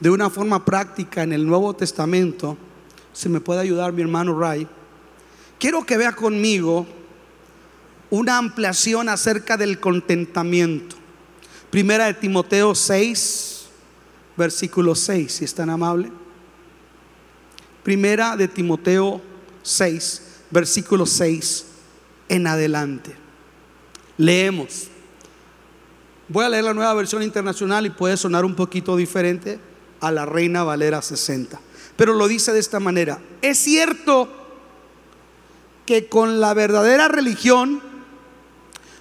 de 0.00 0.10
una 0.10 0.28
forma 0.28 0.64
práctica 0.64 1.22
en 1.22 1.32
el 1.32 1.46
Nuevo 1.46 1.74
Testamento, 1.74 2.56
si 3.12 3.28
me 3.28 3.40
puede 3.40 3.60
ayudar 3.60 3.92
mi 3.92 4.02
hermano 4.02 4.38
Ray, 4.38 4.68
quiero 5.58 5.84
que 5.84 5.96
vea 5.96 6.12
conmigo 6.12 6.86
una 8.10 8.36
ampliación 8.36 9.08
acerca 9.08 9.56
del 9.56 9.80
contentamiento. 9.80 10.94
Primera 11.70 12.06
de 12.06 12.14
Timoteo 12.14 12.74
6, 12.74 13.66
versículo 14.36 14.94
6, 14.94 15.32
si 15.32 15.44
es 15.44 15.54
tan 15.54 15.70
amable. 15.70 16.12
Primera 17.82 18.36
de 18.36 18.46
Timoteo 18.46 19.22
6, 19.62 20.22
versículo 20.50 21.06
6 21.06 21.66
en 22.28 22.46
adelante. 22.46 23.16
Leemos. 24.18 24.88
Voy 26.28 26.44
a 26.44 26.48
leer 26.48 26.64
la 26.64 26.74
nueva 26.74 26.92
versión 26.94 27.22
internacional 27.22 27.86
y 27.86 27.90
puede 27.90 28.16
sonar 28.16 28.44
un 28.44 28.54
poquito 28.54 28.96
diferente 28.96 29.58
a 30.00 30.10
la 30.10 30.26
Reina 30.26 30.62
Valera 30.62 31.00
60. 31.00 31.58
Pero 31.96 32.14
lo 32.14 32.28
dice 32.28 32.52
de 32.52 32.60
esta 32.60 32.80
manera. 32.80 33.18
Es 33.42 33.58
cierto 33.58 34.28
que 35.86 36.08
con 36.08 36.38
la 36.38 36.52
verdadera 36.52 37.08
religión 37.08 37.80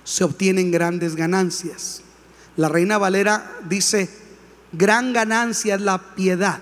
se 0.06 0.24
obtienen 0.24 0.72
grandes 0.72 1.18
ganancias. 1.18 2.02
La 2.56 2.70
reina 2.70 2.98
Valera 2.98 3.58
dice, 3.68 4.10
gran 4.72 5.12
ganancia 5.12 5.76
es 5.76 5.82
la 5.82 6.16
piedad. 6.16 6.60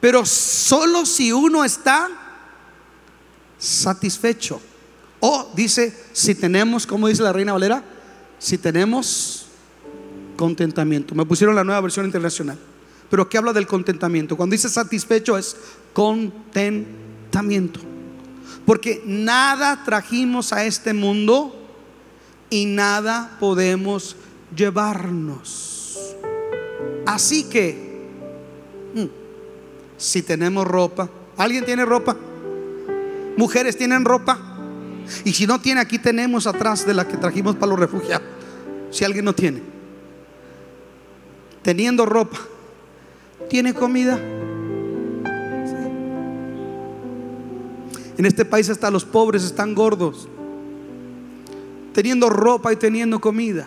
Pero 0.00 0.26
solo 0.26 1.06
si 1.06 1.32
uno 1.32 1.64
está 1.64 2.10
satisfecho. 3.58 4.60
O 5.26 5.50
dice, 5.56 5.90
si 6.12 6.34
tenemos, 6.34 6.86
como 6.86 7.08
dice 7.08 7.22
la 7.22 7.32
reina 7.32 7.54
Valera, 7.54 7.82
si 8.38 8.58
tenemos 8.58 9.46
contentamiento. 10.36 11.14
Me 11.14 11.24
pusieron 11.24 11.56
la 11.56 11.64
nueva 11.64 11.80
versión 11.80 12.04
internacional. 12.04 12.58
Pero 13.08 13.26
¿qué 13.26 13.38
habla 13.38 13.54
del 13.54 13.66
contentamiento? 13.66 14.36
Cuando 14.36 14.52
dice 14.52 14.68
satisfecho 14.68 15.38
es 15.38 15.56
contentamiento. 15.94 17.80
Porque 18.66 19.02
nada 19.06 19.82
trajimos 19.82 20.52
a 20.52 20.66
este 20.66 20.92
mundo 20.92 21.56
y 22.50 22.66
nada 22.66 23.38
podemos 23.40 24.16
llevarnos. 24.54 26.16
Así 27.06 27.44
que, 27.44 28.10
mm, 28.94 29.06
si 29.96 30.20
tenemos 30.20 30.66
ropa, 30.66 31.08
¿alguien 31.38 31.64
tiene 31.64 31.86
ropa? 31.86 32.14
¿Mujeres 33.38 33.78
tienen 33.78 34.04
ropa? 34.04 34.53
Y 35.24 35.32
si 35.32 35.46
no 35.46 35.60
tiene, 35.60 35.80
aquí 35.80 35.98
tenemos 35.98 36.46
atrás 36.46 36.86
de 36.86 36.94
la 36.94 37.06
que 37.06 37.16
trajimos 37.16 37.56
para 37.56 37.68
los 37.68 37.78
refugiados. 37.78 38.26
Si 38.90 39.04
alguien 39.04 39.24
no 39.24 39.34
tiene. 39.34 39.62
Teniendo 41.62 42.06
ropa, 42.06 42.38
¿tiene 43.48 43.74
comida? 43.74 44.18
En 48.16 48.26
este 48.26 48.44
país 48.44 48.70
hasta 48.70 48.88
los 48.90 49.04
pobres 49.04 49.42
están 49.42 49.74
gordos, 49.74 50.28
teniendo 51.92 52.30
ropa 52.30 52.72
y 52.72 52.76
teniendo 52.76 53.20
comida. 53.20 53.66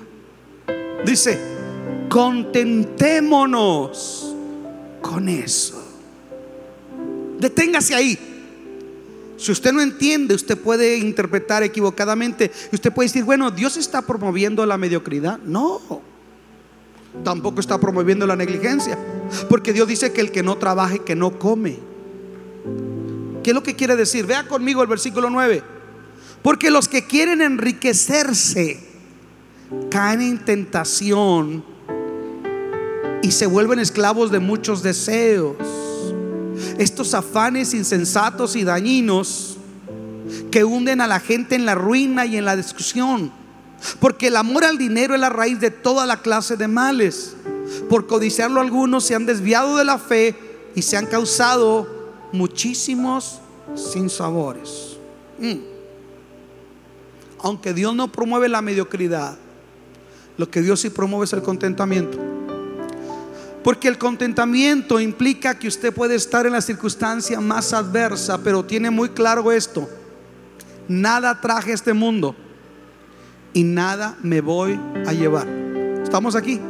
Dice, 1.06 1.38
contentémonos 2.10 4.34
con 5.02 5.28
eso. 5.28 5.84
Deténgase 7.40 7.94
ahí. 7.94 8.37
Si 9.38 9.52
usted 9.52 9.72
no 9.72 9.82
entiende, 9.82 10.34
usted 10.34 10.58
puede 10.58 10.98
interpretar 10.98 11.62
equivocadamente. 11.62 12.52
Usted 12.72 12.92
puede 12.92 13.08
decir, 13.08 13.24
bueno, 13.24 13.52
Dios 13.52 13.78
está 13.78 14.02
promoviendo 14.02 14.66
la 14.66 14.78
mediocridad. 14.78 15.38
No, 15.40 15.80
tampoco 17.24 17.60
está 17.60 17.80
promoviendo 17.80 18.26
la 18.26 18.36
negligencia. 18.36 18.98
Porque 19.48 19.74
Dios 19.74 19.88
dice 19.88 20.12
que 20.12 20.22
el 20.22 20.32
que 20.32 20.42
no 20.42 20.58
trabaje, 20.58 21.00
que 21.00 21.16
no 21.16 21.38
come. 21.38 21.78
¿Qué 23.44 23.52
es 23.52 23.56
lo 23.56 23.62
que 23.62 23.76
quiere 23.76 23.96
decir? 23.96 24.26
Vea 24.26 24.48
conmigo 24.48 24.82
el 24.82 24.88
versículo 24.88 25.30
9. 25.30 25.62
Porque 26.42 26.72
los 26.72 26.88
que 26.88 27.06
quieren 27.06 27.42
enriquecerse 27.42 28.80
caen 29.92 30.22
en 30.22 30.40
tentación 30.40 31.64
y 33.22 33.32
se 33.32 33.46
vuelven 33.46 33.80
esclavos 33.80 34.32
de 34.32 34.40
muchos 34.40 34.82
deseos 34.82 35.56
estos 36.78 37.14
afanes 37.14 37.74
insensatos 37.74 38.56
y 38.56 38.64
dañinos 38.64 39.58
que 40.52 40.64
hunden 40.64 41.02
a 41.02 41.08
la 41.08 41.20
gente 41.20 41.56
en 41.56 41.66
la 41.66 41.76
ruina 41.76 42.26
y 42.26 42.38
en 42.38 42.46
la 42.46 42.56
discusión. 42.56 43.32
Porque 44.00 44.28
el 44.28 44.36
amor 44.36 44.66
al 44.66 44.78
dinero 44.78 45.14
es 45.14 45.20
la 45.20 45.30
raíz 45.30 45.60
de 45.60 45.72
toda 45.72 46.06
la 46.06 46.22
clase 46.22 46.58
de 46.58 46.68
males. 46.68 47.36
Por 47.90 48.08
codiciarlo 48.08 48.60
algunos 48.60 49.04
se 49.04 49.16
han 49.16 49.26
desviado 49.26 49.78
de 49.78 49.86
la 49.86 49.98
fe 49.98 50.36
y 50.76 50.82
se 50.82 50.98
han 50.98 51.06
causado 51.06 51.88
muchísimos 52.32 53.40
sinsabores. 53.76 54.98
Mm. 55.40 55.58
Aunque 57.40 57.74
Dios 57.74 57.96
no 57.96 58.12
promueve 58.12 58.50
la 58.50 58.62
mediocridad, 58.62 59.38
lo 60.38 60.50
que 60.50 60.62
Dios 60.62 60.82
sí 60.82 60.90
promueve 60.90 61.26
es 61.26 61.34
el 61.34 61.42
contentamiento. 61.42 62.37
Porque 63.64 63.88
el 63.88 63.98
contentamiento 63.98 65.00
implica 65.00 65.58
que 65.58 65.68
usted 65.68 65.94
puede 65.94 66.16
estar 66.16 66.46
en 66.46 66.54
la 66.54 66.62
circunstancia 66.62 67.42
más 67.42 67.74
adversa, 67.74 68.38
pero 68.44 68.64
tiene 68.64 68.90
muy 68.90 69.10
claro 69.10 69.52
esto. 69.52 69.90
Nada 70.88 71.42
traje 71.42 71.72
a 71.72 71.76
este 71.76 71.94
mundo 71.94 72.36
y 73.54 73.64
nada 73.64 74.16
me 74.22 74.40
voy 74.40 74.80
a 75.06 75.14
llevar. 75.14 75.48
¿Estamos 76.02 76.36
aquí? 76.36 76.62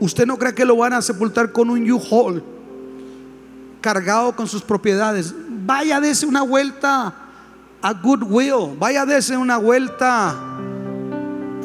Usted 0.00 0.26
no 0.26 0.36
cree 0.36 0.54
que 0.54 0.64
lo 0.64 0.76
van 0.76 0.92
a 0.92 1.00
sepultar 1.00 1.52
con 1.52 1.70
un 1.70 1.90
U-Haul 1.90 2.42
cargado 3.80 4.34
con 4.34 4.46
sus 4.46 4.62
propiedades. 4.62 5.34
Vaya, 5.64 6.00
dese 6.00 6.26
una 6.26 6.42
vuelta 6.42 7.14
a 7.80 7.92
Goodwill. 7.94 8.76
Vaya, 8.78 9.06
dese 9.06 9.36
una 9.36 9.56
vuelta 9.56 10.30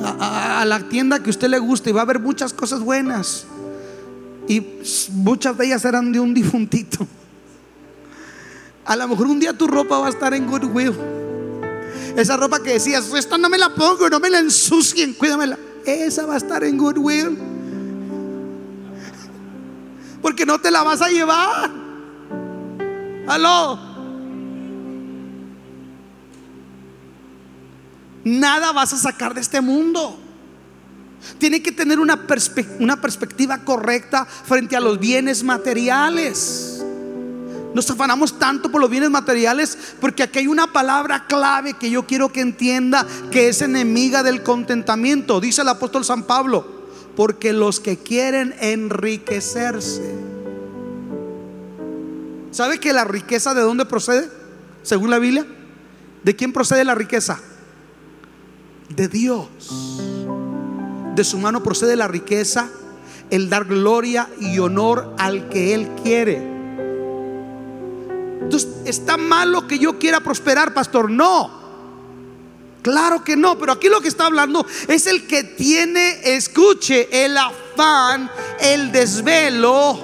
a, 0.03 0.61
a 0.61 0.65
la 0.65 0.79
tienda 0.87 1.21
que 1.21 1.29
usted 1.29 1.49
le 1.49 1.59
guste 1.59 1.89
y 1.89 1.93
va 1.93 2.01
a 2.01 2.03
haber 2.03 2.19
muchas 2.19 2.53
cosas 2.53 2.81
buenas. 2.81 3.47
Y 4.47 4.65
muchas 5.11 5.57
de 5.57 5.65
ellas 5.65 5.83
eran 5.85 6.11
de 6.11 6.19
un 6.19 6.33
difuntito. 6.33 7.05
A 8.85 8.95
lo 8.95 9.07
mejor 9.09 9.27
un 9.27 9.39
día 9.39 9.51
tu 9.51 9.67
ropa 9.67 9.99
va 9.99 10.07
a 10.07 10.09
estar 10.09 10.33
en 10.33 10.47
Goodwill. 10.47 10.95
Esa 12.15 12.37
ropa 12.37 12.63
que 12.63 12.73
decías, 12.73 13.13
esta 13.13 13.37
no 13.37 13.49
me 13.49 13.57
la 13.57 13.75
pongo, 13.75 14.09
no 14.09 14.19
me 14.19 14.29
la 14.29 14.39
ensucien, 14.39 15.13
cuídamela. 15.13 15.57
Esa 15.85 16.25
va 16.25 16.35
a 16.35 16.37
estar 16.37 16.63
en 16.63 16.77
Goodwill. 16.77 17.37
Porque 20.21 20.45
no 20.45 20.59
te 20.59 20.71
la 20.71 20.83
vas 20.83 21.01
a 21.01 21.09
llevar. 21.09 21.69
Aló. 23.27 23.79
Nada 28.23 28.71
vas 28.71 28.93
a 28.93 28.97
sacar 28.97 29.33
de 29.33 29.41
este 29.41 29.61
mundo. 29.61 30.17
Tiene 31.37 31.61
que 31.61 31.71
tener 31.71 31.99
una, 31.99 32.27
perspectiva 32.27 33.59
correcta 33.59 34.25
frente 34.25 34.75
a 34.75 34.79
los 34.79 34.99
bienes 34.99 35.43
materiales. 35.43 36.83
Nos 37.73 37.89
afanamos 37.89 38.39
tanto 38.39 38.71
por 38.71 38.81
los 38.81 38.89
bienes 38.89 39.09
materiales 39.09 39.77
porque 39.99 40.23
aquí 40.23 40.39
hay 40.39 40.47
una 40.47 40.71
palabra 40.71 41.27
clave 41.27 41.73
que 41.73 41.91
yo 41.91 42.07
quiero 42.07 42.31
que 42.31 42.41
entienda 42.41 43.05
que 43.29 43.49
es 43.49 43.61
enemiga 43.61 44.23
del 44.23 44.41
contentamiento. 44.41 45.39
Dice 45.39 45.61
el 45.61 45.69
apóstol 45.69 46.03
San 46.03 46.23
Pablo, 46.23 46.65
porque 47.15 47.53
los 47.53 47.79
que 47.79 47.97
quieren 47.97 48.55
enriquecerse. 48.59 50.15
¿Sabe 52.51 52.79
que 52.79 52.93
la 52.93 53.03
riqueza 53.03 53.53
de 53.53 53.61
dónde 53.61 53.85
procede? 53.85 54.31
Según 54.81 55.11
la 55.11 55.19
Biblia. 55.19 55.45
¿De 56.23 56.35
quién 56.35 56.51
procede 56.51 56.83
la 56.83 56.95
riqueza? 56.95 57.39
De 58.89 59.07
Dios 59.07 60.16
de 61.17 61.23
su 61.23 61.39
mano 61.39 61.63
procede 61.63 61.95
la 61.95 62.07
riqueza, 62.07 62.69
el 63.31 63.49
dar 63.49 63.65
gloria 63.65 64.29
y 64.39 64.59
honor 64.59 65.15
al 65.17 65.49
que 65.49 65.73
Él 65.73 65.89
quiere. 66.03 66.37
Entonces, 68.39 68.69
¿está 68.85 69.17
malo 69.17 69.67
que 69.67 69.79
yo 69.79 69.97
quiera 69.97 70.19
prosperar, 70.19 70.75
pastor? 70.75 71.09
No. 71.09 71.57
Claro 72.83 73.23
que 73.23 73.35
no, 73.35 73.57
pero 73.57 73.73
aquí 73.73 73.89
lo 73.89 73.99
que 73.99 74.07
está 74.07 74.27
hablando 74.27 74.65
es 74.87 75.07
el 75.07 75.25
que 75.25 75.43
tiene, 75.43 76.19
escuche, 76.35 77.25
el 77.25 77.35
afán, 77.35 78.29
el 78.59 78.91
desvelo, 78.91 79.99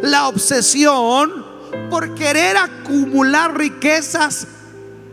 la 0.00 0.28
obsesión 0.28 1.44
por 1.90 2.14
querer 2.14 2.56
acumular 2.56 3.54
riquezas 3.56 4.46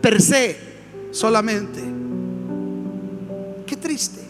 per 0.01 0.21
se 0.21 0.57
solamente. 1.11 1.83
Qué 3.67 3.75
triste. 3.75 4.24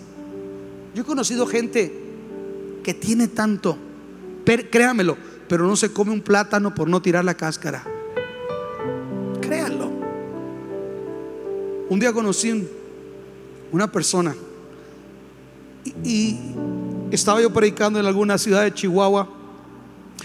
Yo 0.95 1.01
he 1.01 1.05
conocido 1.05 1.45
gente 1.45 1.91
que 2.81 2.93
tiene 2.93 3.27
tanto, 3.27 3.77
créamelo, 4.71 5.17
pero 5.49 5.67
no 5.67 5.75
se 5.75 5.91
come 5.91 6.13
un 6.13 6.21
plátano 6.21 6.73
por 6.73 6.87
no 6.87 7.01
tirar 7.01 7.25
la 7.25 7.33
cáscara. 7.33 7.83
Créanlo. 9.41 9.91
Un 11.89 11.99
día 11.99 12.13
conocí 12.13 12.65
una 13.73 13.91
persona 13.91 14.33
y, 16.01 16.37
estaba 17.11 17.41
yo 17.41 17.51
predicando 17.51 17.99
en 17.99 18.05
alguna 18.05 18.37
ciudad 18.37 18.63
de 18.63 18.73
Chihuahua. 18.73 19.27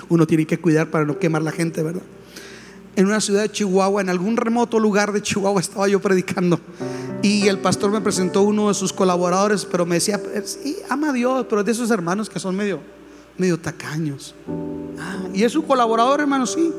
Uno 0.09 0.25
tiene 0.25 0.47
que 0.47 0.61
cuidar 0.61 0.89
para 0.89 1.05
no 1.05 1.19
quemar 1.19 1.43
la 1.43 1.51
gente, 1.51 1.83
¿verdad? 1.83 2.03
En 2.95 3.07
una 3.07 3.21
ciudad 3.21 3.43
de 3.43 3.51
Chihuahua, 3.51 4.03
en 4.03 4.09
algún 4.09 4.37
remoto 4.37 4.79
lugar 4.79 5.11
de 5.11 5.21
Chihuahua 5.21 5.61
estaba 5.61 5.89
yo 5.89 6.01
predicando. 6.01 6.61
Y 7.23 7.49
el 7.49 7.59
pastor 7.59 7.91
me 7.91 8.01
presentó 8.01 8.43
uno 8.43 8.69
de 8.69 8.75
sus 8.75 8.93
colaboradores, 8.93 9.67
pero 9.67 9.85
me 9.85 9.97
decía, 9.97 10.21
sí, 10.45 10.79
ama 10.89 11.11
a 11.11 11.13
Dios, 11.13 11.47
pero 11.51 11.63
de 11.63 11.73
esos 11.73 11.91
hermanos 11.91 12.31
que 12.31 12.41
son 12.41 12.57
medio, 12.57 12.81
medio 13.37 13.59
tacaños. 13.59 14.35
Ah, 14.99 15.29
y 15.35 15.45
es 15.45 15.53
su 15.53 15.63
colaborador, 15.65 16.21
hermano, 16.21 16.47
sí. 16.47 16.73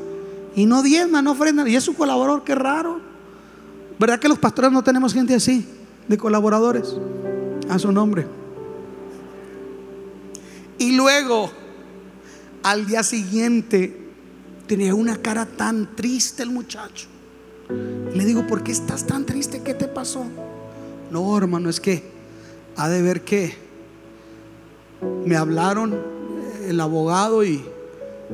Y 0.56 0.66
no 0.66 0.82
diezma, 0.82 1.22
no 1.22 1.32
ofrenda. 1.32 1.68
Y 1.68 1.76
es 1.76 1.84
su 1.84 1.94
colaborador, 1.94 2.42
qué 2.42 2.54
raro. 2.54 3.00
¿Verdad 3.98 4.18
que 4.18 4.28
los 4.28 4.38
pastores 4.38 4.72
no 4.72 4.82
tenemos 4.82 5.14
gente 5.14 5.34
así, 5.34 5.66
de 6.08 6.18
colaboradores? 6.18 6.96
A 7.68 7.78
su 7.78 7.92
nombre. 7.92 8.26
Y 10.78 10.96
luego, 10.96 11.52
al 12.64 12.86
día 12.86 13.04
siguiente, 13.04 14.10
tenía 14.66 14.92
una 14.92 15.16
cara 15.18 15.46
tan 15.46 15.94
triste 15.94 16.42
el 16.42 16.50
muchacho. 16.50 17.11
Le 18.14 18.24
digo, 18.24 18.46
¿por 18.46 18.62
qué 18.62 18.72
estás 18.72 19.06
tan 19.06 19.24
triste? 19.24 19.62
¿Qué 19.62 19.74
te 19.74 19.88
pasó? 19.88 20.24
No, 21.10 21.36
hermano, 21.36 21.68
es 21.68 21.80
que 21.80 22.02
ha 22.76 22.88
de 22.88 23.02
ver 23.02 23.22
que 23.22 23.54
me 25.24 25.36
hablaron 25.36 25.96
el 26.66 26.80
abogado 26.80 27.44
y 27.44 27.64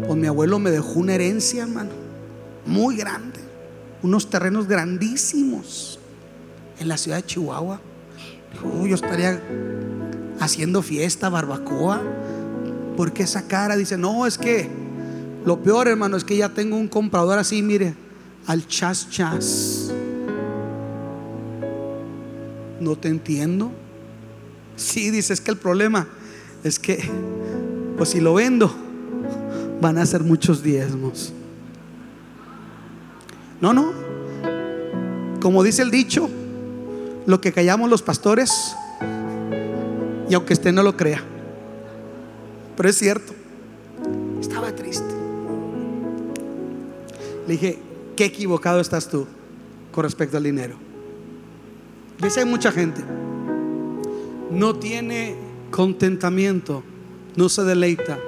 pues 0.06 0.16
mi 0.16 0.26
abuelo 0.26 0.58
me 0.58 0.70
dejó 0.70 1.00
una 1.00 1.14
herencia, 1.14 1.62
hermano, 1.62 1.90
muy 2.66 2.96
grande, 2.96 3.40
unos 4.02 4.30
terrenos 4.30 4.68
grandísimos 4.68 5.98
en 6.78 6.88
la 6.88 6.96
ciudad 6.96 7.18
de 7.18 7.24
Chihuahua. 7.24 7.80
yo 8.86 8.94
estaría 8.94 9.40
haciendo 10.40 10.82
fiesta, 10.82 11.28
barbacoa. 11.28 12.00
Porque 12.96 13.22
esa 13.22 13.46
cara 13.46 13.76
dice, 13.76 13.96
no, 13.96 14.26
es 14.26 14.38
que 14.38 14.68
lo 15.44 15.62
peor, 15.62 15.88
hermano, 15.88 16.16
es 16.16 16.24
que 16.24 16.36
ya 16.36 16.48
tengo 16.48 16.76
un 16.76 16.88
comprador 16.88 17.38
así, 17.38 17.62
mire, 17.62 17.94
al 18.48 18.66
chas 18.66 19.08
chas. 19.10 19.92
No 22.80 22.96
te 22.96 23.08
entiendo. 23.08 23.70
Sí, 24.74 25.10
dice, 25.10 25.34
es 25.34 25.40
que 25.40 25.50
el 25.50 25.58
problema 25.58 26.08
es 26.64 26.78
que, 26.78 26.98
pues 27.98 28.08
si 28.08 28.20
lo 28.20 28.34
vendo, 28.34 28.74
van 29.82 29.98
a 29.98 30.06
ser 30.06 30.22
muchos 30.22 30.62
diezmos. 30.62 31.32
No, 33.60 33.74
no. 33.74 33.92
Como 35.40 35.62
dice 35.62 35.82
el 35.82 35.90
dicho, 35.90 36.30
lo 37.26 37.40
que 37.42 37.52
callamos 37.52 37.90
los 37.90 38.00
pastores, 38.00 38.74
y 40.30 40.34
aunque 40.34 40.54
usted 40.54 40.72
no 40.72 40.82
lo 40.82 40.96
crea, 40.96 41.22
pero 42.76 42.88
es 42.88 42.96
cierto, 42.96 43.34
estaba 44.40 44.72
triste. 44.72 45.14
Le 47.46 47.52
dije, 47.52 47.87
qué 48.18 48.24
equivocado 48.24 48.80
estás 48.80 49.08
tú 49.08 49.28
con 49.92 50.02
respecto 50.02 50.36
al 50.36 50.42
dinero. 50.42 50.76
Dice 52.20 52.40
hay 52.40 52.46
mucha 52.46 52.72
gente, 52.72 53.00
no 54.50 54.74
tiene 54.74 55.36
contentamiento, 55.70 56.82
no 57.36 57.48
se 57.48 57.62
deleita 57.62 58.18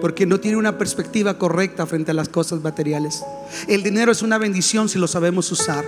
porque 0.00 0.26
no 0.26 0.40
tiene 0.40 0.56
una 0.56 0.78
perspectiva 0.78 1.38
correcta 1.38 1.86
frente 1.86 2.10
a 2.10 2.14
las 2.14 2.28
cosas 2.28 2.60
materiales. 2.60 3.22
El 3.68 3.84
dinero 3.84 4.10
es 4.10 4.22
una 4.22 4.36
bendición 4.36 4.88
si 4.88 4.98
lo 4.98 5.06
sabemos 5.06 5.52
usar. 5.52 5.84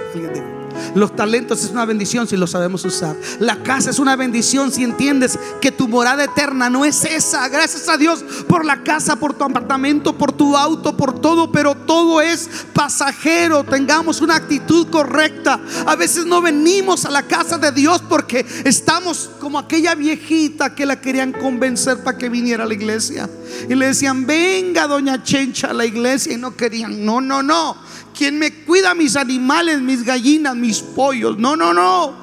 Los 0.95 1.15
talentos 1.17 1.65
es 1.65 1.71
una 1.71 1.85
bendición 1.85 2.27
si 2.27 2.37
lo 2.37 2.47
sabemos 2.47 2.85
usar. 2.85 3.17
La 3.39 3.63
casa 3.63 3.91
es 3.91 3.99
una 3.99 4.17
bendición 4.17 4.73
si 4.73 4.85
entiendes 4.85 5.39
que 5.61 5.73
tu 5.73 5.89
morada 5.89 6.25
eterna 6.25 6.69
no 6.71 6.85
es 6.85 7.05
esa. 7.05 7.49
Gracias 7.49 7.89
a 7.89 7.97
Dios 7.97 8.25
por 8.49 8.65
la 8.65 8.83
casa, 8.83 9.17
por 9.17 9.35
tu 9.35 9.45
apartamento, 9.45 10.17
por 10.17 10.33
tu 10.33 10.57
auto, 10.57 10.97
por 10.97 11.21
todo, 11.21 11.51
pero 11.51 11.75
todo 11.75 12.21
es 12.21 12.49
pasajero. 12.73 13.65
Tengamos 13.65 14.21
una 14.21 14.37
actitud 14.37 14.89
correcta. 14.89 15.61
A 15.87 15.97
veces 15.97 16.27
no 16.27 16.41
venimos 16.43 17.05
a 17.05 17.11
la 17.11 17.23
casa 17.23 17.59
de 17.59 17.73
Dios 17.73 18.03
porque 18.09 18.45
estamos 18.65 19.31
como 19.41 19.59
aquella 19.59 19.95
viejita 19.95 20.75
que 20.75 20.87
la 20.87 21.01
querían 21.01 21.33
convencer 21.33 22.03
para 22.03 22.19
que 22.19 22.29
viniera 22.29 22.65
a 22.65 22.67
la 22.67 22.75
iglesia. 22.75 23.29
Y 23.69 23.75
le 23.75 23.87
decían, 23.87 24.27
venga 24.27 24.87
doña 24.87 25.23
Chencha 25.23 25.69
a 25.71 25.75
la 25.75 25.85
iglesia 25.85 26.33
y 26.33 26.37
no 26.37 26.57
querían. 26.57 27.05
No, 27.05 27.21
no, 27.21 27.43
no. 27.43 27.77
¿Quién 28.17 28.39
me 28.39 28.53
cuida 28.65 28.95
mis 28.95 29.17
animales, 29.17 29.81
mis 29.81 30.05
gallinas, 30.05 30.55
mis 30.55 30.81
pollos? 30.81 31.39
No, 31.39 31.57
no, 31.57 31.73
no. 31.73 32.15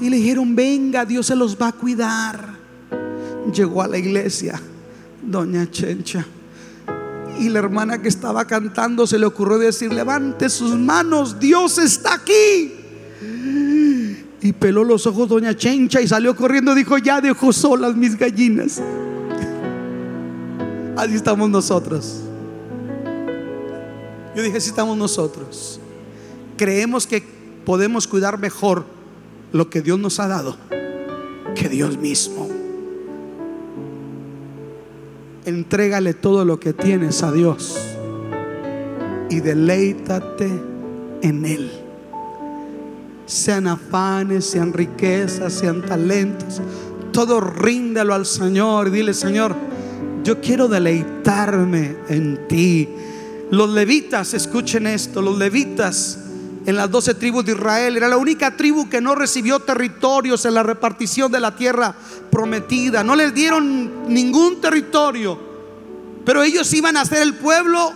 Y 0.00 0.10
le 0.10 0.16
dijeron, 0.16 0.56
venga, 0.56 1.04
Dios 1.04 1.26
se 1.26 1.36
los 1.36 1.56
va 1.56 1.68
a 1.68 1.72
cuidar. 1.72 2.54
Llegó 3.52 3.82
a 3.82 3.88
la 3.88 3.98
iglesia, 3.98 4.60
doña 5.22 5.70
Chencha. 5.70 6.26
Y 7.38 7.48
la 7.48 7.58
hermana 7.58 8.00
que 8.00 8.08
estaba 8.08 8.46
cantando 8.46 9.06
se 9.06 9.18
le 9.18 9.26
ocurrió 9.26 9.58
decir, 9.58 9.92
levante 9.92 10.48
sus 10.48 10.74
manos, 10.76 11.38
Dios 11.38 11.78
está 11.78 12.14
aquí. 12.14 12.72
Y 14.40 14.52
peló 14.52 14.84
los 14.84 15.06
ojos 15.06 15.28
doña 15.28 15.56
Chencha 15.56 16.00
y 16.00 16.08
salió 16.08 16.36
corriendo, 16.36 16.74
dijo, 16.74 16.98
ya 16.98 17.20
dejó 17.20 17.52
solas 17.52 17.96
mis 17.96 18.16
gallinas. 18.16 18.80
Así 20.96 21.14
estamos 21.14 21.50
nosotros. 21.50 22.23
Yo 24.34 24.42
dije, 24.42 24.56
así 24.56 24.68
estamos 24.68 24.96
nosotros. 24.96 25.80
Creemos 26.56 27.06
que 27.06 27.22
podemos 27.64 28.06
cuidar 28.06 28.38
mejor 28.38 28.84
lo 29.52 29.70
que 29.70 29.82
Dios 29.82 29.98
nos 29.98 30.20
ha 30.20 30.28
dado 30.28 30.56
que 31.54 31.68
Dios 31.68 31.96
mismo. 31.96 32.48
Entrégale 35.44 36.14
todo 36.14 36.44
lo 36.44 36.58
que 36.58 36.72
tienes 36.72 37.22
a 37.22 37.32
Dios 37.32 37.78
y 39.30 39.40
deleítate 39.40 40.50
en 41.22 41.44
Él. 41.44 41.70
Sean 43.26 43.66
afanes, 43.66 44.44
sean 44.44 44.72
riquezas, 44.72 45.52
sean 45.52 45.82
talentos, 45.82 46.60
todo 47.12 47.40
ríndalo 47.40 48.14
al 48.14 48.26
Señor. 48.26 48.90
Dile, 48.90 49.14
Señor, 49.14 49.54
yo 50.24 50.40
quiero 50.40 50.68
deleitarme 50.68 51.96
en 52.08 52.48
ti. 52.48 52.88
Los 53.54 53.70
levitas, 53.70 54.34
escuchen 54.34 54.88
esto, 54.88 55.22
los 55.22 55.38
levitas 55.38 56.18
en 56.66 56.74
las 56.74 56.90
doce 56.90 57.14
tribus 57.14 57.44
de 57.44 57.52
Israel 57.52 57.96
era 57.96 58.08
la 58.08 58.16
única 58.16 58.56
tribu 58.56 58.88
que 58.88 59.00
no 59.00 59.14
recibió 59.14 59.60
territorios 59.60 60.44
en 60.44 60.54
la 60.54 60.64
repartición 60.64 61.30
de 61.30 61.38
la 61.38 61.54
tierra 61.54 61.94
prometida. 62.32 63.04
No 63.04 63.14
les 63.14 63.32
dieron 63.32 64.12
ningún 64.12 64.60
territorio, 64.60 65.38
pero 66.24 66.42
ellos 66.42 66.72
iban 66.74 66.96
a 66.96 67.04
ser 67.04 67.22
el 67.22 67.34
pueblo 67.34 67.92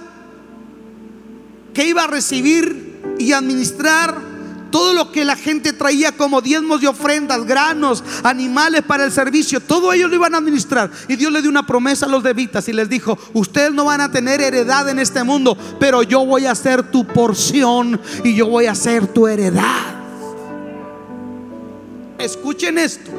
que 1.75 1.89
iba 1.89 2.05
a 2.05 2.07
recibir 2.07 3.01
y 3.19 3.33
administrar 3.33 4.28
todo 4.71 4.93
lo 4.93 5.13
que 5.13 5.25
la 5.25 5.37
gente 5.37 5.73
traía 5.73 6.13
como 6.13 6.41
diezmos 6.41 6.83
y 6.83 6.87
ofrendas, 6.87 7.45
granos, 7.45 8.03
animales 8.23 8.83
para 8.83 9.05
el 9.05 9.13
servicio, 9.13 9.61
todo 9.61 9.93
ellos 9.93 10.11
lo 10.11 10.17
iban 10.17 10.35
a 10.35 10.39
administrar. 10.39 10.91
Y 11.09 11.17
Dios 11.17 11.33
le 11.33 11.41
dio 11.41 11.51
una 11.51 11.67
promesa 11.67 12.07
a 12.07 12.09
los 12.09 12.23
levitas 12.23 12.69
y 12.69 12.73
les 12.73 12.89
dijo, 12.89 13.19
ustedes 13.33 13.73
no 13.73 13.87
van 13.87 14.01
a 14.01 14.11
tener 14.11 14.41
heredad 14.41 14.89
en 14.89 14.99
este 14.99 15.23
mundo, 15.25 15.57
pero 15.79 16.03
yo 16.03 16.25
voy 16.25 16.47
a 16.47 16.55
ser 16.55 16.91
tu 16.91 17.07
porción 17.07 18.01
y 18.25 18.35
yo 18.35 18.47
voy 18.47 18.67
a 18.67 18.75
ser 18.75 19.07
tu 19.07 19.27
heredad. 19.27 19.97
Escuchen 22.19 22.79
esto, 22.79 23.11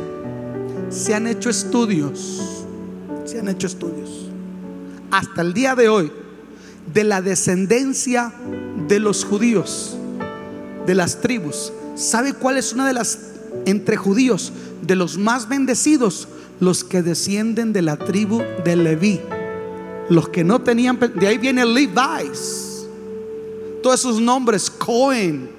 se 0.90 1.16
han 1.16 1.28
hecho 1.28 1.50
estudios, 1.50 2.66
se 3.26 3.40
han 3.40 3.48
hecho 3.48 3.68
estudios, 3.68 4.30
hasta 5.10 5.42
el 5.42 5.54
día 5.54 5.76
de 5.76 5.88
hoy, 5.88 6.12
de 6.94 7.04
la 7.04 7.22
descendencia 7.22 8.34
de 8.88 9.00
los 9.00 9.24
judíos 9.24 9.99
de 10.86 10.96
las 10.96 11.22
tribus. 11.22 11.72
¿Sabe 11.96 12.34
cuál 12.34 12.58
es 12.58 12.74
una 12.74 12.88
de 12.88 12.94
las 12.94 13.20
entre 13.66 13.98
judíos 13.98 14.52
de 14.82 14.96
los 14.96 15.18
más 15.18 15.50
bendecidos? 15.50 16.28
Los 16.60 16.84
que 16.84 17.02
descienden 17.02 17.72
de 17.74 17.82
la 17.82 17.98
tribu 17.98 18.42
de 18.66 18.76
Leví. 18.76 19.22
Los 20.10 20.30
que 20.30 20.44
no 20.44 20.60
tenían, 20.60 21.00
de 21.16 21.28
ahí 21.28 21.38
viene 21.38 21.66
Levi's. 21.66 22.86
Todos 23.82 24.02
esos 24.02 24.20
nombres, 24.20 24.70
Cohen, 24.70 25.50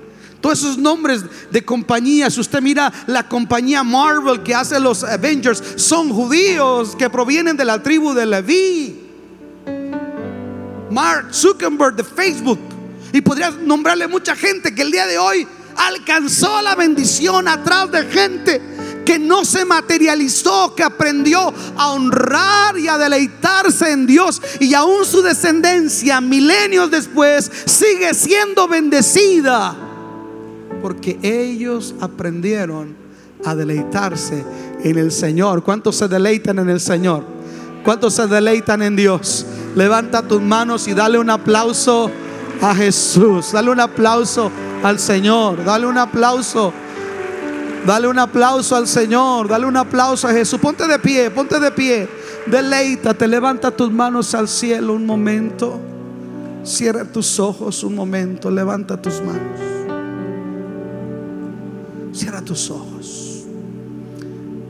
todos 0.40 0.58
esos 0.58 0.78
nombres 0.78 1.24
de 1.50 1.64
compañías. 1.64 2.36
Usted 2.36 2.60
mira 2.60 2.92
la 3.06 3.28
compañía 3.28 3.82
Marvel 3.82 4.42
que 4.42 4.54
hace 4.54 4.80
los 4.80 5.04
Avengers, 5.04 5.62
son 5.76 6.10
judíos 6.10 6.96
que 6.96 7.08
provienen 7.08 7.56
de 7.56 7.64
la 7.64 7.82
tribu 7.82 8.12
de 8.12 8.26
Leví. 8.26 9.06
Mark 10.90 11.32
Zuckerberg 11.32 11.96
de 11.96 12.04
Facebook 12.04 12.58
y 13.12 13.20
podrías 13.20 13.56
nombrarle 13.56 14.08
mucha 14.08 14.36
gente 14.36 14.74
que 14.74 14.82
el 14.82 14.90
día 14.90 15.06
de 15.06 15.18
hoy 15.18 15.46
alcanzó 15.76 16.60
la 16.62 16.74
bendición 16.74 17.48
atrás 17.48 17.90
de 17.90 18.04
gente 18.04 18.60
que 19.04 19.18
no 19.18 19.44
se 19.44 19.64
materializó, 19.64 20.74
que 20.74 20.84
aprendió 20.84 21.52
a 21.76 21.90
honrar 21.90 22.78
y 22.78 22.86
a 22.86 22.96
deleitarse 22.96 23.90
en 23.90 24.06
Dios. 24.06 24.40
Y 24.60 24.74
aún 24.74 25.04
su 25.04 25.22
descendencia, 25.22 26.20
milenios 26.20 26.90
después, 26.90 27.50
sigue 27.66 28.14
siendo 28.14 28.68
bendecida. 28.68 29.76
Porque 30.80 31.18
ellos 31.22 31.94
aprendieron 32.00 32.94
a 33.44 33.54
deleitarse 33.54 34.44
en 34.84 34.98
el 34.98 35.10
Señor. 35.10 35.64
¿Cuántos 35.64 35.96
se 35.96 36.06
deleitan 36.06 36.58
en 36.58 36.70
el 36.70 36.80
Señor? 36.80 37.24
¿Cuántos 37.82 38.14
se 38.14 38.26
deleitan 38.26 38.82
en 38.82 38.94
Dios? 38.94 39.46
Levanta 39.74 40.22
tus 40.22 40.40
manos 40.40 40.86
y 40.88 40.94
dale 40.94 41.18
un 41.18 41.30
aplauso 41.30 42.10
a 42.60 42.74
Jesús. 42.74 43.52
Dale 43.52 43.70
un 43.70 43.80
aplauso 43.80 44.50
al 44.82 44.98
Señor. 44.98 45.64
Dale 45.64 45.86
un 45.86 45.98
aplauso. 45.98 46.72
Dale 47.86 48.08
un 48.08 48.18
aplauso 48.18 48.76
al 48.76 48.86
Señor. 48.86 49.48
Dale 49.48 49.66
un 49.66 49.76
aplauso 49.76 50.28
a 50.28 50.32
Jesús. 50.32 50.58
Ponte 50.60 50.86
de 50.86 50.98
pie, 50.98 51.30
ponte 51.30 51.58
de 51.58 51.70
pie. 51.70 52.08
Deleítate, 52.46 53.26
levanta 53.28 53.70
tus 53.70 53.90
manos 53.90 54.34
al 54.34 54.48
cielo 54.48 54.94
un 54.94 55.06
momento. 55.06 55.80
Cierra 56.62 57.04
tus 57.04 57.38
ojos 57.40 57.82
un 57.84 57.94
momento. 57.94 58.50
Levanta 58.50 59.00
tus 59.00 59.20
manos. 59.20 59.60
Cierra 62.12 62.42
tus 62.42 62.70
ojos. 62.70 63.44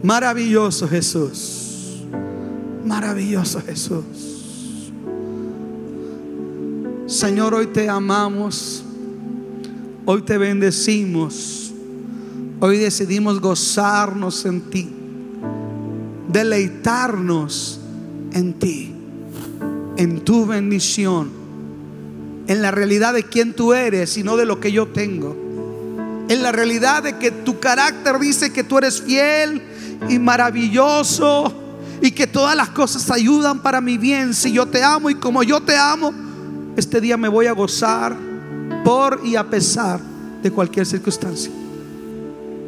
Maravilloso 0.03 0.89
Jesús. 0.89 2.03
Maravilloso 2.85 3.61
Jesús. 3.61 4.30
Señor, 7.11 7.55
hoy 7.55 7.67
te 7.67 7.89
amamos, 7.89 8.85
hoy 10.07 10.23
te 10.23 10.39
bendecimos, 10.39 11.73
hoy 12.61 12.79
decidimos 12.79 13.41
gozarnos 13.41 14.45
en 14.45 14.61
ti, 14.71 14.89
deleitarnos 16.29 17.81
en 18.33 18.53
ti, 18.53 18.95
en 19.97 20.21
tu 20.21 20.47
bendición, 20.47 21.31
en 22.47 22.63
la 22.63 22.71
realidad 22.71 23.13
de 23.13 23.25
quién 23.25 23.55
tú 23.55 23.75
eres 23.75 24.17
y 24.17 24.23
no 24.23 24.37
de 24.37 24.47
lo 24.47 24.61
que 24.61 24.71
yo 24.71 24.87
tengo, 24.87 25.37
en 26.29 26.45
la 26.45 26.53
realidad 26.53 27.03
de 27.03 27.19
que 27.19 27.33
tu 27.33 27.59
carácter 27.59 28.21
dice 28.21 28.53
que 28.53 28.63
tú 28.63 28.79
eres 28.79 29.03
fiel 29.03 29.61
y 30.09 30.21
maravilloso 30.21 31.53
y 32.01 32.13
que 32.13 32.29
todas 32.29 32.55
las 32.55 32.69
cosas 32.69 33.11
ayudan 33.11 33.63
para 33.63 33.81
mi 33.81 33.99
bien. 33.99 34.33
Si 34.33 34.53
yo 34.53 34.67
te 34.67 34.85
amo 34.85 35.11
y 35.11 35.17
como 35.17 35.43
yo 35.43 35.61
te 35.61 35.77
amo, 35.77 36.30
este 36.77 37.01
día 37.01 37.16
me 37.16 37.29
voy 37.29 37.47
a 37.47 37.53
gozar 37.53 38.14
por 38.85 39.21
y 39.25 39.37
a 39.37 39.45
pesar 39.45 40.01
de 40.43 40.51
cualquier 40.51 40.85
circunstancia. 40.87 41.53